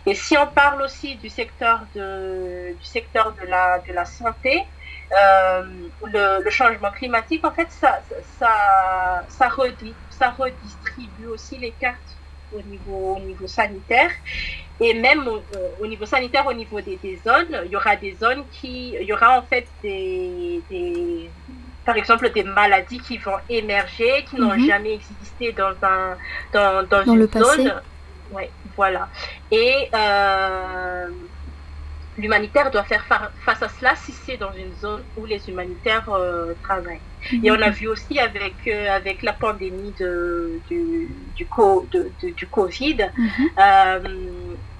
Et 0.07 0.15
si 0.15 0.37
on 0.37 0.47
parle 0.49 0.83
aussi 0.83 1.15
du 1.17 1.29
secteur 1.29 1.81
de, 1.95 2.75
du 2.81 2.85
secteur 2.85 3.33
de, 3.41 3.47
la, 3.47 3.79
de 3.87 3.93
la 3.93 4.05
santé, 4.05 4.65
euh, 5.13 5.63
le, 6.13 6.43
le, 6.43 6.51
changement 6.51 6.91
climatique, 6.91 7.45
en 7.45 7.53
fait, 7.53 7.71
ça, 7.71 8.01
ça, 8.39 9.25
ça, 9.29 9.49
redit, 9.49 9.95
ça 10.11 10.31
redistribue 10.31 11.27
aussi 11.29 11.57
les 11.59 11.71
cartes 11.73 11.99
au 12.57 12.61
niveau, 12.63 13.17
au 13.17 13.21
niveau 13.21 13.47
sanitaire. 13.47 14.11
Et 14.81 14.95
même 14.95 15.29
au, 15.29 15.41
au 15.81 15.87
niveau 15.87 16.07
sanitaire, 16.07 16.47
au 16.47 16.53
niveau 16.53 16.81
des, 16.81 16.97
des, 16.97 17.21
zones, 17.25 17.55
il 17.67 17.71
y 17.71 17.77
aura 17.77 17.95
des 17.97 18.15
zones 18.15 18.45
qui, 18.51 18.95
il 19.01 19.07
y 19.07 19.13
aura 19.13 19.39
en 19.39 19.43
fait 19.43 19.67
des, 19.83 20.61
des 20.71 21.31
par 21.85 21.97
exemple 21.97 22.31
des 22.31 22.43
maladies 22.45 23.01
qui 23.01 23.19
vont 23.19 23.39
émerger, 23.49 24.25
qui 24.29 24.37
n'ont 24.37 24.55
mm 24.55 24.59
-hmm. 24.61 24.67
jamais 24.73 24.95
existé 25.01 25.53
dans 25.53 25.75
un 25.93 26.17
dans, 26.55 26.83
dans, 26.93 27.05
dans 27.05 27.13
une 27.15 27.19
le 27.21 27.27
passé. 27.29 27.63
zone. 27.65 27.83
Ouais, 28.33 28.51
voilà. 28.77 29.09
Et 29.51 29.89
euh, 29.95 31.09
l'humanitaire 32.17 32.71
doit 32.71 32.85
faire 32.85 33.05
face 33.45 33.63
à 33.63 33.69
cela 33.69 33.95
si 33.97 34.13
c'est 34.13 34.37
dans 34.37 34.53
une 34.53 34.73
zone 34.75 35.03
où 35.17 35.25
les 35.25 35.49
humanitaires 35.49 36.09
euh, 36.11 36.55
travaillent. 36.63 37.01
Et 37.43 37.51
on 37.51 37.61
a 37.61 37.71
vu 37.71 37.87
aussi 37.89 38.19
avec 38.19 38.55
euh, 38.67 38.97
avec 38.97 39.23
la 39.23 39.33
pandémie 39.33 39.95
de 39.99 40.61
du 40.69 41.09
du, 41.37 41.47
co, 41.47 41.87
de, 41.93 42.11
de, 42.23 42.31
du 42.31 42.47
Covid. 42.47 42.99
-hmm. 42.99 44.29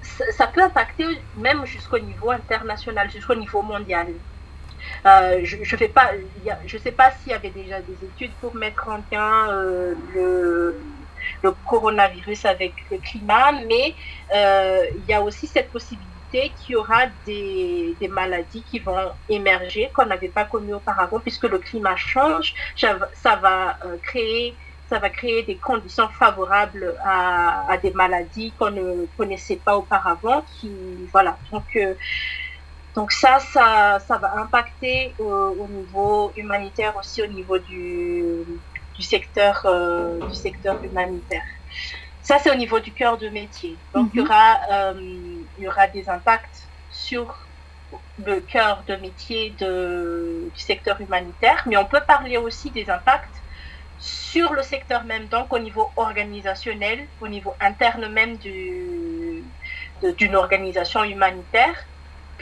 ça, 0.01 0.23
ça 0.37 0.47
peut 0.47 0.63
impacter 0.69 1.05
même 1.37 1.65
jusqu'au 1.65 1.99
niveau 1.99 2.29
international, 2.31 3.09
jusqu'au 3.09 3.35
niveau 3.35 3.61
mondial. 3.61 4.07
Je 5.05 5.55
ne 5.57 5.63
je 5.63 6.77
sais 6.77 6.91
pas 6.91 7.11
s'il 7.11 7.31
y 7.31 7.35
avait 7.35 7.49
déjà 7.61 7.77
des 7.81 7.97
études 8.09 8.33
pour 8.41 8.53
mettre 8.55 8.83
en 8.89 8.99
lien 9.11 9.33
le, 10.13 10.75
le, 11.41 11.51
coronavirus 11.67 12.45
avec 12.45 12.73
le 12.91 12.97
climat, 12.97 13.51
mais 13.67 13.95
euh, 14.33 14.85
il 14.95 15.05
y 15.09 15.13
a 15.13 15.21
aussi 15.21 15.47
cette 15.47 15.71
possibilité 15.71 16.51
qu'il 16.57 16.73
y 16.73 16.75
aura 16.75 17.05
des, 17.25 17.95
des, 17.99 18.07
maladies 18.07 18.63
qui 18.63 18.79
vont 18.79 19.11
émerger 19.29 19.91
qu'on 19.93 20.05
n'avait 20.05 20.29
pas 20.29 20.45
connues 20.45 20.73
auparavant, 20.73 21.19
puisque 21.19 21.43
le 21.43 21.59
climat 21.59 21.95
change, 21.95 22.55
ça 22.75 23.35
va 23.35 23.77
créer 24.01 24.55
ça 24.89 24.99
va 24.99 25.09
créer 25.09 25.41
des 25.43 25.55
conditions 25.55 26.07
favorables 26.09 26.95
à, 27.03 27.71
à 27.71 27.77
des 27.77 27.91
maladies 27.91 28.53
qu'on 28.59 28.69
ne 28.69 29.07
connaissait 29.17 29.55
pas 29.55 29.75
auparavant. 29.75 30.45
Qui, 30.53 30.71
voilà. 31.11 31.37
Donc, 31.51 31.63
euh, 31.75 31.95
donc 32.95 33.11
ça, 33.11 33.39
ça, 33.39 33.99
ça 33.99 34.17
va 34.17 34.37
impacter 34.37 35.15
au, 35.17 35.67
niveau 35.67 36.31
humanitaire 36.37 36.95
aussi, 36.95 37.23
au 37.23 37.27
niveau 37.27 37.57
du, 37.57 38.43
du 38.95 39.01
secteur, 39.01 39.61
euh, 39.65 40.19
du 40.27 40.35
secteur 40.35 40.83
humanitaire. 40.83 41.43
Ça, 42.21 42.39
c'est 42.39 42.51
au 42.51 42.55
niveau 42.55 42.79
du 42.79 42.93
cœur 42.93 43.17
de 43.17 43.27
métier. 43.29 43.77
Donc, 43.93 44.11
il, 44.13 44.19
y 44.19 44.23
mhm. 44.23 44.29
aura, 44.29 44.57
euh, 44.71 44.93
il 45.57 45.63
y 45.63 45.67
aura 45.67 45.87
des 45.87 46.09
impacts 46.09 46.69
sur 46.89 47.47
le 48.23 48.39
cœur 48.39 48.83
de 48.87 48.95
métier 48.95 49.51
de, 49.59 50.49
du 50.53 50.59
secteur 50.59 50.99
humanitaire, 51.01 51.63
mais 51.65 51.77
on 51.77 51.85
peut 51.85 52.01
parler 52.07 52.37
aussi 52.37 52.71
des 52.71 52.89
impacts 52.89 53.43
sur 53.97 54.53
le 54.53 54.63
secteur 54.63 55.03
même, 55.05 55.27
donc 55.27 55.53
au 55.53 55.59
niveau 55.59 55.91
organisationnel, 55.95 57.07
au 57.21 57.27
niveau 57.27 57.55
interne 57.59 58.07
même 58.07 58.37
d'une 58.37 59.45
organisation 60.35 61.03
humanitaire, 61.03 61.75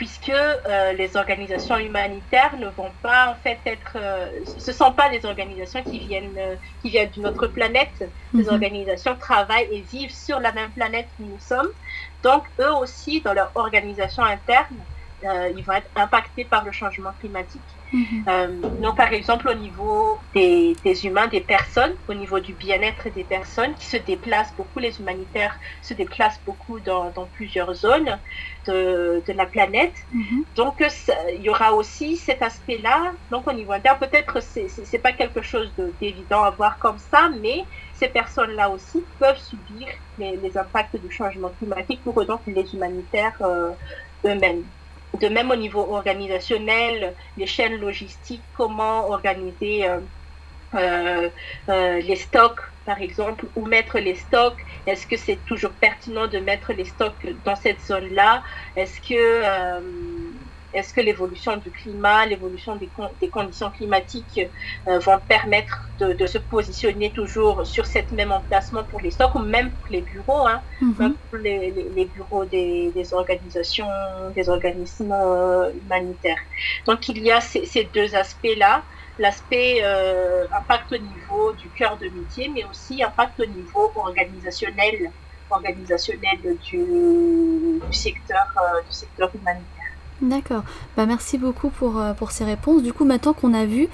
puisque 0.02 0.30
euh, 0.30 0.92
les 0.94 1.16
organisations 1.16 1.78
humanitaires 1.78 2.56
ne 2.58 2.66
vont 2.66 2.90
pas 3.02 3.28
en 3.30 3.36
fait 3.36 3.60
être, 3.66 3.92
euh, 3.94 4.26
ce 4.58 4.72
sont 4.72 4.92
pas 4.92 5.08
des 5.10 5.24
organisations 5.24 5.80
qui 5.84 6.00
viennent, 6.00 6.36
euh, 6.36 6.56
qui 6.80 6.90
viennent 6.90 7.10
d'une 7.10 7.24
autre 7.28 7.46
planète. 7.46 8.04
Les 8.34 8.42
mhm. 8.42 8.48
organisations 8.48 9.14
travaillent 9.14 9.68
et 9.70 9.82
vivent 9.82 10.12
sur 10.12 10.40
la 10.40 10.50
même 10.50 10.72
planète 10.72 11.06
que 11.16 11.22
nous 11.22 11.38
sommes. 11.38 11.68
Donc 12.24 12.42
eux 12.58 12.72
aussi, 12.80 13.20
dans 13.20 13.32
leur 13.32 13.52
organisation 13.54 14.24
interne, 14.24 14.76
ils 15.22 15.62
vont 15.64 15.74
être 15.74 15.90
impactés 15.94 16.46
par 16.46 16.64
le 16.64 16.72
changement 16.72 17.12
climatique. 17.20 17.62
Mhm. 17.92 18.24
Euh, 18.28 18.62
donc, 18.78 18.96
par 18.96 19.12
exemple, 19.12 19.48
au 19.48 19.54
niveau 19.54 20.20
des, 20.34 20.74
humains, 21.04 21.26
des 21.28 21.42
personnes, 21.42 21.94
au 22.08 22.14
niveau 22.14 22.40
du 22.40 22.54
bien-être 22.54 23.10
des 23.10 23.24
personnes 23.24 23.74
qui 23.74 23.86
se 23.86 23.98
déplacent 23.98 24.56
beaucoup, 24.56 24.78
les 24.78 24.98
humanitaires 24.98 25.58
se 25.82 25.92
déplacent 25.92 26.42
beaucoup 26.44 26.80
dans, 26.80 27.12
plusieurs 27.32 27.74
zones 27.74 28.20
de, 28.66 29.22
la 29.28 29.46
planète. 29.46 29.94
Mhm. 30.10 30.44
Donc, 30.56 30.82
il 31.34 31.42
y 31.42 31.50
aura 31.50 31.74
aussi 31.74 32.16
cet 32.16 32.42
aspect-là. 32.42 33.12
Donc, 33.30 33.46
au 33.46 33.52
niveau 33.52 33.72
interne, 33.72 33.98
peut-être 33.98 34.40
c'est 34.42 34.66
n'est 34.92 34.98
pas 34.98 35.12
quelque 35.12 35.42
chose 35.42 35.74
d'évident 36.00 36.42
à 36.42 36.50
voir 36.50 36.78
comme 36.78 36.98
ça, 36.98 37.30
mais 37.40 37.66
ces 37.92 38.08
personnes-là 38.08 38.70
aussi 38.70 39.06
peuvent 39.18 39.38
subir 39.38 39.86
les, 40.16 40.56
impacts 40.56 40.96
du 40.96 41.10
changement 41.10 41.50
climatique 41.50 42.04
pour 42.04 42.24
donc 42.26 42.42
les 42.46 42.74
humanitaires 42.74 43.36
euh, 43.40 43.72
eux-mêmes 44.26 44.64
de 45.18 45.28
même 45.28 45.50
au 45.50 45.56
niveau 45.56 45.80
organisationnel, 45.94 47.16
les 47.36 47.46
chaînes 47.46 47.76
logistiques, 47.76 48.48
comment 48.52 49.08
organiser 49.08 49.86
euh, 49.88 50.00
euh, 50.74 51.30
euh, 51.68 52.00
les 52.00 52.16
stocks, 52.16 52.60
par 52.84 53.00
exemple, 53.00 53.48
où 53.54 53.66
mettre 53.66 53.98
les 53.98 54.14
stocks. 54.14 54.60
Est-ce 54.86 55.06
que 55.06 55.16
c'est 55.16 55.44
toujours 55.44 55.74
pertinent 55.78 56.28
de 56.28 56.38
mettre 56.38 56.72
les 56.72 56.86
stocks 56.86 57.26
dans 57.44 57.56
cette 57.56 57.80
zone-là? 57.82 58.42
Est-ce 58.76 59.00
que 59.00 60.31
est-ce 60.74 60.92
que 60.94 61.00
l'évolution 61.00 61.56
du 61.56 61.70
climat, 61.70 62.26
l'évolution 62.26 62.76
des, 62.76 62.88
des, 63.20 63.28
conditions 63.28 63.70
climatiques 63.70 64.40
euh, 64.88 64.98
vont 64.98 65.18
permettre 65.28 65.88
de, 65.98 66.12
de, 66.12 66.26
se 66.26 66.38
positionner 66.38 67.10
toujours 67.10 67.66
sur 67.66 67.86
cette 67.86 68.12
même 68.12 68.32
emplacement 68.32 68.84
pour 68.84 69.00
les 69.00 69.10
stocks 69.10 69.34
ou 69.34 69.40
même 69.40 69.70
pour 69.70 69.90
les 69.90 70.00
bureaux, 70.00 70.46
hein, 70.46 70.60
mhm. 70.80 70.94
même 70.98 71.14
pour 71.28 71.38
les, 71.38 71.72
les, 71.94 72.04
bureaux 72.06 72.44
des, 72.44 72.90
des, 72.94 73.14
organisations, 73.14 73.86
des 74.34 74.48
organismes 74.48 75.12
euh, 75.12 75.70
humanitaires. 75.84 76.38
Donc 76.86 77.08
il 77.08 77.18
y 77.22 77.30
a 77.30 77.40
ces, 77.40 77.66
ces 77.66 77.84
deux 77.84 78.14
aspects-là 78.14 78.82
l'aspect 79.18 79.80
euh, 79.82 80.46
impact 80.52 80.92
au 80.92 80.98
niveau 80.98 81.52
du 81.52 81.68
cœur 81.70 81.96
de 81.98 82.08
métier, 82.08 82.48
mais 82.48 82.64
aussi 82.64 83.02
impact 83.02 83.40
au 83.40 83.46
niveau 83.46 83.92
organisationnel, 83.96 85.10
organisationnel 85.50 86.38
du, 86.64 87.80
du 87.86 87.92
secteur, 87.92 88.46
euh, 88.56 88.80
du 88.88 88.92
secteur 88.94 89.30
humanitaire. 89.34 89.81
D'accord. 90.22 90.62
Bah, 90.96 91.04
merci 91.04 91.36
beaucoup 91.36 91.70
pour, 91.70 92.00
euh, 92.00 92.12
pour 92.12 92.30
ces 92.30 92.44
réponses. 92.44 92.84
Du 92.84 92.92
coup, 92.92 93.04
maintenant 93.04 93.32
qu'on 93.32 93.52
a 93.54 93.64
vu 93.64 93.88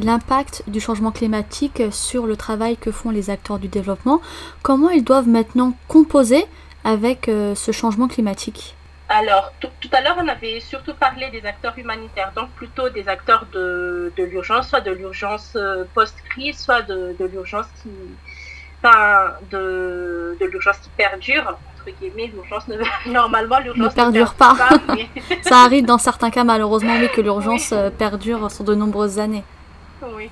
l'impact 0.00 0.64
du 0.66 0.80
changement 0.80 1.12
climatique 1.12 1.82
sur 1.90 2.26
le 2.26 2.36
travail 2.36 2.78
que 2.78 2.90
font 2.90 3.10
les 3.10 3.28
acteurs 3.28 3.58
du 3.58 3.68
développement, 3.68 4.22
comment 4.62 4.88
ils 4.88 5.04
doivent 5.04 5.28
maintenant 5.28 5.74
composer 5.86 6.46
avec 6.84 7.28
euh, 7.28 7.54
ce 7.54 7.70
changement 7.70 8.08
climatique? 8.08 8.76
Alors, 9.10 9.52
tout, 9.60 9.68
à 9.92 10.00
l'heure, 10.00 10.16
on 10.18 10.26
avait 10.26 10.60
surtout 10.60 10.94
parlé 10.94 11.30
des 11.30 11.44
acteurs 11.44 11.74
humanitaires, 11.76 12.32
donc 12.34 12.48
plutôt 12.52 12.88
des 12.88 13.06
acteurs 13.06 13.46
de, 13.52 14.10
de 14.16 14.24
l'urgence, 14.24 14.68
soit 14.68 14.80
de 14.80 14.90
l'urgence 14.90 15.52
euh, 15.54 15.84
post-crise, 15.92 16.58
soit 16.58 16.80
de, 16.80 17.14
de 17.18 17.24
l'urgence 17.26 17.66
qui, 17.82 17.90
de, 19.50 20.36
de 20.40 20.46
l'urgence 20.46 20.78
qui 20.78 20.88
perdure 20.96 21.58
l'urgence 22.16 22.68
ne, 22.68 22.76
normalement, 23.10 23.58
l'urgence 23.58 23.90
ne 23.90 23.94
perdure 23.94 24.34
pas. 24.34 24.56
ça 25.42 25.58
arrive 25.58 25.84
dans 25.84 25.98
certains 25.98 26.30
cas, 26.30 26.44
malheureusement, 26.44 26.94
oui, 26.98 27.08
que 27.14 27.20
l'urgence 27.20 27.72
euh, 27.72 27.90
perdure 27.90 28.50
sur 28.50 28.64
de 28.64 28.74
nombreuses 28.74 29.18
années. 29.18 29.44
Oui. 30.02 30.30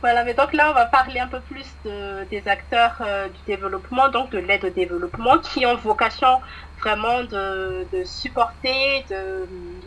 Voilà, 0.00 0.24
mais 0.24 0.32
donc 0.32 0.54
là, 0.54 0.70
on 0.70 0.74
va 0.74 0.86
parler 0.86 1.20
un 1.20 1.26
peu 1.26 1.40
plus 1.40 1.66
de, 1.84 2.24
des 2.30 2.48
acteurs 2.48 2.96
euh, 3.02 3.28
du 3.28 3.40
développement, 3.46 4.08
donc 4.08 4.30
de 4.30 4.38
l'aide 4.38 4.64
au 4.64 4.70
développement, 4.70 5.38
qui 5.38 5.66
ont 5.66 5.76
vocation 5.76 6.40
vraiment 6.82 7.22
de, 7.24 7.88
de 7.92 8.04
supporter, 8.04 9.04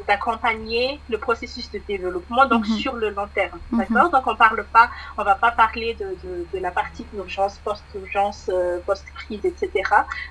d'accompagner 0.07 1.03
le 1.07 1.17
processus 1.19 1.71
de 1.71 1.79
développement, 1.87 2.45
donc 2.47 2.67
mhm. 2.67 2.75
sur 2.75 2.95
le 2.95 3.09
long 3.09 3.27
terme. 3.33 3.59
Mhm. 3.71 3.79
D'accord? 3.79 4.11
Donc 4.11 4.27
on 4.27 4.35
parle 4.35 4.67
pas, 4.71 4.89
on 5.17 5.23
va 5.23 5.35
pas 5.35 5.51
parler 5.51 5.95
de, 5.95 6.17
de, 6.23 6.47
de 6.53 6.59
la 6.59 6.71
partie 6.71 7.07
urgence, 7.13 7.59
post-urgence, 7.59 8.49
euh, 8.49 8.79
post-crise, 8.85 9.45
etc., 9.45 9.71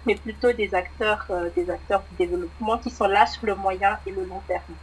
mais 0.06 0.14
plutôt 0.16 0.52
des 0.52 0.74
acteurs, 0.74 1.24
euh, 1.30 1.50
des 1.56 1.68
acteurs 1.70 2.04
du 2.10 2.16
développement 2.26 2.78
qui 2.78 2.90
sont 2.90 3.06
là 3.06 3.26
sur 3.26 3.46
le 3.46 3.54
moyen 3.54 3.98
et 4.06 4.12
le 4.12 4.24
long 4.24 4.40
terme. 4.46 4.76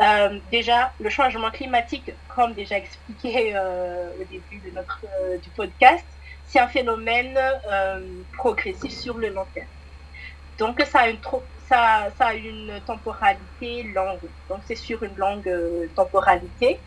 Euh, 0.00 0.40
déjà, 0.50 0.92
le 0.98 1.08
changement 1.08 1.50
climatique, 1.50 2.10
comme 2.28 2.54
déjà 2.54 2.76
expliqué 2.76 3.56
euh, 3.56 4.10
au 4.20 4.24
début 4.24 4.60
de 4.60 4.70
notre, 4.70 5.04
euh, 5.22 5.38
du 5.38 5.50
podcast, 5.50 6.06
c'est 6.44 6.60
un 6.60 6.68
phénomène 6.68 7.38
progressif 8.38 8.92
sur 8.92 9.18
le 9.18 9.30
long 9.30 9.46
terme. 9.54 9.66
Donc, 10.58 10.80
ça 10.82 11.00
a 12.20 12.34
une, 12.34 12.80
temporalité 12.86 13.82
longue. 13.94 14.20
Donc, 14.48 14.60
c'est 14.66 14.76
sur 14.76 15.02
une 15.02 15.16
longue 15.16 15.50
temporalité. 15.94 16.78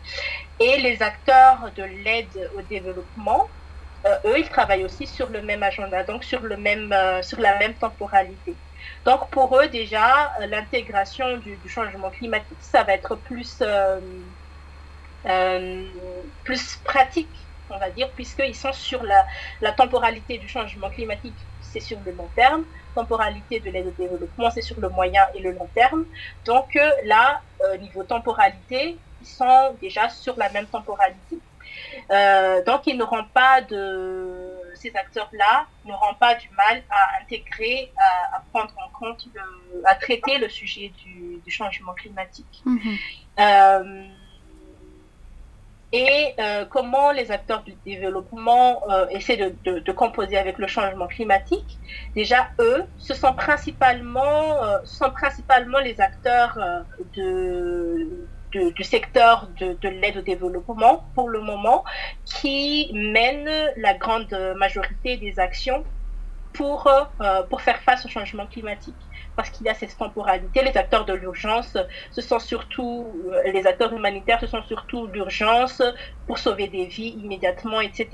Et 0.58 0.78
les 0.78 1.02
acteurs 1.02 1.70
de 1.76 1.82
l'aide 1.82 2.50
au 2.56 2.62
développement, 2.62 3.48
eux, 4.24 4.38
ils 4.38 4.48
travaillent 4.48 4.84
aussi 4.84 5.06
sur 5.06 5.28
le 5.28 5.42
même 5.42 5.62
agenda, 5.62 6.02
donc 6.04 6.24
sur, 6.24 6.40
le 6.40 6.56
même, 6.56 6.94
sur 7.22 7.38
la 7.40 7.58
même 7.58 7.74
temporalité. 7.74 8.54
Donc 9.04 9.30
pour 9.30 9.58
eux 9.58 9.68
déjà, 9.68 10.32
euh, 10.40 10.46
l'intégration 10.46 11.38
du, 11.38 11.56
changement 11.68 12.10
climatique, 12.10 12.58
ça 12.60 12.82
va 12.82 12.94
être 12.94 13.16
plus, 13.16 13.58
euh, 13.62 14.00
euh, 15.26 15.86
plus 16.44 16.76
pratique, 16.84 17.28
on 17.70 17.78
va 17.78 17.90
dire, 17.90 18.10
puisqu'ils 18.10 18.54
sont 18.54 18.72
sur 18.72 19.02
la 19.02 19.72
temporalité 19.72 20.38
du 20.38 20.48
changement 20.48 20.90
climatique, 20.90 21.34
c'est 21.70 21.80
sur 21.80 22.00
le 22.00 22.12
long 22.12 22.28
terme, 22.34 22.64
temporalité 22.94 23.60
de 23.60 23.70
l'aide 23.70 23.86
au 23.86 23.90
développement, 23.92 24.50
c'est 24.50 24.62
sur 24.62 24.80
le 24.80 24.88
moyen 24.88 25.22
et 25.34 25.40
le 25.40 25.52
long 25.52 25.68
terme. 25.74 26.04
Donc 26.44 26.76
là, 27.04 27.42
niveau 27.78 28.02
temporalité, 28.04 28.98
ils 29.20 29.26
sont 29.26 29.76
déjà 29.80 30.08
sur 30.08 30.36
la 30.36 30.50
même 30.50 30.66
temporalité. 30.66 31.36
donc 32.66 32.86
ils 32.86 32.96
n'auront 32.96 33.26
pas 33.32 33.60
de 33.60 34.60
ces 34.74 34.94
acteurs-là 34.96 35.66
n'auront 35.84 36.14
pas 36.14 36.34
du 36.34 36.48
mal 36.50 36.82
à 36.90 37.22
intégrer, 37.22 37.92
à, 38.32 38.40
prendre 38.52 38.74
en 38.78 38.90
compte, 38.98 39.28
à 39.84 39.94
traiter 39.94 40.38
le 40.38 40.48
sujet 40.48 40.88
du, 40.88 41.42
changement 41.48 41.94
climatique. 41.94 42.62
Mhm. 42.64 42.96
Euh, 45.92 45.96
et 45.96 46.34
euh, 46.38 46.64
comment 46.68 47.12
les 47.12 47.30
acteurs 47.30 47.62
du 47.62 47.74
développement 47.84 48.82
euh, 48.90 49.06
essaient 49.10 49.36
de, 49.36 49.92
composer 49.92 50.38
avec 50.38 50.58
le 50.58 50.66
changement 50.66 51.06
climatique. 51.06 51.78
Déjà, 52.14 52.48
eux, 52.58 52.84
ce 52.98 53.14
sont 53.14 53.34
principalement, 53.34 54.56
ce 54.84 54.96
sont 54.96 55.10
principalement 55.10 55.78
les 55.78 56.00
acteurs 56.00 56.58
du 57.12 58.84
secteur 58.84 59.48
de, 59.58 59.76
de 59.80 59.88
l'aide 59.88 60.18
au 60.18 60.22
développement 60.22 61.04
pour 61.14 61.28
le 61.28 61.40
moment 61.40 61.84
qui 62.24 62.90
mène 62.94 63.48
la 63.76 63.94
grande 63.94 64.32
majorité 64.56 65.16
des 65.16 65.38
actions 65.38 65.84
pour, 66.52 66.86
euh, 66.86 67.42
pour 67.48 67.60
faire 67.60 67.80
face 67.80 68.04
au 68.04 68.08
changement 68.08 68.46
climatique. 68.46 68.94
Parce 69.40 69.48
qu'il 69.48 69.64
y 69.66 69.70
a 69.70 69.74
cette 69.74 69.96
temporalité, 69.96 70.62
les 70.62 70.76
acteurs 70.76 71.06
de 71.06 71.14
l'urgence, 71.14 71.78
ce 72.10 72.20
sont 72.20 72.38
surtout, 72.38 73.06
euh, 73.32 73.50
les 73.50 73.66
acteurs 73.66 73.90
humanitaires, 73.90 74.38
ce 74.38 74.46
sont 74.46 74.62
surtout 74.64 75.06
l'urgence 75.06 75.80
pour 76.26 76.36
sauver 76.36 76.68
des 76.68 76.84
vies 76.84 77.14
immédiatement, 77.24 77.80
etc. 77.80 78.06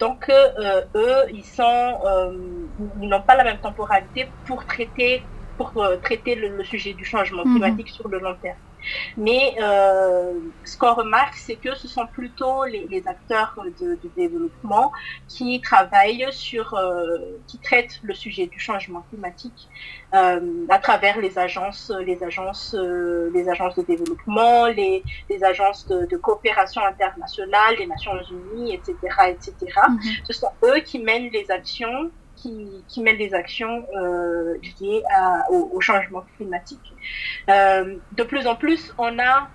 Donc, 0.00 0.30
euh, 0.30 0.80
eux, 0.94 1.18
ils 1.30 1.44
sont, 1.44 2.00
ils 3.02 3.06
n'ont 3.06 3.20
pas 3.20 3.36
la 3.36 3.44
même 3.44 3.58
temporalité 3.58 4.32
pour 4.46 4.64
traiter 4.64 5.22
pour 5.58 5.72
traiter 6.02 6.34
le, 6.34 6.64
sujet 6.64 6.94
du 6.94 7.04
changement 7.04 7.44
mhm. 7.44 7.52
climatique 7.52 7.90
sur 7.90 8.08
le 8.08 8.18
long 8.18 8.36
terme. 8.40 8.56
Mais 9.16 9.56
euh, 9.60 10.34
ce 10.64 10.76
qu'on 10.76 10.94
remarque, 10.94 11.34
c'est 11.34 11.56
que 11.56 11.74
ce 11.74 11.88
sont 11.88 12.06
plutôt 12.06 12.64
les, 12.64 12.86
les 12.88 13.06
acteurs 13.06 13.56
de, 13.80 13.94
de, 13.94 14.10
développement 14.16 14.92
qui 15.28 15.60
travaillent 15.60 16.26
sur, 16.30 16.74
euh, 16.74 17.18
qui 17.46 17.58
traitent 17.58 18.00
le 18.02 18.14
sujet 18.14 18.46
du 18.46 18.58
changement 18.58 19.04
climatique 19.10 19.68
euh, 20.14 20.40
à 20.68 20.78
travers 20.78 21.18
les 21.18 21.38
agences, 21.38 21.92
les 22.04 22.22
agences, 22.22 22.74
les 23.34 23.48
agences 23.48 23.76
de 23.76 23.82
développement, 23.82 24.66
les, 24.66 25.02
les 25.28 25.44
agences 25.44 25.86
de, 25.86 26.06
de, 26.06 26.16
coopération 26.16 26.82
internationale, 26.84 27.76
les 27.78 27.86
Nations 27.86 28.12
Unies, 28.30 28.74
etc., 28.74 28.94
etc. 29.28 29.54
Mhm. 29.88 30.00
Ce 30.24 30.32
sont 30.32 30.50
eux 30.64 30.80
qui 30.80 30.98
mènent 30.98 31.30
les 31.30 31.50
actions 31.50 32.10
qui, 32.36 33.02
mènent 33.02 33.18
des 33.18 33.34
actions 33.34 33.86
euh, 33.96 34.56
liées 34.80 35.02
au, 35.50 35.80
changement 35.80 36.24
climatique. 36.36 36.94
Euh, 37.48 37.96
de 38.12 38.22
plus 38.22 38.46
en 38.46 38.56
plus, 38.56 38.94
on 38.98 39.18
a 39.18 39.48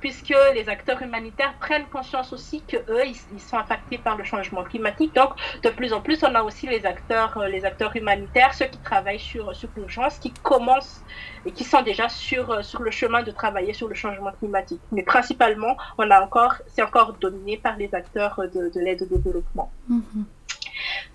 puisque 0.00 0.34
les 0.54 0.68
acteurs 0.68 1.00
humanitaires 1.00 1.54
prennent 1.58 1.86
conscience 1.86 2.34
aussi 2.34 2.62
que 2.68 2.76
eux 2.76 3.06
ils, 3.06 3.40
sont 3.40 3.56
impactés 3.56 3.96
par 3.96 4.18
le 4.18 4.24
changement 4.24 4.62
climatique. 4.62 5.14
Donc 5.14 5.30
de 5.62 5.70
plus 5.70 5.94
en 5.94 6.02
plus, 6.02 6.22
on 6.22 6.34
a 6.34 6.42
aussi 6.42 6.66
les 6.66 6.84
acteurs 6.84 7.38
euh, 7.38 7.48
les 7.48 7.64
acteurs 7.64 7.96
humanitaires, 7.96 8.52
ceux 8.52 8.66
qui 8.66 8.78
travaillent 8.78 9.18
sur 9.18 9.54
sur 9.56 9.70
l'urgence, 9.76 10.18
qui 10.18 10.30
commencent 10.30 11.02
et 11.46 11.52
qui 11.52 11.64
sont 11.64 11.80
déjà 11.80 12.10
sur 12.10 12.62
sur 12.62 12.82
le 12.82 12.90
chemin 12.90 13.22
de 13.22 13.30
travailler 13.30 13.72
sur 13.72 13.88
le 13.88 13.94
changement 13.94 14.32
climatique. 14.32 14.82
Mais 14.92 15.04
principalement, 15.04 15.76
on 15.96 16.10
a 16.10 16.20
encore 16.20 16.56
c'est 16.66 16.82
encore 16.82 17.14
dominé 17.14 17.56
par 17.56 17.78
les 17.78 17.94
acteurs 17.94 18.38
de, 18.54 18.68
de 18.68 18.80
l'aide 18.80 19.02
au 19.02 19.06
développement. 19.06 19.72
Mm-hmm. 19.90 20.24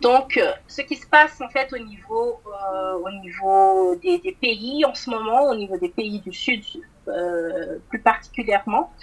Donc, 0.02 0.38
euh, 0.38 0.52
ce 0.67 0.82
qui 0.82 0.95
se 0.95 1.08
passe 1.08 1.41
en 1.41 1.50
fait 1.50 1.74
au 1.74 1.78
niveau, 1.78 2.41
euh, 2.48 2.93
au 2.93 3.12
niveau 3.12 3.95
des, 3.95 4.38
pays 4.39 4.86
en 4.86 4.95
ce 4.95 5.10
moment, 5.10 5.43
au 5.43 5.56
niveau 5.56 5.78
des 5.78 5.89
pays 5.89 6.19
du 6.19 6.32
Sud 6.34 6.63
euh, 7.08 7.80
plus 7.89 8.00
particulièrement, 8.00 8.93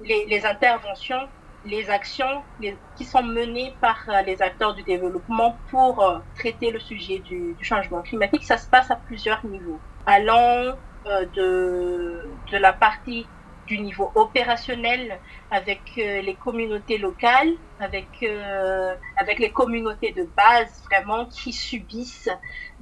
les, 0.00 0.44
interventions, 0.46 1.28
les 1.64 1.90
actions 1.90 2.42
qui 2.96 3.04
sont 3.04 3.22
menées 3.22 3.74
par 3.80 4.08
les 4.26 4.42
acteurs 4.42 4.74
du 4.74 4.82
développement 4.82 5.56
pour 5.70 6.22
traiter 6.34 6.70
le 6.70 6.80
sujet 6.80 7.18
du, 7.18 7.54
changement 7.60 8.02
climatique, 8.02 8.42
ça 8.44 8.56
se 8.56 8.68
passe 8.68 8.90
à 8.90 8.96
plusieurs 8.96 9.44
niveaux, 9.46 9.78
allant 10.06 10.74
de, 11.34 12.28
la 12.50 12.72
partie 12.72 13.26
du 13.66 13.78
niveau 13.78 14.10
opérationnel 14.16 15.18
avec 15.50 15.80
les 15.96 16.36
communautés 16.42 16.98
locales, 16.98 17.52
avec, 17.82 18.08
euh, 18.22 18.94
avec 19.16 19.38
les 19.38 19.50
communautés 19.50 20.12
de 20.12 20.24
base 20.36 20.82
vraiment 20.84 21.26
qui 21.26 21.52
subissent 21.52 22.30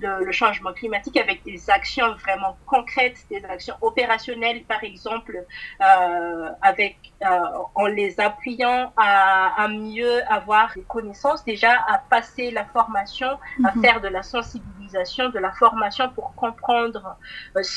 le, 0.00 0.24
le, 0.24 0.32
changement 0.32 0.72
climatique, 0.72 1.16
avec 1.16 1.42
des 1.44 1.68
actions 1.70 2.14
vraiment 2.16 2.56
concrètes, 2.66 3.18
des 3.30 3.44
actions 3.44 3.74
opérationnelles 3.80 4.62
par 4.64 4.82
exemple, 4.84 5.44
euh, 5.82 6.50
avec, 6.62 6.96
euh, 7.22 7.26
en 7.74 7.86
les 7.86 8.18
appuyant 8.20 8.92
à, 8.96 9.62
à, 9.62 9.68
mieux 9.68 10.20
avoir 10.32 10.72
des 10.74 10.82
connaissances, 10.82 11.44
déjà 11.44 11.72
à 11.88 11.98
passer 11.98 12.50
la 12.50 12.64
formation, 12.64 13.30
mm 13.32 13.38
-hmm. 13.38 13.68
à 13.68 13.72
mhm. 13.74 13.82
faire 13.82 14.00
de 14.00 14.08
la 14.08 14.22
sensibilisation, 14.22 15.24
de 15.36 15.38
la 15.46 15.52
formation 15.62 16.04
pour 16.16 16.28
comprendre 16.34 17.02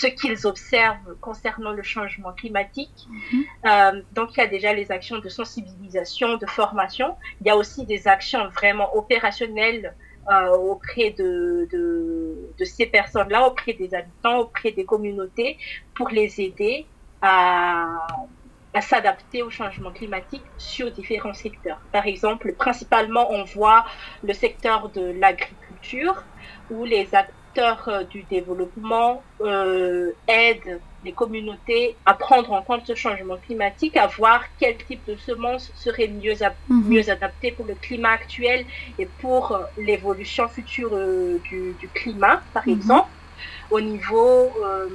ce 0.01 0.07
qu'ils 0.17 0.41
observent 0.51 1.11
concernant 1.27 1.73
le 1.79 1.83
changement 1.95 2.33
climatique. 2.41 2.99
Mm 3.09 3.17
-hmm. 3.29 4.03
donc 4.17 4.27
il 4.33 4.37
y 4.41 4.45
a 4.47 4.51
déjà 4.57 4.71
les 4.81 4.87
actions 4.97 5.19
de 5.25 5.29
sensibilisation, 5.39 6.29
de 6.43 6.47
formation. 6.59 7.12
Il 7.41 7.47
y 7.47 7.49
a 7.49 7.57
aussi 7.57 7.85
des 7.85 8.07
actions 8.07 8.47
vraiment 8.49 8.95
opérationnelles 8.95 9.95
euh, 10.31 10.49
auprès 10.51 11.11
de, 11.11 11.67
de, 11.71 12.65
ces 12.65 12.85
personnes-là, 12.85 13.47
auprès 13.47 13.73
des 13.73 13.93
habitants, 13.93 14.39
auprès 14.39 14.71
des 14.71 14.85
communautés, 14.85 15.57
pour 15.95 16.09
les 16.09 16.39
aider 16.39 16.87
à, 17.21 18.07
à 18.73 18.81
s'adapter 18.81 19.43
au 19.43 19.49
changement 19.49 19.91
climatique 19.91 20.45
sur 20.57 20.91
différents 20.91 21.33
secteurs. 21.33 21.81
Par 21.91 22.07
exemple, 22.07 22.53
principalement, 22.53 23.31
on 23.31 23.43
voit 23.43 23.85
le 24.23 24.33
secteur 24.33 24.89
de 24.89 25.11
l'agriculture, 25.19 26.23
où 26.69 26.85
les 26.85 27.13
acteurs 27.13 27.87
euh, 27.87 28.03
du 28.03 28.23
développement 28.23 29.25
euh, 29.41 30.13
aident 30.27 30.81
les 31.03 31.11
communautés 31.11 31.95
à 32.05 32.13
prendre 32.13 32.51
en 32.51 32.61
compte 32.61 32.85
ce 32.85 32.95
changement 32.95 33.37
climatique, 33.37 33.97
à 33.97 34.07
voir 34.07 34.43
quel 34.59 34.77
type 34.77 35.01
de 35.07 35.15
semences 35.15 35.71
serait 35.75 36.07
mieux, 36.07 36.35
mieux 36.69 37.09
adapté 37.09 37.51
pour 37.51 37.65
le 37.65 37.75
climat 37.75 38.11
actuel 38.11 38.65
et 38.97 39.07
pour 39.21 39.51
euh, 39.51 39.63
l'évolution 39.77 40.47
future 40.47 40.91
euh, 40.93 41.37
du, 41.49 41.73
du, 41.79 41.87
climat, 41.89 42.41
par 42.53 42.65
mm-hmm. 42.65 42.71
exemple. 42.71 43.09
Au 43.71 43.81
niveau, 43.81 44.51
euh, 44.63 44.87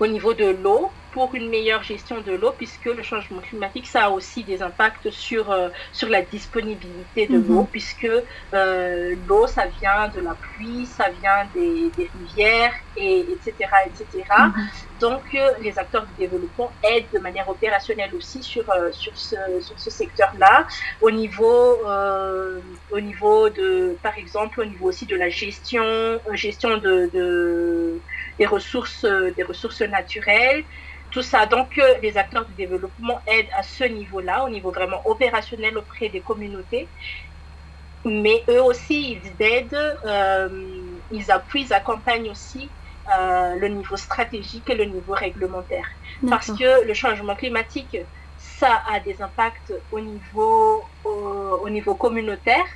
au 0.00 0.06
niveau 0.06 0.34
de 0.34 0.56
l'eau, 0.62 0.90
pour 1.12 1.34
une 1.34 1.48
meilleure 1.48 1.82
gestion 1.82 2.20
de 2.20 2.32
l'eau, 2.32 2.52
puisque 2.56 2.84
le 2.84 3.02
changement 3.02 3.40
climatique, 3.40 3.86
ça 3.86 4.04
a 4.06 4.10
aussi 4.10 4.44
des 4.44 4.62
impacts 4.62 5.10
sur, 5.10 5.50
euh, 5.50 5.68
sur 5.92 6.08
la 6.08 6.22
disponibilité 6.22 7.26
de 7.26 7.38
-hmm. 7.38 7.48
l'eau, 7.48 7.64
puisque 7.70 8.10
l'eau, 9.28 9.46
ça 9.46 9.64
vient 9.80 10.08
de 10.16 10.20
la 10.20 10.34
pluie, 10.34 10.86
ça 10.98 11.06
vient 11.20 11.42
des, 11.54 11.90
des 11.96 12.08
rivières, 12.18 12.74
et, 13.04 13.18
etc. 13.34 13.52
etc. 13.88 14.06
Mm 14.14 14.50
-hmm. 14.50 14.66
Donc, 15.04 15.24
euh, 15.34 15.52
les 15.64 15.74
acteurs 15.82 16.04
du 16.10 16.14
développement 16.24 16.70
aident 16.92 17.10
de 17.16 17.20
manière 17.26 17.48
opérationnelle 17.56 18.12
aussi 18.20 18.40
sur, 18.52 18.64
euh, 18.70 18.90
sur 19.02 19.14
ce, 19.28 19.36
sur 19.66 19.78
ce 19.84 19.90
secteur-là, 20.00 20.54
au 21.06 21.10
niveau, 21.22 21.60
euh, 21.86 22.60
au 22.96 23.00
niveau 23.10 23.38
de, 23.58 23.68
par 24.06 24.14
exemple, 24.22 24.56
au 24.64 24.66
niveau 24.72 24.86
aussi 24.92 25.06
de 25.12 25.16
la 25.24 25.28
gestion, 25.42 25.86
gestion 26.44 26.72
de, 26.86 26.94
de 27.16 27.26
des 28.38 28.46
ressources, 28.56 29.04
des 29.36 29.44
ressources 29.50 29.82
naturelles, 29.98 30.62
tout 31.10 31.22
ça. 31.22 31.46
Donc, 31.46 31.78
euh, 31.78 31.94
les 32.02 32.16
acteurs 32.16 32.46
du 32.46 32.54
développement 32.54 33.18
aident 33.26 33.50
à 33.56 33.62
ce 33.62 33.84
niveau-là, 33.84 34.44
au 34.44 34.50
niveau 34.50 34.70
vraiment 34.72 35.00
opérationnel 35.06 35.76
auprès 35.78 36.08
des 36.10 36.22
communautés. 36.22 36.92
Mais 38.04 38.44
eux 38.48 38.62
aussi, 38.62 38.98
ils 39.22 39.44
aident, 39.44 39.98
euh, 40.04 40.48
ils 41.10 41.30
appuient, 41.30 41.62
ils 41.62 41.72
accompagnent 41.72 42.30
aussi 42.30 42.72
euh, 43.16 43.54
le 43.56 43.68
niveau 43.68 43.96
stratégique 43.96 44.68
et 44.70 44.74
le 44.74 44.84
niveau 44.84 45.14
réglementaire. 45.14 45.88
Parce 46.28 46.50
que 46.50 46.86
le 46.86 46.94
changement 46.94 47.34
climatique, 47.36 47.96
ça 48.38 48.82
a 48.92 49.00
des 49.00 49.20
impacts 49.22 49.72
au 49.92 50.00
niveau, 50.00 50.84
au, 51.04 51.60
au 51.64 51.68
niveau 51.70 51.94
communautaire, 51.94 52.66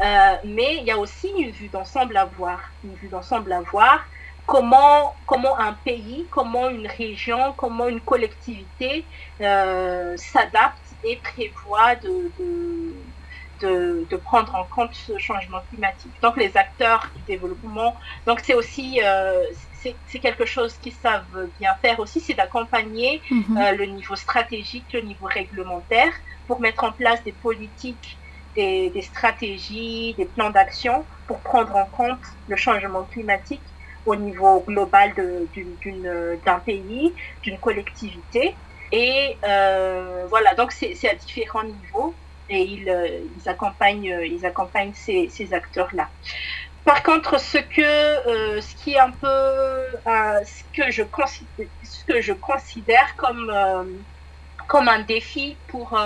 euh, 0.00 0.36
mais 0.44 0.76
il 0.78 0.84
y 0.84 0.90
a 0.90 0.98
aussi 0.98 1.28
une 1.38 1.50
vue 1.50 1.68
d'ensemble 1.68 2.16
à 2.16 2.24
voir. 2.24 2.60
Une 2.84 2.94
vue 2.94 3.08
d'ensemble 3.08 3.52
à 3.52 3.60
voir 3.60 4.04
comment, 4.46 5.14
comment 5.26 5.58
un 5.58 5.72
pays, 5.72 6.26
comment 6.30 6.68
une 6.68 6.86
région, 6.86 7.54
comment 7.56 7.88
une 7.88 8.00
collectivité 8.00 9.04
euh, 9.40 10.16
s'adapte 10.16 10.78
et 11.04 11.16
prévoit 11.16 11.94
de, 11.96 12.30
de, 12.38 12.94
de, 13.60 14.06
de, 14.10 14.16
prendre 14.16 14.54
en 14.54 14.64
compte 14.64 14.94
ce 14.94 15.16
changement 15.18 15.60
climatique. 15.70 16.12
Donc 16.20 16.36
les 16.36 16.56
acteurs 16.56 17.08
du 17.16 17.22
développement, 17.22 17.96
donc 18.26 18.40
c'est 18.42 18.54
aussi 18.54 19.00
euh, 19.02 19.44
c'est 20.06 20.20
quelque 20.20 20.44
chose 20.46 20.78
qu'ils 20.78 20.94
savent 21.06 21.50
bien 21.58 21.74
faire 21.82 21.98
aussi, 22.00 22.20
c'est 22.20 22.34
d'accompagner 22.34 23.22
mm 23.30 23.40
-hmm. 23.40 23.56
euh, 23.62 23.72
le 23.80 23.86
niveau 23.86 24.16
stratégique, 24.16 24.88
le 24.92 25.02
niveau 25.10 25.26
réglementaire 25.26 26.12
pour 26.46 26.58
mettre 26.60 26.82
en 26.88 26.92
place 27.00 27.20
des 27.28 27.32
politiques 27.48 28.08
des, 28.54 28.90
des 28.90 29.02
stratégies, 29.02 30.14
des 30.18 30.26
plans 30.26 30.50
d'action 30.50 31.06
pour 31.26 31.42
prendre 31.42 31.74
en 31.76 31.86
compte 31.86 32.24
le 32.46 32.56
changement 32.56 33.04
climatique 33.06 33.68
au 34.04 34.16
niveau 34.16 34.64
global 34.64 35.14
d'un 36.44 36.60
pays, 36.60 37.14
d'une 37.42 37.58
collectivité. 37.60 38.58
Et 38.90 39.38
euh, 39.46 40.26
voilà, 40.28 40.54
donc 40.54 40.72
c'est 40.72 41.08
à 41.08 41.14
différents 41.14 41.64
niveaux 41.64 42.20
et 42.48 42.62
ils, 42.62 42.88
euh, 42.90 43.20
ils 43.36 43.48
accompagnent, 43.48 44.18
ils 44.24 44.44
accompagnent 44.44 44.92
ces, 44.94 45.28
ces 45.30 45.54
acteurs-là. 45.54 46.10
Par 46.84 47.02
contre, 47.04 47.38
ce 47.40 47.58
que, 47.58 47.80
euh, 48.28 48.60
ce 48.60 48.74
qui 48.74 48.92
est 48.94 48.98
un 48.98 49.12
peu, 49.12 49.26
euh, 49.28 50.44
ce 50.44 50.64
que 50.72 50.90
je 52.20 52.32
considère, 52.32 53.14
comme, 53.16 53.50
euh, 53.50 53.84
comme 54.68 54.88
un 54.88 55.00
défi 55.02 55.62
pour 55.68 55.98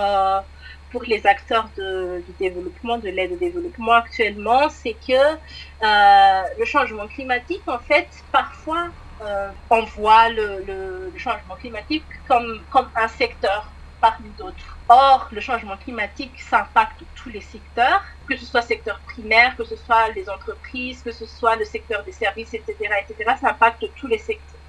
pour 0.91 1.03
les 1.05 1.27
acteurs 1.27 1.71
de, 1.77 2.23
du 2.27 2.33
développement, 2.35 2.99
de 2.99 3.09
l'aide 3.09 3.33
au 3.33 3.37
développement 3.37 3.93
actuellement, 3.95 4.69
c'est 4.71 4.99
que 5.07 5.39
le 5.83 6.65
changement 6.65 7.09
climatique, 7.09 7.65
en 7.69 7.81
fait, 7.81 8.09
parfois, 8.33 8.91
on 9.71 9.85
voit 9.85 10.29
le, 10.31 10.62
le, 10.65 11.12
changement 11.17 11.57
climatique 11.57 12.09
comme, 12.29 12.67
comme 12.71 12.91
un 12.95 13.09
secteur 13.09 13.77
parmi 14.01 14.33
d'autres. 14.35 14.76
Or, 14.88 15.29
le 15.33 15.40
changement 15.40 15.77
climatique, 15.77 16.40
ça 16.40 16.61
impacte 16.62 17.03
tous 17.14 17.29
les 17.29 17.40
secteurs, 17.40 18.03
que 18.29 18.37
ce 18.37 18.46
soit 18.46 18.62
secteur 18.62 19.01
primaire, 19.05 19.57
que 19.57 19.64
ce 19.64 19.77
soit 19.77 20.11
les 20.11 20.29
entreprises, 20.29 21.03
que 21.03 21.11
ce 21.11 21.27
soit 21.27 21.57
le 21.57 21.64
secteur 21.64 22.05
des 22.05 22.12
services, 22.12 22.55
etc., 22.55 22.76
etc., 23.03 23.34
ça 23.41 23.51
impacte 23.51 23.84
tous 23.97 24.07
les 24.07 24.18
secteurs. 24.18 24.61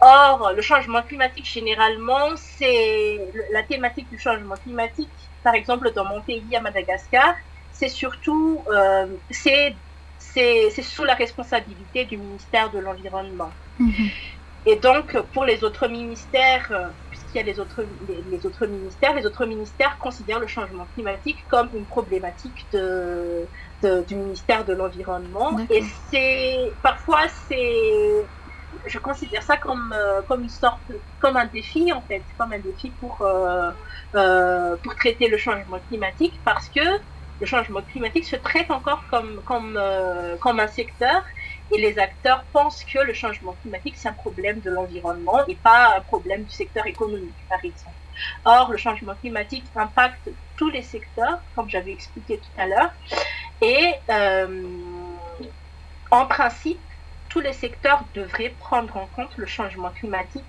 Or, 0.00 0.52
le 0.54 0.62
changement 0.62 1.02
climatique, 1.02 1.46
généralement, 1.46 2.36
c'est 2.36 3.18
la 3.52 3.62
thématique 3.62 4.08
du 4.10 4.18
changement 4.18 4.56
climatique. 4.56 5.30
Par 5.42 5.54
exemple, 5.54 5.92
dans 5.92 6.04
mon 6.04 6.22
pays, 6.22 6.54
à 6.56 6.60
Madagascar, 6.60 7.34
c'est 7.70 7.88
surtout, 7.88 8.64
euh, 8.70 9.16
c'est 9.30 9.76
c'est 10.18 10.82
sous 10.82 11.04
la 11.04 11.14
responsabilité 11.14 12.06
du 12.06 12.16
ministère 12.16 12.70
de 12.70 12.78
l'Environnement. 12.78 13.50
Mhm. 13.78 14.10
Et 14.66 14.76
donc, 14.76 15.16
pour 15.32 15.44
les 15.44 15.62
autres 15.62 15.88
ministères, 15.88 16.94
puisqu'il 17.36 17.46
y 17.46 17.50
a 17.50 17.52
les 17.52 17.60
autres, 17.60 17.86
les, 18.08 18.46
autres 18.46 18.66
ministères, 18.66 19.14
les 19.14 19.26
autres 19.26 19.46
ministères 19.46 19.98
considèrent 19.98 20.40
le 20.40 20.46
changement 20.46 20.86
climatique 20.86 21.46
comme 21.48 21.70
une 21.74 21.86
problématique 21.86 22.68
de, 22.72 23.48
du 23.82 24.16
ministère 24.16 24.64
de 24.64 24.72
l'Environnement. 24.72 25.58
Et 25.70 25.82
c'est 26.10 26.78
parfois, 26.82 27.28
c'est 27.48 28.28
je 28.84 28.98
considère 28.98 29.42
ça 29.42 29.56
comme, 29.56 29.94
euh, 29.96 30.22
comme 30.28 30.42
une 30.42 30.48
sorte, 30.48 30.82
comme 31.18 31.36
un 31.36 31.46
défi 31.46 31.92
en 31.92 32.02
fait, 32.02 32.26
comme 32.38 32.52
un 32.52 32.58
défi 32.58 32.90
pour, 33.00 33.22
euh, 33.22 33.70
euh, 34.16 34.76
pour 34.82 34.94
traiter 34.96 35.28
le 35.28 35.38
changement 35.38 35.80
climatique 35.80 36.42
parce 36.44 36.68
que 36.68 36.80
le 37.40 37.46
changement 37.46 37.82
climatique 37.82 38.26
se 38.26 38.36
traite 38.36 38.70
encore 38.70 39.06
comme, 39.10 39.42
comme, 39.44 39.78
comme 40.40 40.60
un 40.60 40.68
secteur 40.68 41.22
et 41.72 41.78
les 41.78 41.98
acteurs 41.98 42.44
pensent 42.52 42.84
que 42.84 42.98
le 42.98 43.12
changement 43.12 43.54
climatique 43.62 43.94
c'est 43.96 44.08
un 44.08 44.12
problème 44.12 44.60
de 44.60 44.70
l'environnement 44.70 45.46
et 45.46 45.56
pas 45.56 45.96
un 45.96 46.00
problème 46.00 46.44
du 46.44 46.50
secteur 46.50 46.86
économique 46.86 47.34
par 47.48 47.64
exemple. 47.64 47.96
Or, 48.44 48.70
le 48.70 48.78
changement 48.78 49.14
climatique 49.14 49.66
impacte 49.74 50.30
tous 50.56 50.70
les 50.70 50.82
secteurs, 50.82 51.38
comme 51.54 51.68
j'avais 51.68 51.92
expliqué 51.92 52.38
tout 52.38 52.60
à 52.60 52.66
l'heure, 52.66 52.90
et 53.60 53.92
en 56.10 56.26
principe, 56.26 56.80
tous 57.28 57.40
les 57.40 57.52
secteurs 57.52 58.02
devraient 58.14 58.54
prendre 58.58 58.96
en 58.96 59.06
compte 59.06 59.36
le 59.36 59.46
changement 59.46 59.90
climatique 59.90 60.44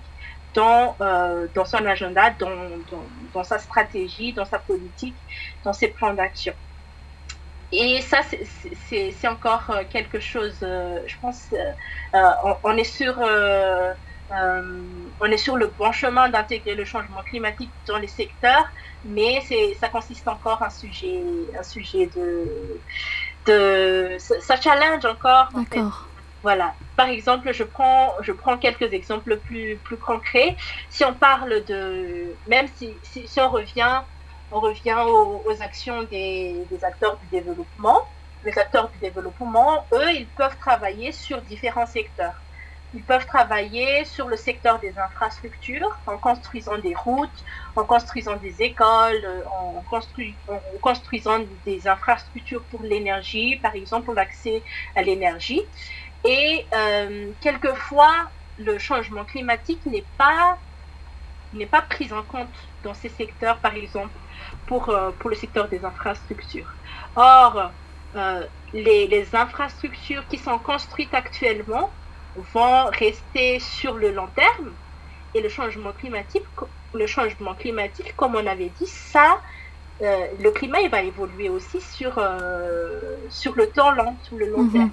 dans, 0.54 0.96
euh, 1.00 1.46
son 1.64 1.84
agenda, 1.86 2.30
dans, 2.30 3.44
sa 3.44 3.58
stratégie, 3.58 4.32
dans 4.32 4.44
sa 4.44 4.58
politique, 4.58 5.16
dans 5.64 5.72
ses 5.72 5.88
plans 5.88 6.14
d'action. 6.14 6.54
Et 7.70 8.00
ça, 8.00 8.20
c'est 8.88 9.28
encore 9.28 9.70
euh, 9.70 9.84
quelque 9.84 10.20
chose, 10.20 10.58
euh, 10.62 11.00
je 11.06 11.16
pense, 11.20 11.52
on, 12.64 12.76
est 12.76 12.84
sur, 12.84 13.18
on 13.20 15.30
est 15.30 15.36
sur 15.36 15.56
le 15.56 15.68
bon 15.68 15.92
chemin 15.92 16.30
d'intégrer 16.30 16.74
le 16.74 16.84
changement 16.84 17.22
climatique 17.22 17.74
dans 17.86 17.98
les 17.98 18.08
secteurs, 18.08 18.66
mais 19.04 19.42
ça 19.78 19.88
consiste 19.88 20.26
encore 20.28 20.62
un 20.62 20.70
sujet, 20.70 21.22
un 21.58 21.62
sujet 21.62 22.06
de, 22.06 22.80
de 23.46 24.16
ça, 24.18 24.60
challenge 24.60 25.04
encore. 25.04 25.48
D'accord. 25.54 26.08
Voilà. 26.42 26.76
Par 26.96 27.08
exemple, 27.08 27.52
je 27.52 27.64
prends, 27.64 28.12
je 28.20 28.32
prends 28.32 28.58
quelques 28.58 28.92
exemples 28.92 29.38
plus, 29.38 29.80
plus 29.84 29.98
concrets. 29.98 30.56
Si 30.88 31.04
on 31.04 31.14
parle 31.14 31.64
de, 31.64 32.38
même 32.46 32.68
si, 32.68 33.00
si, 33.02 33.40
on 33.40 33.50
revient, 33.50 34.02
on 34.50 34.60
revient 34.60 34.96
aux, 35.06 35.56
actions 35.60 36.02
des, 36.04 36.66
acteurs 36.82 37.18
du 37.18 37.26
développement, 37.26 38.02
les 38.44 38.56
acteurs 38.58 38.90
du 38.90 38.98
développement, 38.98 39.86
eux, 39.92 40.12
ils 40.14 40.28
peuvent 40.28 40.56
travailler 40.58 41.12
sur 41.12 41.42
différents 41.42 41.86
secteurs. 41.86 42.34
Ils 42.94 43.04
peuvent 43.04 43.26
travailler 43.26 44.06
sur 44.06 44.28
le 44.28 44.36
secteur 44.36 44.78
des 44.80 44.96
infrastructures 44.98 45.90
en 46.06 46.16
construisant 46.16 46.78
des 46.78 46.94
routes, 46.94 47.44
en 47.76 47.84
construisant 47.84 48.36
des 48.36 48.62
écoles, 48.62 49.44
en, 49.60 49.84
en 49.84 50.78
construisant 50.80 51.40
des 51.66 51.86
infrastructures 51.86 52.64
pour 52.70 52.82
l'énergie, 52.82 53.56
par 53.56 53.74
exemple 53.74 54.06
pour 54.06 54.14
l'accès 54.14 54.62
à 54.94 55.02
l'énergie. 55.02 55.60
Et 56.24 56.66
euh, 56.74 57.32
quelquefois, 57.40 58.30
le 58.56 58.78
changement 58.78 59.24
climatique 59.24 59.84
n'est 59.86 60.06
pas, 60.16 60.58
n'est 61.52 61.66
pas 61.66 61.82
pris 61.82 62.12
en 62.12 62.22
compte 62.22 62.54
dans 62.82 62.94
ces 62.94 63.08
secteurs, 63.08 63.60
par 63.60 63.74
exemple, 63.74 64.18
pour, 64.68 64.88
euh, 64.90 65.10
pour 65.18 65.30
le 65.30 65.36
secteur 65.36 65.68
des 65.68 65.84
infrastructures. 65.84 66.70
Or, 67.16 67.70
euh, 68.16 68.42
les, 68.72 69.06
les, 69.06 69.34
infrastructures 69.34 70.26
qui 70.28 70.38
sont 70.38 70.58
construites 70.58 71.14
actuellement 71.14 71.90
vont 72.54 72.86
rester 72.86 73.58
sur 73.58 73.94
le 73.94 74.12
long 74.12 74.28
terme 74.28 74.70
et 75.34 75.40
le 75.40 75.48
changement 75.48 75.92
climatique, 75.92 76.44
le 76.94 77.06
changement 77.06 77.54
climatique, 77.54 78.14
comme 78.16 78.34
on 78.34 78.46
avait 78.46 78.72
dit, 78.78 78.86
ça, 78.86 79.40
le 80.00 80.50
climat 80.50 80.80
il 80.80 80.90
va 80.90 81.02
évoluer 81.02 81.48
aussi 81.48 81.80
sur, 81.80 82.12
sur 83.28 83.54
le 83.56 83.66
temps 83.68 83.90
long, 83.90 84.16
sur 84.22 84.36
le 84.36 84.46
long 84.46 84.62
mhm. 84.62 84.72
terme. 84.72 84.90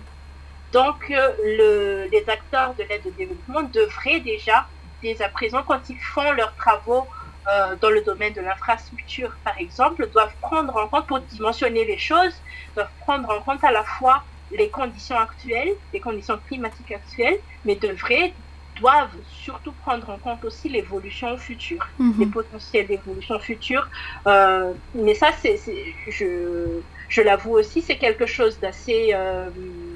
Donc, 0.76 1.10
euh, 1.10 1.32
le, 1.42 2.10
les 2.12 2.30
acteurs 2.30 2.74
de 2.76 2.84
l'aide 2.84 3.06
au 3.06 3.12
développement 3.12 3.64
devraient 3.64 4.20
déjà, 4.20 4.68
dès 5.02 5.22
à 5.22 5.30
présent, 5.30 5.64
quand 5.66 5.90
ils 5.90 5.98
font 6.00 6.34
leurs 6.34 6.54
travaux 6.56 7.08
euh, 7.48 7.76
dans 7.82 7.90
le 7.90 8.02
domaine 8.02 8.34
de 8.34 8.42
l'infrastructure, 8.42 9.36
par 9.44 9.58
exemple, 9.60 10.08
doivent 10.12 10.34
prendre 10.42 10.76
en 10.76 10.88
compte, 10.88 11.08
pour 11.08 11.20
dimensionner 11.20 11.86
les 11.86 11.98
choses, 11.98 12.34
doivent 12.76 12.90
prendre 13.02 13.30
en 13.30 13.42
compte 13.42 13.64
à 13.64 13.72
la 13.72 13.84
fois 13.84 14.24
les 14.52 14.70
conditions 14.70 15.18
actuelles, 15.18 15.74
les 15.94 16.00
conditions 16.00 16.40
climatiques 16.48 16.92
actuelles, 16.92 17.40
mais 17.66 17.76
devraient, 17.76 18.34
doivent 18.80 19.16
surtout 19.32 19.74
prendre 19.84 20.10
en 20.10 20.18
compte 20.18 20.44
aussi 20.44 20.70
l'évolution 20.70 21.38
future, 21.38 21.88
mhm. 22.00 22.16
les 22.20 22.26
potentiels 22.26 22.88
d'évolution 22.88 23.40
future. 23.40 23.88
Euh, 24.28 24.74
mais 24.94 25.14
ça, 25.14 25.30
c'est, 25.42 25.60
je, 26.08 26.82
je 27.08 27.22
l'avoue 27.22 27.58
aussi, 27.58 27.82
c'est 27.82 27.98
quelque 27.98 28.26
chose 28.26 28.60
d'assez 28.60 29.12
euh, 29.14 29.50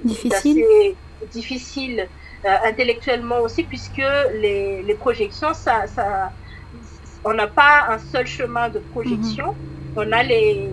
difficile, 0.04 0.64
difficile 1.32 2.08
euh, 2.45 2.56
intellectuellement 2.64 3.39
aussi, 3.39 3.64
puisque 3.64 4.04
les, 4.34 4.82
les 4.82 4.93
projections, 4.93 5.54
ça, 5.54 5.88
ça, 5.88 6.32
on 7.24 7.34
n'a 7.34 7.47
pas 7.47 7.88
un 7.89 7.97
seul 7.97 8.26
chemin 8.26 8.70
de 8.70 8.80
projection, 8.80 9.47
mhm. 9.47 9.55
on, 9.97 10.11
a 10.11 10.24
les, 10.24 10.70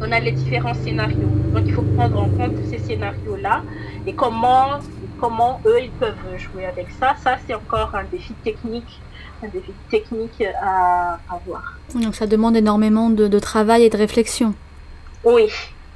on 0.00 0.10
a 0.12 0.20
les 0.20 0.32
différents 0.32 0.74
scénarios. 0.74 1.32
Donc 1.54 1.64
il 1.66 1.72
faut 1.74 1.82
prendre 1.96 2.20
en 2.20 2.28
compte 2.28 2.54
ces 2.70 2.78
scénarios-là 2.78 3.62
et 4.06 4.14
comment, 4.14 4.78
comment 5.20 5.60
eux, 5.66 5.80
ils 5.82 5.90
peuvent 5.90 6.14
jouer 6.38 6.66
avec 6.66 6.88
ça. 6.98 7.14
Ça, 7.22 7.36
c'est 7.46 7.54
encore 7.54 7.94
un 7.94 8.04
défi 8.04 8.32
technique 8.44 9.00
un 9.44 9.48
défi 9.48 9.72
technique 9.90 10.42
à, 10.62 11.14
à 11.14 11.40
voir. 11.44 11.74
Donc 11.94 12.14
ça 12.14 12.26
demande 12.28 12.56
énormément 12.56 13.10
de, 13.10 13.26
de 13.26 13.38
travail 13.38 13.82
et 13.82 13.90
de 13.90 13.96
réflexion. 13.96 14.54
Oui. 15.24 15.48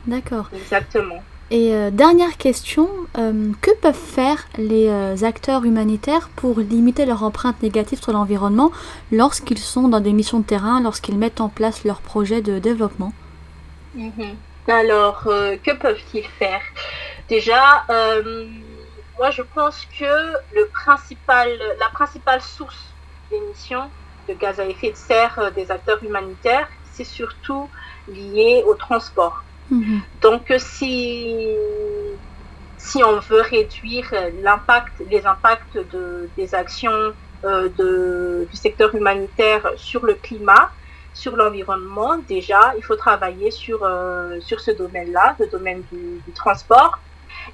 D'accord. 0.06 0.50
Exactement. 0.54 1.22
Et 1.52 1.74
euh, 1.74 1.90
dernière 1.92 2.36
question, 2.38 2.88
euh, 3.18 3.52
que 3.60 3.70
peuvent 3.76 3.94
faire 3.94 4.46
les 4.58 4.88
euh, 4.88 5.14
acteurs 5.22 5.64
humanitaires 5.64 6.28
pour 6.34 6.58
limiter 6.58 7.06
leur 7.06 7.22
empreinte 7.22 7.62
négative 7.62 8.02
sur 8.02 8.12
l'environnement 8.12 8.72
lorsqu'ils 9.12 9.58
sont 9.58 9.86
dans 9.86 10.00
des 10.00 10.12
missions 10.12 10.40
de 10.40 10.44
terrain, 10.44 10.80
lorsqu'ils 10.80 11.16
mettent 11.16 11.40
en 11.40 11.48
place 11.48 11.84
leurs 11.84 12.00
projets 12.00 12.42
de 12.42 12.58
développement? 12.58 13.12
Mhm. 13.94 14.36
Alors, 14.66 15.22
que 15.22 15.76
peuvent-ils 15.76 16.26
faire? 16.26 16.60
Déjà, 17.28 17.84
moi 19.16 19.30
je 19.30 19.42
pense 19.42 19.86
que 19.96 20.32
la 20.50 21.88
principale 21.92 22.42
source 22.42 22.96
d'émissions 23.30 23.88
de 24.28 24.34
gaz 24.34 24.58
à 24.58 24.66
effet 24.66 24.90
de 24.90 24.96
serre 24.96 25.52
des 25.54 25.70
acteurs 25.70 26.02
humanitaires, 26.02 26.68
c'est 26.82 27.04
surtout 27.04 27.70
lié 28.08 28.64
au 28.66 28.74
transport. 28.74 29.45
Mhm. 29.70 30.00
Donc, 30.22 30.52
si, 30.58 31.48
si 32.78 33.02
on 33.02 33.18
veut 33.18 33.42
réduire 33.42 34.12
l'impact, 34.42 35.02
les 35.10 35.26
impacts 35.26 35.76
de, 35.92 36.28
des 36.36 36.54
actions 36.54 37.12
euh, 37.44 37.68
de, 37.76 38.46
du 38.50 38.56
secteur 38.56 38.94
humanitaire 38.94 39.72
sur 39.76 40.06
le 40.06 40.14
climat, 40.14 40.70
sur 41.12 41.36
l'environnement, 41.36 42.18
déjà, 42.28 42.74
il 42.76 42.82
faut 42.82 42.96
travailler 42.96 43.50
sur, 43.50 43.82
euh, 43.82 44.38
sur 44.40 44.60
ce 44.60 44.70
domaine-là, 44.70 45.36
le 45.38 45.46
domaine 45.46 45.82
du, 45.92 46.32
transport. 46.34 46.98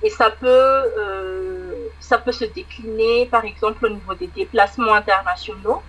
Et 0.02 0.10
ça 0.10 0.30
peut, 0.30 0.46
euh, 0.48 1.72
ça 2.00 2.18
peut 2.18 2.32
se 2.32 2.44
décliner, 2.44 3.26
par 3.26 3.44
exemple, 3.44 3.86
au 3.86 3.90
niveau 3.90 4.14
des 4.14 4.28
déplacements 4.28 4.94
internationaux 4.94 5.82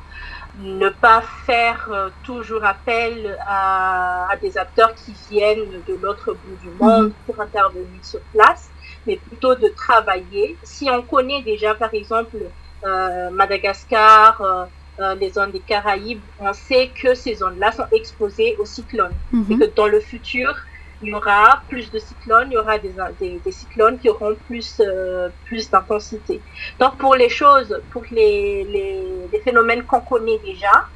ne 0.60 0.90
pas 0.90 1.22
faire 1.46 1.90
euh, 1.92 2.10
toujours 2.24 2.64
appel 2.64 3.38
à, 3.48 4.30
des 4.42 4.58
acteurs 4.58 4.94
qui 4.96 5.14
viennent 5.30 5.82
de 5.88 5.96
l'autre 6.02 6.34
bout 6.34 6.58
du 6.62 6.70
monde 6.80 7.06
mhm. 7.06 7.14
pour 7.26 7.42
intervenir 7.42 7.88
sur 8.04 8.20
place, 8.34 8.70
mais 9.08 9.18
plutôt 9.18 9.56
de 9.56 9.68
travailler. 9.70 10.58
Si 10.64 10.90
on 10.90 11.02
connaît 11.02 11.42
déjà, 11.42 11.74
par 11.76 11.94
exemple, 11.94 12.38
euh, 12.86 13.30
Madagascar, 13.32 14.42
euh, 14.42 15.16
les 15.16 15.32
zones 15.32 15.52
des 15.52 15.60
Caraïbes, 15.60 16.22
on 16.40 16.54
sait 16.54 16.92
que 17.02 17.16
ces 17.16 17.36
zones-là 17.36 17.72
sont 17.72 17.88
exposées 17.92 18.56
aux 18.60 18.66
cyclones 18.66 19.16
mhm. 19.32 19.46
et 19.50 19.58
que 19.58 19.76
dans 19.76 19.88
le 19.88 20.00
futur, 20.00 20.56
il 21.04 21.10
y 21.10 21.14
aura 21.14 21.62
plus 21.68 21.92
de 21.92 22.00
cyclones, 22.00 22.48
il 22.50 22.54
y 22.54 22.58
aura 22.58 22.78
des, 22.78 23.52
cyclones 23.52 24.00
qui 24.00 24.10
auront 24.10 24.36
plus, 24.48 24.80
euh, 24.80 25.30
plus 25.46 25.70
d'intensité. 25.70 26.42
Donc 26.80 26.98
pour 26.98 27.16
les 27.16 27.30
choses, 27.30 27.80
pour 27.92 28.04
les, 28.10 28.64
les, 28.64 29.04
les 29.32 29.40
phénomènes 29.42 29.84
qu'on 29.84 30.00
connaît 30.00 30.40
déjà, 30.40 30.88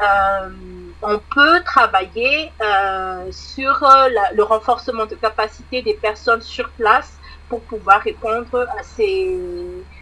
euh, 0.00 0.50
on 1.02 1.18
peut 1.34 1.60
travailler 1.64 2.52
euh, 2.62 3.26
sur 3.32 3.84
le 4.34 4.42
renforcement 4.42 5.06
de 5.06 5.16
capacité 5.16 5.82
des 5.82 5.94
personnes 5.94 6.42
sur 6.42 6.68
place 6.70 7.18
pour 7.48 7.60
pouvoir 7.62 8.00
répondre 8.02 8.66
à 8.78 8.82
ces, 8.82 9.36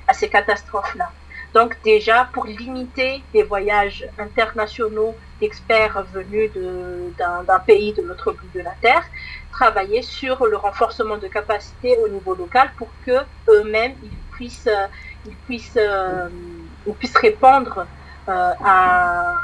à 0.06 0.12
ces 0.12 0.28
catastrophes-là. 0.28 1.08
Donc 1.54 1.78
déjà, 1.84 2.28
pour 2.34 2.44
limiter 2.44 3.22
les 3.32 3.42
voyages 3.42 4.06
internationaux 4.18 5.14
d'experts 5.40 6.04
venus 6.12 6.50
d'un 7.18 7.58
pays 7.60 7.94
de 7.94 8.02
l'autre 8.02 8.32
bout 8.32 8.50
de 8.54 8.60
la 8.60 8.74
Terre, 8.82 9.04
travailler 9.58 10.02
sur 10.02 10.36
le 10.52 10.56
renforcement 10.66 11.18
de 11.24 11.28
capacité 11.38 11.88
au 12.04 12.08
niveau 12.16 12.34
local 12.34 12.66
pour 12.78 12.88
que 13.04 13.16
eux-mêmes 13.54 13.96
ils 14.02 14.18
puissent, 14.34 14.74
ils 15.26 15.38
puissent, 15.46 15.84
ils 16.86 16.94
puissent 16.94 17.20
répondre 17.28 17.86
à, 18.26 19.34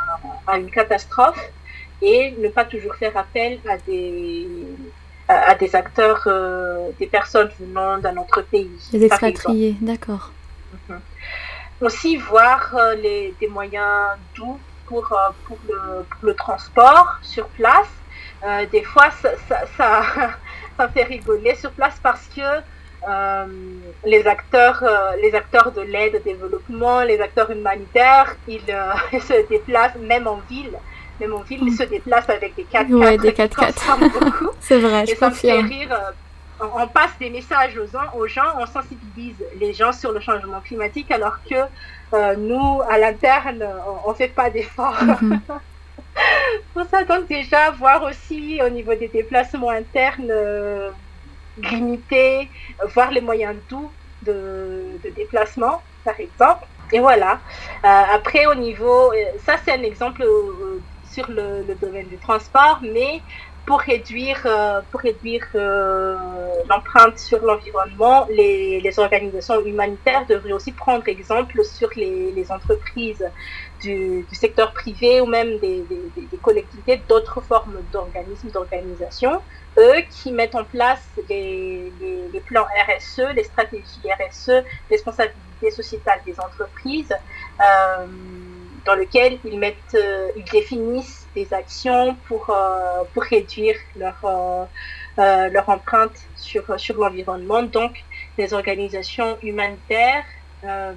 à 0.47 0.59
une 0.59 0.71
catastrophe 0.71 1.45
et 2.03 2.35
ne 2.39 2.49
pas 2.49 2.65
toujours 2.65 2.95
faire 2.97 3.17
appel 3.17 3.61
à 3.69 3.77
des, 3.79 4.49
à, 5.29 5.55
des 5.55 5.75
acteurs, 5.75 6.23
euh, 6.27 6.91
des 6.99 7.07
personnes 7.07 7.51
venant 7.59 7.99
d'un 7.99 8.17
autre 8.17 8.43
pays. 8.43 8.71
Les 8.93 9.05
expatriés, 9.05 9.77
d'accord. 9.81 10.33
Mhm. 10.89 11.01
Aussi 11.81 12.17
voir 12.17 12.75
euh, 12.75 12.95
les, 12.97 13.35
des 13.41 13.49
moyens 13.49 14.19
doux 14.35 14.59
pour, 14.87 15.13
euh, 15.13 15.31
pour, 15.45 15.59
le, 15.69 16.03
pour 16.11 16.21
le 16.23 16.35
transport 16.35 17.19
sur 17.23 17.47
place. 17.49 17.89
Des 18.71 18.83
fois, 18.83 19.11
ça, 19.11 19.31
ça, 19.49 19.61
ça, 19.77 20.03
ça, 20.77 20.89
fait 20.89 21.05
rigoler 21.05 21.55
sur 21.55 21.71
place 21.73 21.99
parce 22.03 22.29
que 22.29 22.63
les 24.05 24.27
acteurs, 24.27 24.85
les 25.21 25.35
acteurs 25.35 25.73
de 25.73 25.83
l'aide 25.83 26.17
au 26.17 26.19
développement, 26.21 27.03
les 27.03 27.21
acteurs 27.21 27.51
humanitaires, 27.51 28.37
ils, 28.49 28.61
ils 29.13 29.23
se 29.23 29.49
déplacent 29.49 29.97
même 29.97 30.27
en 30.27 30.41
ville 30.49 30.77
mais 31.23 31.29
mon 31.29 31.43
film 31.45 31.71
se 31.71 31.85
déplace 31.85 32.29
avec 32.29 32.55
des 32.57 32.65
4x4. 32.65 32.93
Ouais, 32.95 33.19
des 33.19 33.31
4x4. 33.31 33.75
C'est 34.61 34.79
vrai, 34.79 35.07
je 35.07 35.13
Et 35.13 35.17
ça 35.17 35.31
me 35.31 35.35
fait 35.35 35.53
rire. 35.53 35.93
Euh, 35.93 36.67
on, 36.75 36.87
passe 36.89 37.13
des 37.19 37.31
messages 37.31 37.79
aux, 37.79 38.19
aux, 38.19 38.27
gens, 38.27 38.43
on 38.59 38.67
sensibilise 38.67 39.37
les 39.59 39.73
gens 39.73 39.93
sur 39.93 40.13
le 40.13 40.21
changement 40.21 40.61
climatique, 40.61 41.11
alors 41.11 41.37
que 41.49 41.57
euh, 42.15 42.37
nous, 42.37 42.83
à 42.89 42.99
l'interne, 42.99 43.65
on 44.05 44.11
ne 44.11 44.15
fait 44.15 44.29
pas 44.29 44.51
d'efforts. 44.51 44.99
Pour 45.47 45.61
ça, 46.91 47.05
donc 47.05 47.29
déjà, 47.29 47.71
voir 47.71 48.03
aussi 48.03 48.61
au 48.65 48.69
niveau 48.69 48.95
des 48.95 49.09
déplacements 49.09 49.71
internes 49.71 50.31
euh, 50.31 50.91
limités, 51.59 52.49
voir 52.95 53.11
les 53.11 53.21
moyens 53.21 53.57
doux 53.69 53.91
de, 54.23 54.99
déplacement, 55.17 55.83
par 56.05 56.19
exemple. 56.21 56.67
Et 56.93 57.01
voilà. 57.01 57.41
Euh, 57.85 58.03
après, 58.15 58.47
au 58.47 58.55
niveau, 58.55 59.13
ça 59.45 59.57
c'est 59.65 59.73
un 59.73 59.83
exemple 59.83 60.25
sur 61.11 61.29
le, 61.31 61.75
domaine 61.81 62.07
du 62.09 62.19
transport, 62.19 62.81
mais 62.83 63.21
pour 63.67 63.81
réduire, 63.81 64.41
euh, 64.45 64.81
euh, 65.55 66.17
l'empreinte 66.69 67.19
sur 67.19 67.41
l'environnement, 67.45 68.27
les, 68.29 68.99
organisations 68.99 69.65
humanitaires 69.65 70.27
devraient 70.29 70.53
aussi 70.53 70.73
prendre 70.73 71.07
exemple 71.07 71.65
sur 71.65 71.89
les 71.97 72.47
entreprises 72.51 73.25
du, 73.83 74.23
du, 74.23 74.35
secteur 74.35 74.73
privé 74.73 75.21
ou 75.21 75.27
même 75.27 75.59
des, 75.59 75.83
des, 75.83 76.27
des 76.31 76.37
collectivités, 76.39 77.03
d'autres 77.09 77.41
formes 77.41 77.83
d'organismes, 77.93 78.51
d'organisations, 78.51 79.41
eux 79.79 80.01
qui 80.11 80.33
mettent 80.33 80.55
en 80.55 80.65
place 80.65 81.05
les, 81.29 81.93
les, 82.33 82.41
plans 82.41 82.67
RSE, 82.89 83.35
les 83.35 83.45
stratégies 83.45 84.01
RSE, 84.21 84.65
responsabilité 84.91 85.71
sociétale 85.71 86.21
des 86.27 86.39
entreprises. 86.41 87.15
Euh, 87.61 88.07
dans 88.85 88.95
lequel 88.95 89.39
ils 89.45 89.59
mettent, 89.59 89.95
euh, 89.95 90.29
ils 90.37 90.45
définissent 90.45 91.29
des 91.35 91.53
actions 91.53 92.17
pour 92.27 92.51
euh, 92.51 93.05
pour 93.13 93.23
réduire 93.23 93.77
leur 93.97 94.19
euh, 94.25 95.49
leur 95.49 95.69
empreinte 95.69 96.19
sur 96.37 96.65
sur 96.79 96.97
l'environnement. 96.99 97.63
Donc, 97.63 97.93
les 98.39 98.53
organisations 98.55 99.39
humanitaires, 99.43 100.25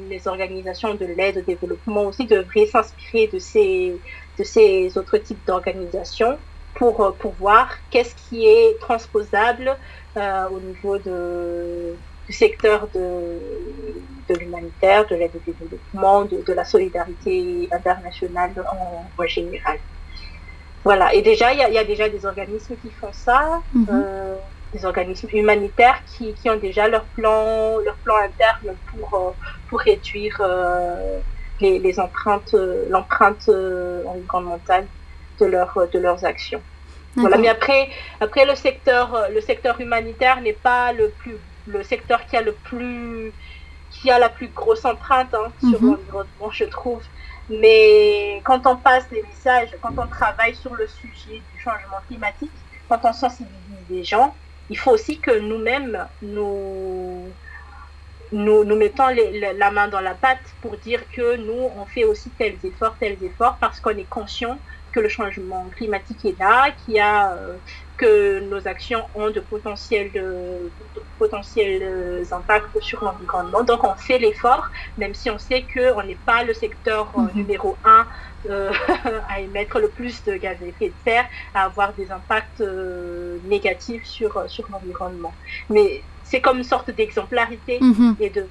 les 0.09 0.27
organisations 0.27 0.93
de 0.95 1.05
l'aide 1.05 1.37
au 1.37 1.41
développement 1.41 2.03
aussi 2.03 2.25
devraient 2.25 2.67
s'inspirer 2.67 3.27
de 3.27 3.39
ces 3.39 3.99
de 4.37 4.43
ces 4.43 4.97
autres 4.97 5.17
types 5.17 5.43
d'organisations 5.47 6.37
pour 6.75 7.15
pour 7.17 7.33
voir 7.33 7.69
qu'est-ce 7.89 8.15
qui 8.15 8.45
est 8.45 8.79
transposable 8.79 9.75
au 10.15 10.59
niveau 10.59 10.97
de 10.99 11.95
du 12.27 12.33
secteur 12.33 12.87
de, 12.93 13.39
de 14.29 14.39
l'humanitaire, 14.39 15.05
de 15.07 15.15
l'aide 15.15 15.31
au 15.35 15.51
développement, 15.51 16.25
de, 16.25 16.41
de, 16.41 16.53
la 16.53 16.65
solidarité 16.65 17.69
internationale 17.71 18.51
en 18.71 19.05
voie 19.15 19.27
générale. 19.27 19.79
Voilà, 20.83 21.13
et 21.13 21.21
déjà, 21.21 21.53
il 21.53 21.59
y 21.59 21.63
a, 21.63 21.69
y 21.69 21.77
a, 21.77 21.83
déjà 21.83 22.09
des 22.09 22.25
organismes 22.25 22.75
qui 22.81 22.91
font 22.91 23.13
ça, 23.13 23.61
-hmm. 23.75 23.85
euh, 23.91 24.35
des 24.73 24.85
organismes 24.85 25.29
humanitaires 25.33 25.99
qui, 26.05 26.33
qui, 26.33 26.49
ont 26.49 26.57
déjà 26.67 26.87
leur 26.87 27.05
plan, 27.15 27.77
leur 27.87 27.97
plan 28.03 28.17
interne 28.29 28.75
pour, 28.89 29.07
euh, 29.13 29.31
pour 29.69 29.79
réduire 29.79 30.37
euh, 30.39 31.19
les, 31.61 31.79
les, 31.79 31.99
empreintes, 31.99 32.53
euh, 32.53 32.85
l'empreinte 32.89 33.45
euh, 33.49 34.03
environnementale 34.05 34.85
de, 35.39 35.45
leur, 35.45 35.77
de 35.91 35.99
leurs 35.99 36.23
actions. 36.25 36.61
Voilà, 37.15 37.37
mais 37.37 37.47
après, 37.47 37.89
après 38.19 38.45
le, 38.45 38.55
secteur, 38.55 39.27
le 39.33 39.39
secteur 39.39 39.79
humanitaire 39.79 40.41
n'est 40.41 40.51
pas 40.51 40.91
le 40.91 41.09
plus 41.09 41.37
le 41.67 41.81
secteur 41.81 42.25
qui 42.27 42.35
a 42.37 42.41
le 42.41 42.51
plus 42.51 43.31
qui 43.89 44.11
a 44.11 44.19
la 44.19 44.29
plus 44.29 44.49
grosse 44.49 44.83
empreinte 44.85 45.33
hein, 45.33 45.47
sur 45.59 45.81
mm 45.81 45.85
-hmm. 45.85 45.91
l'environnement, 45.91 46.51
je 46.51 46.65
trouve. 46.65 47.01
Mais 47.49 48.41
quand 48.43 48.61
on 48.65 48.75
passe 48.75 49.07
des 49.09 49.23
messages, 49.29 49.69
quand 49.81 49.95
on 49.97 50.07
travaille 50.07 50.55
sur 50.55 50.73
le 50.81 50.87
sujet 50.87 51.37
du 51.49 51.57
changement 51.65 52.01
climatique, 52.07 52.57
quand 52.89 53.01
on 53.03 53.13
sensibilise 53.13 53.85
les 53.89 54.03
gens, 54.03 54.35
il 54.69 54.77
faut 54.77 54.91
aussi 54.91 55.19
que 55.19 55.33
nous-mêmes, 55.49 55.97
nous, 56.21 57.27
nous, 57.27 57.29
nous 58.35 58.75
mettons 58.75 59.07
les, 59.07 59.53
la 59.53 59.71
main 59.71 59.87
dans 59.87 60.01
la 60.01 60.13
pâte 60.13 60.45
pour 60.61 60.77
dire 60.77 61.01
que 61.11 61.37
nous, 61.37 61.69
on 61.77 61.85
fait 61.85 62.03
aussi 62.03 62.29
tels 62.31 62.57
efforts, 62.63 62.95
tels 62.99 63.21
efforts, 63.23 63.57
parce 63.59 63.79
qu'on 63.79 63.91
est 63.97 64.09
conscient 64.09 64.57
que 64.91 64.99
le 65.01 65.09
changement 65.09 65.65
climatique 65.75 66.23
est 66.23 66.39
là, 66.39 66.71
qu'il 66.71 66.95
y 66.95 66.99
a 66.99 67.33
euh, 67.33 67.57
que 67.97 68.39
nos 68.39 68.65
actions 68.67 69.03
ont 69.13 69.29
de 69.29 69.41
potentiels, 69.41 70.11
de, 70.13 70.71
de 70.95 71.01
potentiels 71.17 72.25
impacts 72.31 72.79
sur 72.81 73.03
l'environnement. 73.03 73.63
Donc 73.63 73.83
on 73.83 73.95
fait 73.95 74.19
l'effort, 74.19 74.65
même 74.97 75.13
si 75.13 75.29
on 75.29 75.37
sait 75.37 75.65
qu'on 75.73 76.03
n'est 76.03 76.21
pas 76.31 76.43
le 76.43 76.53
secteur 76.53 77.03
mm 77.13 77.27
-hmm. 77.27 77.35
numéro 77.39 77.69
un 77.83 78.03
euh, 78.49 78.71
à 79.33 79.35
émettre 79.41 79.79
le 79.85 79.89
plus 79.97 80.23
de 80.23 80.33
gaz 80.43 80.57
à 80.61 80.65
effet 80.65 80.89
de 80.89 80.97
serre, 81.05 81.27
à 81.53 81.59
avoir 81.69 81.89
des 81.99 82.07
impacts 82.11 82.61
euh, 82.61 83.39
négatifs 83.43 84.05
sur, 84.05 84.31
sur 84.49 84.65
l'environnement. 84.71 85.33
Mais 85.69 85.89
c'est 86.35 86.41
comme 86.41 86.57
une 86.57 86.63
sorte 86.75 86.91
d'exemplarité 86.91 87.79
-hmm. 87.79 88.13
et 88.19 88.29
de, 88.29 88.45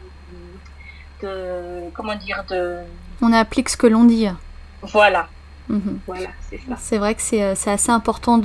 de, 1.23 1.31
comment 1.97 2.17
dire, 2.27 2.43
de... 2.49 2.61
On 3.21 3.33
applique 3.33 3.69
ce 3.69 3.77
que 3.77 3.87
l'on 3.95 4.05
dit. 4.05 4.27
Voilà, 4.97 5.23
Mmh. 5.67 5.79
Voilà, 6.07 6.29
c'est 6.89 6.99
vrai 6.99 7.15
que 7.15 7.23
c'est 7.23 7.71
assez 7.77 7.91
important 8.01 8.37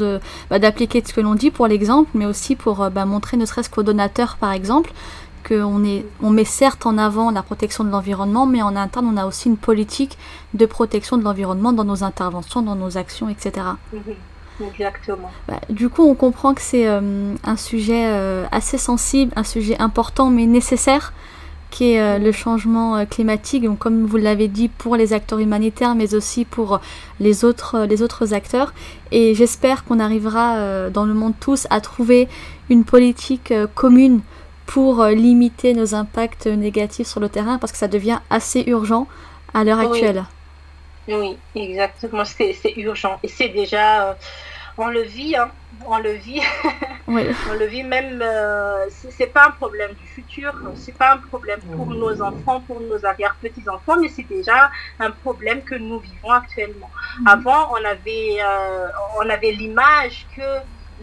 d'appliquer 0.63 0.99
bah, 1.01 1.07
ce 1.09 1.13
que 1.13 1.19
l'on 1.19 1.35
dit 1.43 1.51
pour 1.51 1.67
l'exemple, 1.67 2.09
mais 2.13 2.25
aussi 2.33 2.55
pour 2.55 2.75
bah, 2.95 3.05
montrer, 3.13 3.35
ne 3.35 3.45
serait-ce 3.49 3.69
qu'aux 3.69 3.83
donateurs, 3.83 4.37
par 4.37 4.53
exemple, 4.59 4.91
qu'on 5.45 5.83
on 6.27 6.29
met 6.37 6.45
certes 6.61 6.85
en 6.85 6.97
avant 6.97 7.27
la 7.39 7.43
protection 7.49 7.83
de 7.83 7.91
l'environnement, 7.95 8.45
mais 8.53 8.61
en 8.69 8.73
interne, 8.85 9.05
on 9.13 9.17
a 9.17 9.25
aussi 9.25 9.45
une 9.53 9.61
politique 9.69 10.15
de 10.61 10.65
protection 10.77 11.17
de 11.17 11.23
l'environnement 11.27 11.73
dans 11.73 11.87
nos 11.91 12.01
interventions, 12.05 12.61
dans 12.69 12.77
nos 12.83 12.93
actions, 13.03 13.27
etc. 13.27 13.47
Mmh. 13.91 13.97
Exactement. 14.61 15.31
Bah, 15.47 15.59
du 15.69 15.89
coup, 15.89 16.03
on 16.03 16.15
comprend 16.15 16.53
que 16.53 16.61
c'est 16.61 16.87
euh, 16.87 17.33
un 17.43 17.55
sujet 17.55 18.05
euh, 18.07 18.45
assez 18.51 18.77
sensible, 18.77 19.31
un 19.35 19.43
sujet 19.43 19.77
important, 19.79 20.29
mais 20.29 20.45
nécessaire 20.45 21.13
qui 21.71 21.91
est 21.91 22.01
euh, 22.01 22.17
le 22.17 22.31
changement 22.31 23.05
climatique, 23.05 23.63
donc 23.63 23.77
comme 23.77 24.05
vous 24.05 24.17
l'avez 24.17 24.47
dit, 24.47 24.69
pour 24.69 24.95
les 24.95 25.13
acteurs 25.13 25.39
humanitaires, 25.39 25.93
mais 25.93 26.15
aussi 26.15 26.43
pour 26.43 26.81
les 27.19 27.45
autres, 27.45 27.85
les 27.87 28.01
autres 28.01 28.33
acteurs. 28.33 28.73
Et 29.11 29.35
j'espère 29.35 29.85
qu'on 29.85 29.99
arrivera 29.99 30.89
dans 30.89 31.05
le 31.05 31.13
monde 31.13 31.33
tous 31.39 31.67
à 31.69 31.79
trouver 31.79 32.27
une 32.71 32.85
politique 32.85 33.53
commune 33.75 34.21
pour 34.65 35.03
limiter 35.05 35.75
nos 35.75 35.93
impacts 35.93 36.47
négatifs 36.47 37.07
sur 37.07 37.19
le 37.19 37.29
terrain, 37.29 37.59
parce 37.59 37.71
que 37.71 37.77
ça 37.77 37.87
devient 37.87 38.19
assez 38.31 38.63
urgent 38.65 39.07
à 39.53 39.63
l'heure 39.63 39.79
actuelle. 39.79 40.25
Oui, 41.07 41.37
oui 41.55 41.61
exactement, 41.61 42.23
c'est 42.25 42.73
urgent. 42.77 43.19
Et 43.23 43.27
c'est 43.27 43.49
déjà, 43.49 44.09
euh, 44.09 44.13
on 44.79 44.87
le 44.87 45.01
vit, 45.01 45.35
hein 45.35 45.49
on 45.87 45.97
le 45.99 46.11
vit. 46.13 46.41
Oui. 47.11 47.23
on 47.49 47.55
le 47.55 47.65
vit 47.65 47.81
même. 47.81 48.21
Euh, 48.21 48.85
c'est 49.17 49.33
pas 49.33 49.47
un 49.47 49.51
problème 49.61 49.93
du 49.93 50.05
futur, 50.05 50.53
c'est 50.75 50.95
pas 50.95 51.13
un 51.13 51.17
problème 51.17 51.59
pour 51.75 51.87
nos 51.87 52.21
enfants, 52.21 52.61
pour 52.67 52.79
nos 52.81 53.03
arrière-petits-enfants, 53.03 53.97
mais 53.99 54.09
c'est 54.09 54.27
déjà 54.29 54.69
un 54.99 55.09
problème 55.09 55.63
que 55.63 55.73
nous 55.73 55.97
vivons 55.97 56.29
actuellement. 56.29 56.91
Mm. 57.21 57.27
Avant, 57.27 57.71
on 57.71 57.83
avait, 57.83 58.37
euh, 58.39 58.87
on 59.17 59.27
avait 59.27 59.53
l'image 59.53 60.27
que 60.35 60.49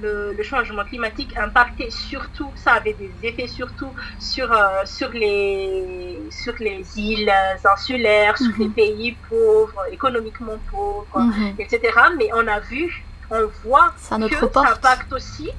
le, 0.00 0.32
le, 0.32 0.42
changement 0.44 0.84
climatique 0.84 1.36
impactait 1.36 1.90
surtout, 1.90 2.50
ça 2.54 2.74
avait 2.74 2.92
des 2.92 3.10
effets 3.24 3.48
surtout 3.48 3.90
sur, 4.20 4.52
euh, 4.52 4.82
sur, 4.84 5.10
les, 5.10 6.20
sur 6.30 6.54
les 6.60 6.84
îles 7.00 7.32
insulaires, 7.74 8.38
sur 8.38 8.46
mm 8.46 8.52
-hmm. 8.52 8.62
les 8.62 8.68
pays 8.80 9.16
pauvres, 9.28 9.82
économiquement 9.90 10.58
pauvres, 10.70 11.18
mm 11.26 11.32
-hmm. 11.32 11.62
etc. 11.62 11.74
Mais 12.18 12.28
on 12.40 12.46
a 12.56 12.60
vu 12.72 12.86
on 13.30 13.46
voit 13.64 13.92
ça 13.96 14.16
que 14.18 14.44
porte. 14.46 14.66
ça 14.66 14.72
impacte 14.72 15.12
aussi 15.12 15.50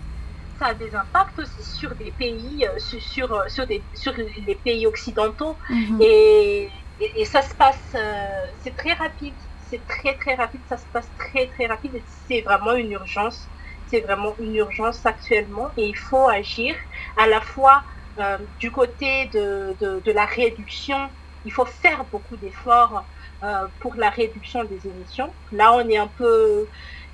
ça 0.60 0.68
a 0.68 0.74
des 0.74 0.94
impacts 0.96 1.38
aussi 1.40 1.64
sur 1.80 1.94
des 1.96 2.12
pays 2.12 2.68
sur, 2.78 3.02
sur, 3.02 3.44
sur, 3.50 3.68
des, 3.68 3.82
sur 3.94 4.14
les 4.48 4.56
pays 4.56 4.88
occidentaux 4.88 5.56
-hmm. 5.70 6.02
et 6.02 6.70
et, 7.00 7.26
ça 7.26 7.42
se 7.42 7.54
passe, 7.54 7.96
c'est 8.64 8.76
très 8.76 8.94
rapide, 8.94 9.34
c'est 9.70 9.86
très 9.88 10.14
très 10.16 10.36
rapide, 10.36 10.62
ça 10.68 10.78
se 10.78 10.86
passe 10.92 11.10
très 11.18 11.48
très 11.48 11.68
rapide 11.68 11.96
et 11.96 12.04
c'est 12.28 12.42
vraiment 12.42 12.74
une 12.74 12.92
urgence. 12.92 13.48
C'est 13.88 14.02
vraiment 14.02 14.36
une 14.40 14.56
urgence 14.56 15.06
actuellement 15.06 15.70
et 15.78 15.88
il 15.88 15.96
faut 15.98 16.28
agir 16.28 16.76
à 17.18 17.28
la 17.28 17.42
fois 17.42 17.84
du 18.60 18.72
côté 18.72 19.26
de, 19.28 19.76
de, 19.80 20.02
de, 20.04 20.12
la 20.12 20.26
réduction. 20.26 20.98
Il 21.46 21.52
faut 21.54 21.66
faire 21.66 22.04
beaucoup 22.12 22.36
d'efforts 22.36 23.06
pour 23.80 23.96
la 23.96 24.10
réduction 24.10 24.64
des 24.64 24.88
émissions. 24.88 25.32
Là, 25.52 25.74
on 25.74 25.88
est 25.88 25.98
un 25.98 26.08
peu 26.08 26.68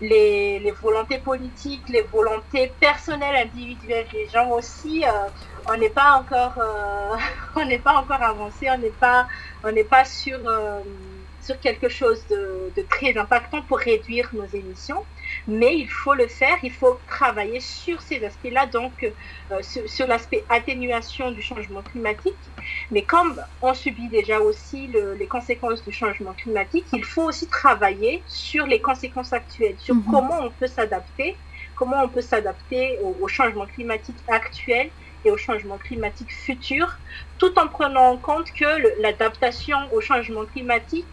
les, 0.04 0.74
volontés 0.82 1.20
politiques, 1.20 1.88
les 1.90 2.02
volontés 2.02 2.74
personnelles, 2.80 3.48
individuelles 3.48 4.08
des 4.12 4.28
gens 4.28 4.50
aussi. 4.52 5.04
Euh, 5.06 5.30
on 5.70 5.78
n'est 5.78 5.90
pas 5.90 6.14
encore, 6.14 6.58
euh, 6.58 7.16
on 7.56 7.66
n'est 7.66 7.80
pas 7.80 7.96
encore 7.96 8.22
avancé, 8.22 8.68
on 8.70 8.78
n'est 8.78 9.84
pas, 9.84 10.06
sur 10.06 10.40
euh, 10.46 10.82
quelque 11.62 11.90
chose 11.90 12.26
de, 12.28 12.74
très 12.90 13.18
impactant 13.18 13.62
pour 13.64 13.80
réduire 13.80 14.30
nos 14.34 14.46
émissions. 14.46 15.06
Mais 15.48 15.78
il 15.78 15.90
faut 15.90 16.14
le 16.14 16.28
faire, 16.28 16.58
il 16.64 16.72
faut 16.72 17.00
travailler 17.08 17.60
sur 17.60 18.02
ces 18.02 18.24
aspects-là, 18.24 18.66
donc 18.68 18.94
euh, 19.04 19.62
sur, 19.62 20.08
l'aspect 20.08 20.44
atténuation 20.50 21.32
du 21.32 21.42
changement 21.42 21.82
climatique. 21.82 22.36
Mais 22.92 23.04
comme 23.04 23.40
on 23.62 23.74
subit 23.74 24.10
déjà 24.10 24.40
aussi 24.40 24.88
le, 24.88 25.14
les 25.14 25.28
conséquences 25.28 25.84
du 25.84 25.92
changement 25.92 26.34
climatique, 26.34 26.86
il 26.94 27.04
faut 27.04 27.24
aussi 27.24 27.48
travailler 27.48 28.24
sur 28.28 28.66
les 28.68 28.80
conséquences 28.80 29.34
actuelles, 29.34 29.76
sur 29.80 29.96
-hmm. 29.96 30.12
comment 30.12 30.40
on 30.48 30.52
peut 30.60 30.68
s'adapter, 30.78 31.30
comment 31.76 32.00
on 32.06 32.10
peut 32.16 32.26
s'adapter 32.32 32.84
au, 33.04 33.10
au 33.24 33.28
changement 33.28 33.68
climatique 33.76 34.20
actuel 34.28 34.90
et 35.26 35.32
au 35.32 35.38
changement 35.38 35.78
climatique 35.78 36.32
futur, 36.32 36.86
tout 37.38 37.58
en 37.58 37.68
prenant 37.68 38.08
en 38.14 38.18
compte 38.18 38.52
que 38.52 39.02
l'adaptation 39.02 39.78
au 39.94 40.02
changement 40.02 40.46
climatique 40.46 41.08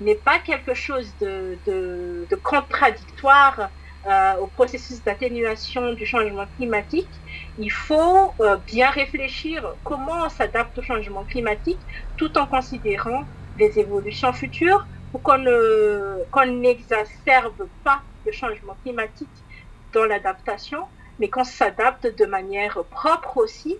n'est 0.00 0.16
pas 0.16 0.38
quelque 0.38 0.74
chose 0.74 1.16
de, 1.18 1.60
de, 1.66 2.36
contradictoire 2.42 3.70
euh, 4.06 4.34
au 4.36 4.48
processus 4.48 5.02
d'atténuation 5.02 5.92
du 5.94 6.04
changement 6.04 6.46
climatique. 6.56 7.22
Il 7.56 7.70
faut 7.70 8.34
euh, 8.40 8.56
bien 8.66 8.90
réfléchir 8.90 9.76
comment 9.82 10.26
on 10.26 10.28
s'adapte 10.28 10.78
au 10.78 10.82
changement 10.82 11.24
climatique 11.24 11.80
tout 12.16 12.36
en 12.36 12.46
considérant 12.46 13.24
les 13.56 13.78
évolutions 13.78 14.32
futures 14.32 14.86
pour 15.10 15.22
qu'on 15.22 15.44
qu 15.44 16.50
n'exacerbe 16.50 17.70
pas 17.84 18.02
le 18.26 18.32
changement 18.32 18.76
climatique 18.82 19.44
dans 19.92 20.04
l'adaptation, 20.04 20.88
mais 21.18 21.30
qu'on 21.30 21.44
s'adapte 21.44 22.06
de 22.06 22.26
manière 22.26 22.84
propre 22.90 23.36
aussi 23.36 23.78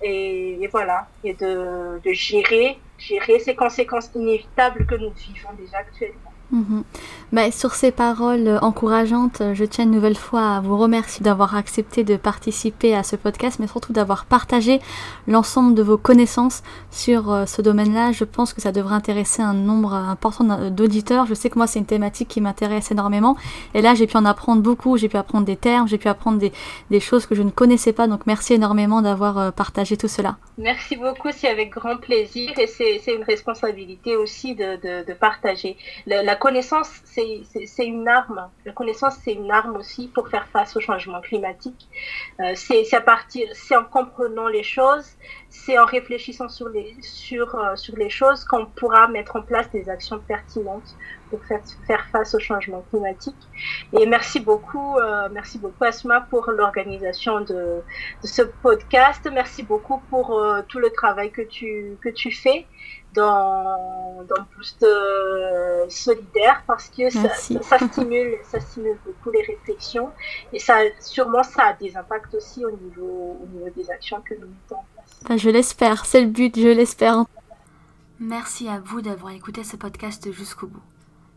et, 0.00 0.68
voilà, 0.72 1.12
et 1.22 1.34
de, 1.34 2.00
de 2.04 2.12
gérer, 2.12 2.84
gérer 2.98 3.38
ces 3.40 3.54
conséquences 3.56 4.10
inévitables 4.14 4.86
que 4.86 4.94
nous 4.96 5.12
vivons 5.12 5.54
déjà 5.54 5.78
actuellement. 5.78 6.25
Mmh. 6.52 6.82
Bah, 7.32 7.50
sur 7.50 7.74
ces 7.74 7.90
paroles 7.90 8.58
encourageantes, 8.62 9.42
je 9.52 9.64
tiens 9.64 9.84
une 9.84 9.90
nouvelle 9.90 10.16
fois 10.16 10.56
à 10.56 10.60
vous 10.60 10.78
remercier 10.78 11.24
d'avoir 11.24 11.56
accepté 11.56 12.04
de 12.04 12.16
participer 12.16 12.94
à 12.94 13.02
ce 13.02 13.16
podcast, 13.16 13.58
mais 13.58 13.66
surtout 13.66 13.92
d'avoir 13.92 14.26
partagé 14.26 14.80
l'ensemble 15.26 15.74
de 15.74 15.82
vos 15.82 15.98
connaissances 15.98 16.62
sur 16.90 17.32
euh, 17.32 17.46
ce 17.46 17.62
domaine-là. 17.62 18.12
Je 18.12 18.24
pense 18.24 18.52
que 18.52 18.60
ça 18.60 18.70
devrait 18.70 18.94
intéresser 18.94 19.42
un 19.42 19.54
nombre 19.54 19.92
important 19.94 20.70
d'auditeurs. 20.70 21.26
Je 21.26 21.34
sais 21.34 21.50
que 21.50 21.58
moi, 21.58 21.66
c'est 21.66 21.80
une 21.80 21.86
thématique 21.86 22.28
qui 22.28 22.40
m'intéresse 22.40 22.90
énormément. 22.92 23.36
Et 23.74 23.82
là, 23.82 23.94
j'ai 23.94 24.06
pu 24.06 24.16
en 24.16 24.24
apprendre 24.24 24.62
beaucoup. 24.62 24.96
J'ai 24.96 25.08
pu 25.08 25.16
apprendre 25.16 25.46
des 25.46 25.56
termes, 25.56 25.88
j'ai 25.88 25.98
pu 25.98 26.08
apprendre 26.08 26.38
des, 26.38 27.00
choses 27.00 27.26
que 27.26 27.34
je 27.34 27.42
ne 27.42 27.50
connaissais 27.50 27.92
pas. 27.92 28.06
Donc, 28.06 28.26
merci 28.26 28.54
énormément 28.54 29.02
d'avoir 29.02 29.38
euh, 29.38 29.50
partagé 29.50 29.96
tout 29.96 30.08
cela. 30.08 30.36
Merci 30.58 30.96
beaucoup, 30.96 31.28
c'est 31.32 31.48
avec 31.48 31.70
grand 31.70 31.96
plaisir. 31.96 32.52
Et 32.58 32.66
c'est 32.66 33.14
une 33.14 33.24
responsabilité 33.24 34.16
aussi 34.16 34.54
de, 34.54 35.12
partager. 35.14 35.76
La 36.06 36.35
connaissance, 36.36 36.90
c'est 37.04 37.86
une 37.86 38.08
arme. 38.08 38.50
La 38.64 38.72
connaissance, 38.72 39.16
c'est 39.22 39.32
une 39.32 39.50
arme 39.50 39.76
aussi 39.76 40.08
pour 40.08 40.28
faire 40.28 40.46
face 40.48 40.76
au 40.76 40.80
changement 40.80 41.20
climatique. 41.20 41.88
Euh, 42.40 42.52
c'est 42.54 42.92
à 42.94 43.00
partir, 43.00 43.48
c'est 43.52 43.76
en 43.76 43.84
comprenant 43.84 44.48
les 44.48 44.62
choses, 44.62 45.06
c'est 45.48 45.78
en 45.78 45.84
réfléchissant 45.84 46.48
sur 46.48 46.68
les, 46.68 46.96
euh, 47.32 48.08
choses 48.08 48.44
qu'on 48.44 48.66
pourra 48.66 49.08
mettre 49.08 49.36
en 49.36 49.42
place 49.42 49.70
des 49.70 49.88
actions 49.88 50.18
pertinentes 50.18 50.96
pour 51.30 51.40
faire, 51.44 52.06
face 52.12 52.34
au 52.34 52.38
changement 52.38 52.84
climatique. 52.90 53.36
Et 53.98 54.06
merci 54.06 54.40
beaucoup, 54.40 54.96
euh, 54.98 55.28
merci 55.32 55.58
beaucoup 55.58 55.84
Asma 55.84 56.20
pour 56.22 56.50
l'organisation 56.50 57.40
de, 57.40 57.82
de, 58.22 58.26
ce 58.26 58.42
podcast. 58.42 59.28
Merci 59.32 59.62
beaucoup 59.62 59.98
pour 60.08 60.40
tout 60.68 60.78
le 60.78 60.90
travail 60.90 61.30
que 61.32 61.42
tu, 61.42 61.96
que 62.00 62.08
tu 62.08 62.30
fais 62.30 62.66
dans, 63.16 64.24
dans 64.28 64.44
Boost 64.54 64.82
euh, 64.82 65.86
solidaire 65.88 66.62
parce 66.66 66.88
que 66.88 67.10
ça, 67.10 67.28
ça, 67.34 67.78
stimule, 67.78 68.36
ça 68.44 68.60
stimule 68.60 68.98
beaucoup 69.04 69.30
les 69.30 69.42
réflexions 69.42 70.10
et 70.52 70.58
ça, 70.58 70.78
sûrement 71.00 71.42
ça 71.42 71.68
a 71.68 71.72
des 71.74 71.96
impacts 71.96 72.34
aussi 72.34 72.64
au 72.64 72.70
niveau, 72.70 73.38
au 73.42 73.46
niveau 73.46 73.70
des 73.74 73.90
actions 73.90 74.20
que 74.20 74.34
nous 74.34 74.46
mettons 74.46 74.76
en 74.76 74.84
place. 74.94 75.20
Ben, 75.28 75.36
je 75.36 75.50
l'espère, 75.50 76.04
c'est 76.04 76.20
le 76.20 76.28
but, 76.28 76.58
je 76.58 76.68
l'espère. 76.68 77.24
Merci 78.20 78.68
à 78.68 78.78
vous 78.78 79.00
d'avoir 79.00 79.32
écouté 79.32 79.64
ce 79.64 79.76
podcast 79.76 80.30
jusqu'au 80.32 80.66
bout. 80.66 80.82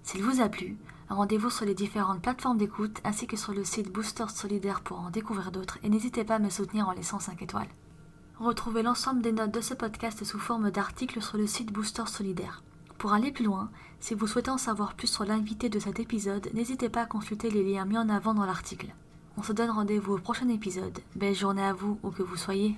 S'il 0.03 0.23
vous 0.23 0.41
a 0.41 0.49
plu, 0.49 0.77
rendez-vous 1.09 1.49
sur 1.49 1.65
les 1.65 1.73
différentes 1.73 2.21
plateformes 2.21 2.57
d'écoute 2.57 2.99
ainsi 3.03 3.27
que 3.27 3.37
sur 3.37 3.53
le 3.53 3.63
site 3.63 3.91
Booster 3.91 4.25
Solidaire 4.27 4.81
pour 4.81 4.99
en 4.99 5.09
découvrir 5.09 5.51
d'autres 5.51 5.77
et 5.83 5.89
n'hésitez 5.89 6.23
pas 6.23 6.35
à 6.35 6.39
me 6.39 6.49
soutenir 6.49 6.87
en 6.87 6.91
laissant 6.91 7.19
5 7.19 7.41
étoiles. 7.41 7.67
Retrouvez 8.39 8.83
l'ensemble 8.83 9.21
des 9.21 9.33
notes 9.33 9.51
de 9.51 9.59
ce 9.59 9.73
podcast 9.73 10.23
sous 10.23 10.39
forme 10.39 10.71
d'articles 10.71 11.21
sur 11.21 11.37
le 11.37 11.45
site 11.45 11.73
Booster 11.73 12.05
Solidaire. 12.05 12.63
Pour 12.97 13.11
aller 13.11 13.33
plus 13.33 13.43
loin, 13.43 13.69
si 13.99 14.13
vous 14.13 14.27
souhaitez 14.27 14.49
en 14.49 14.57
savoir 14.57 14.93
plus 14.93 15.07
sur 15.07 15.25
l'invité 15.25 15.67
de 15.67 15.77
cet 15.77 15.99
épisode, 15.99 16.49
n'hésitez 16.53 16.87
pas 16.87 17.01
à 17.01 17.05
consulter 17.05 17.49
les 17.49 17.69
liens 17.69 17.83
mis 17.83 17.97
en 17.97 18.07
avant 18.07 18.33
dans 18.33 18.45
l'article. 18.45 18.95
On 19.35 19.43
se 19.43 19.51
donne 19.51 19.71
rendez-vous 19.71 20.13
au 20.13 20.19
prochain 20.19 20.47
épisode. 20.47 20.99
Belle 21.17 21.35
journée 21.35 21.65
à 21.65 21.73
vous 21.73 21.99
où 22.01 22.11
que 22.11 22.23
vous 22.23 22.37
soyez. 22.37 22.77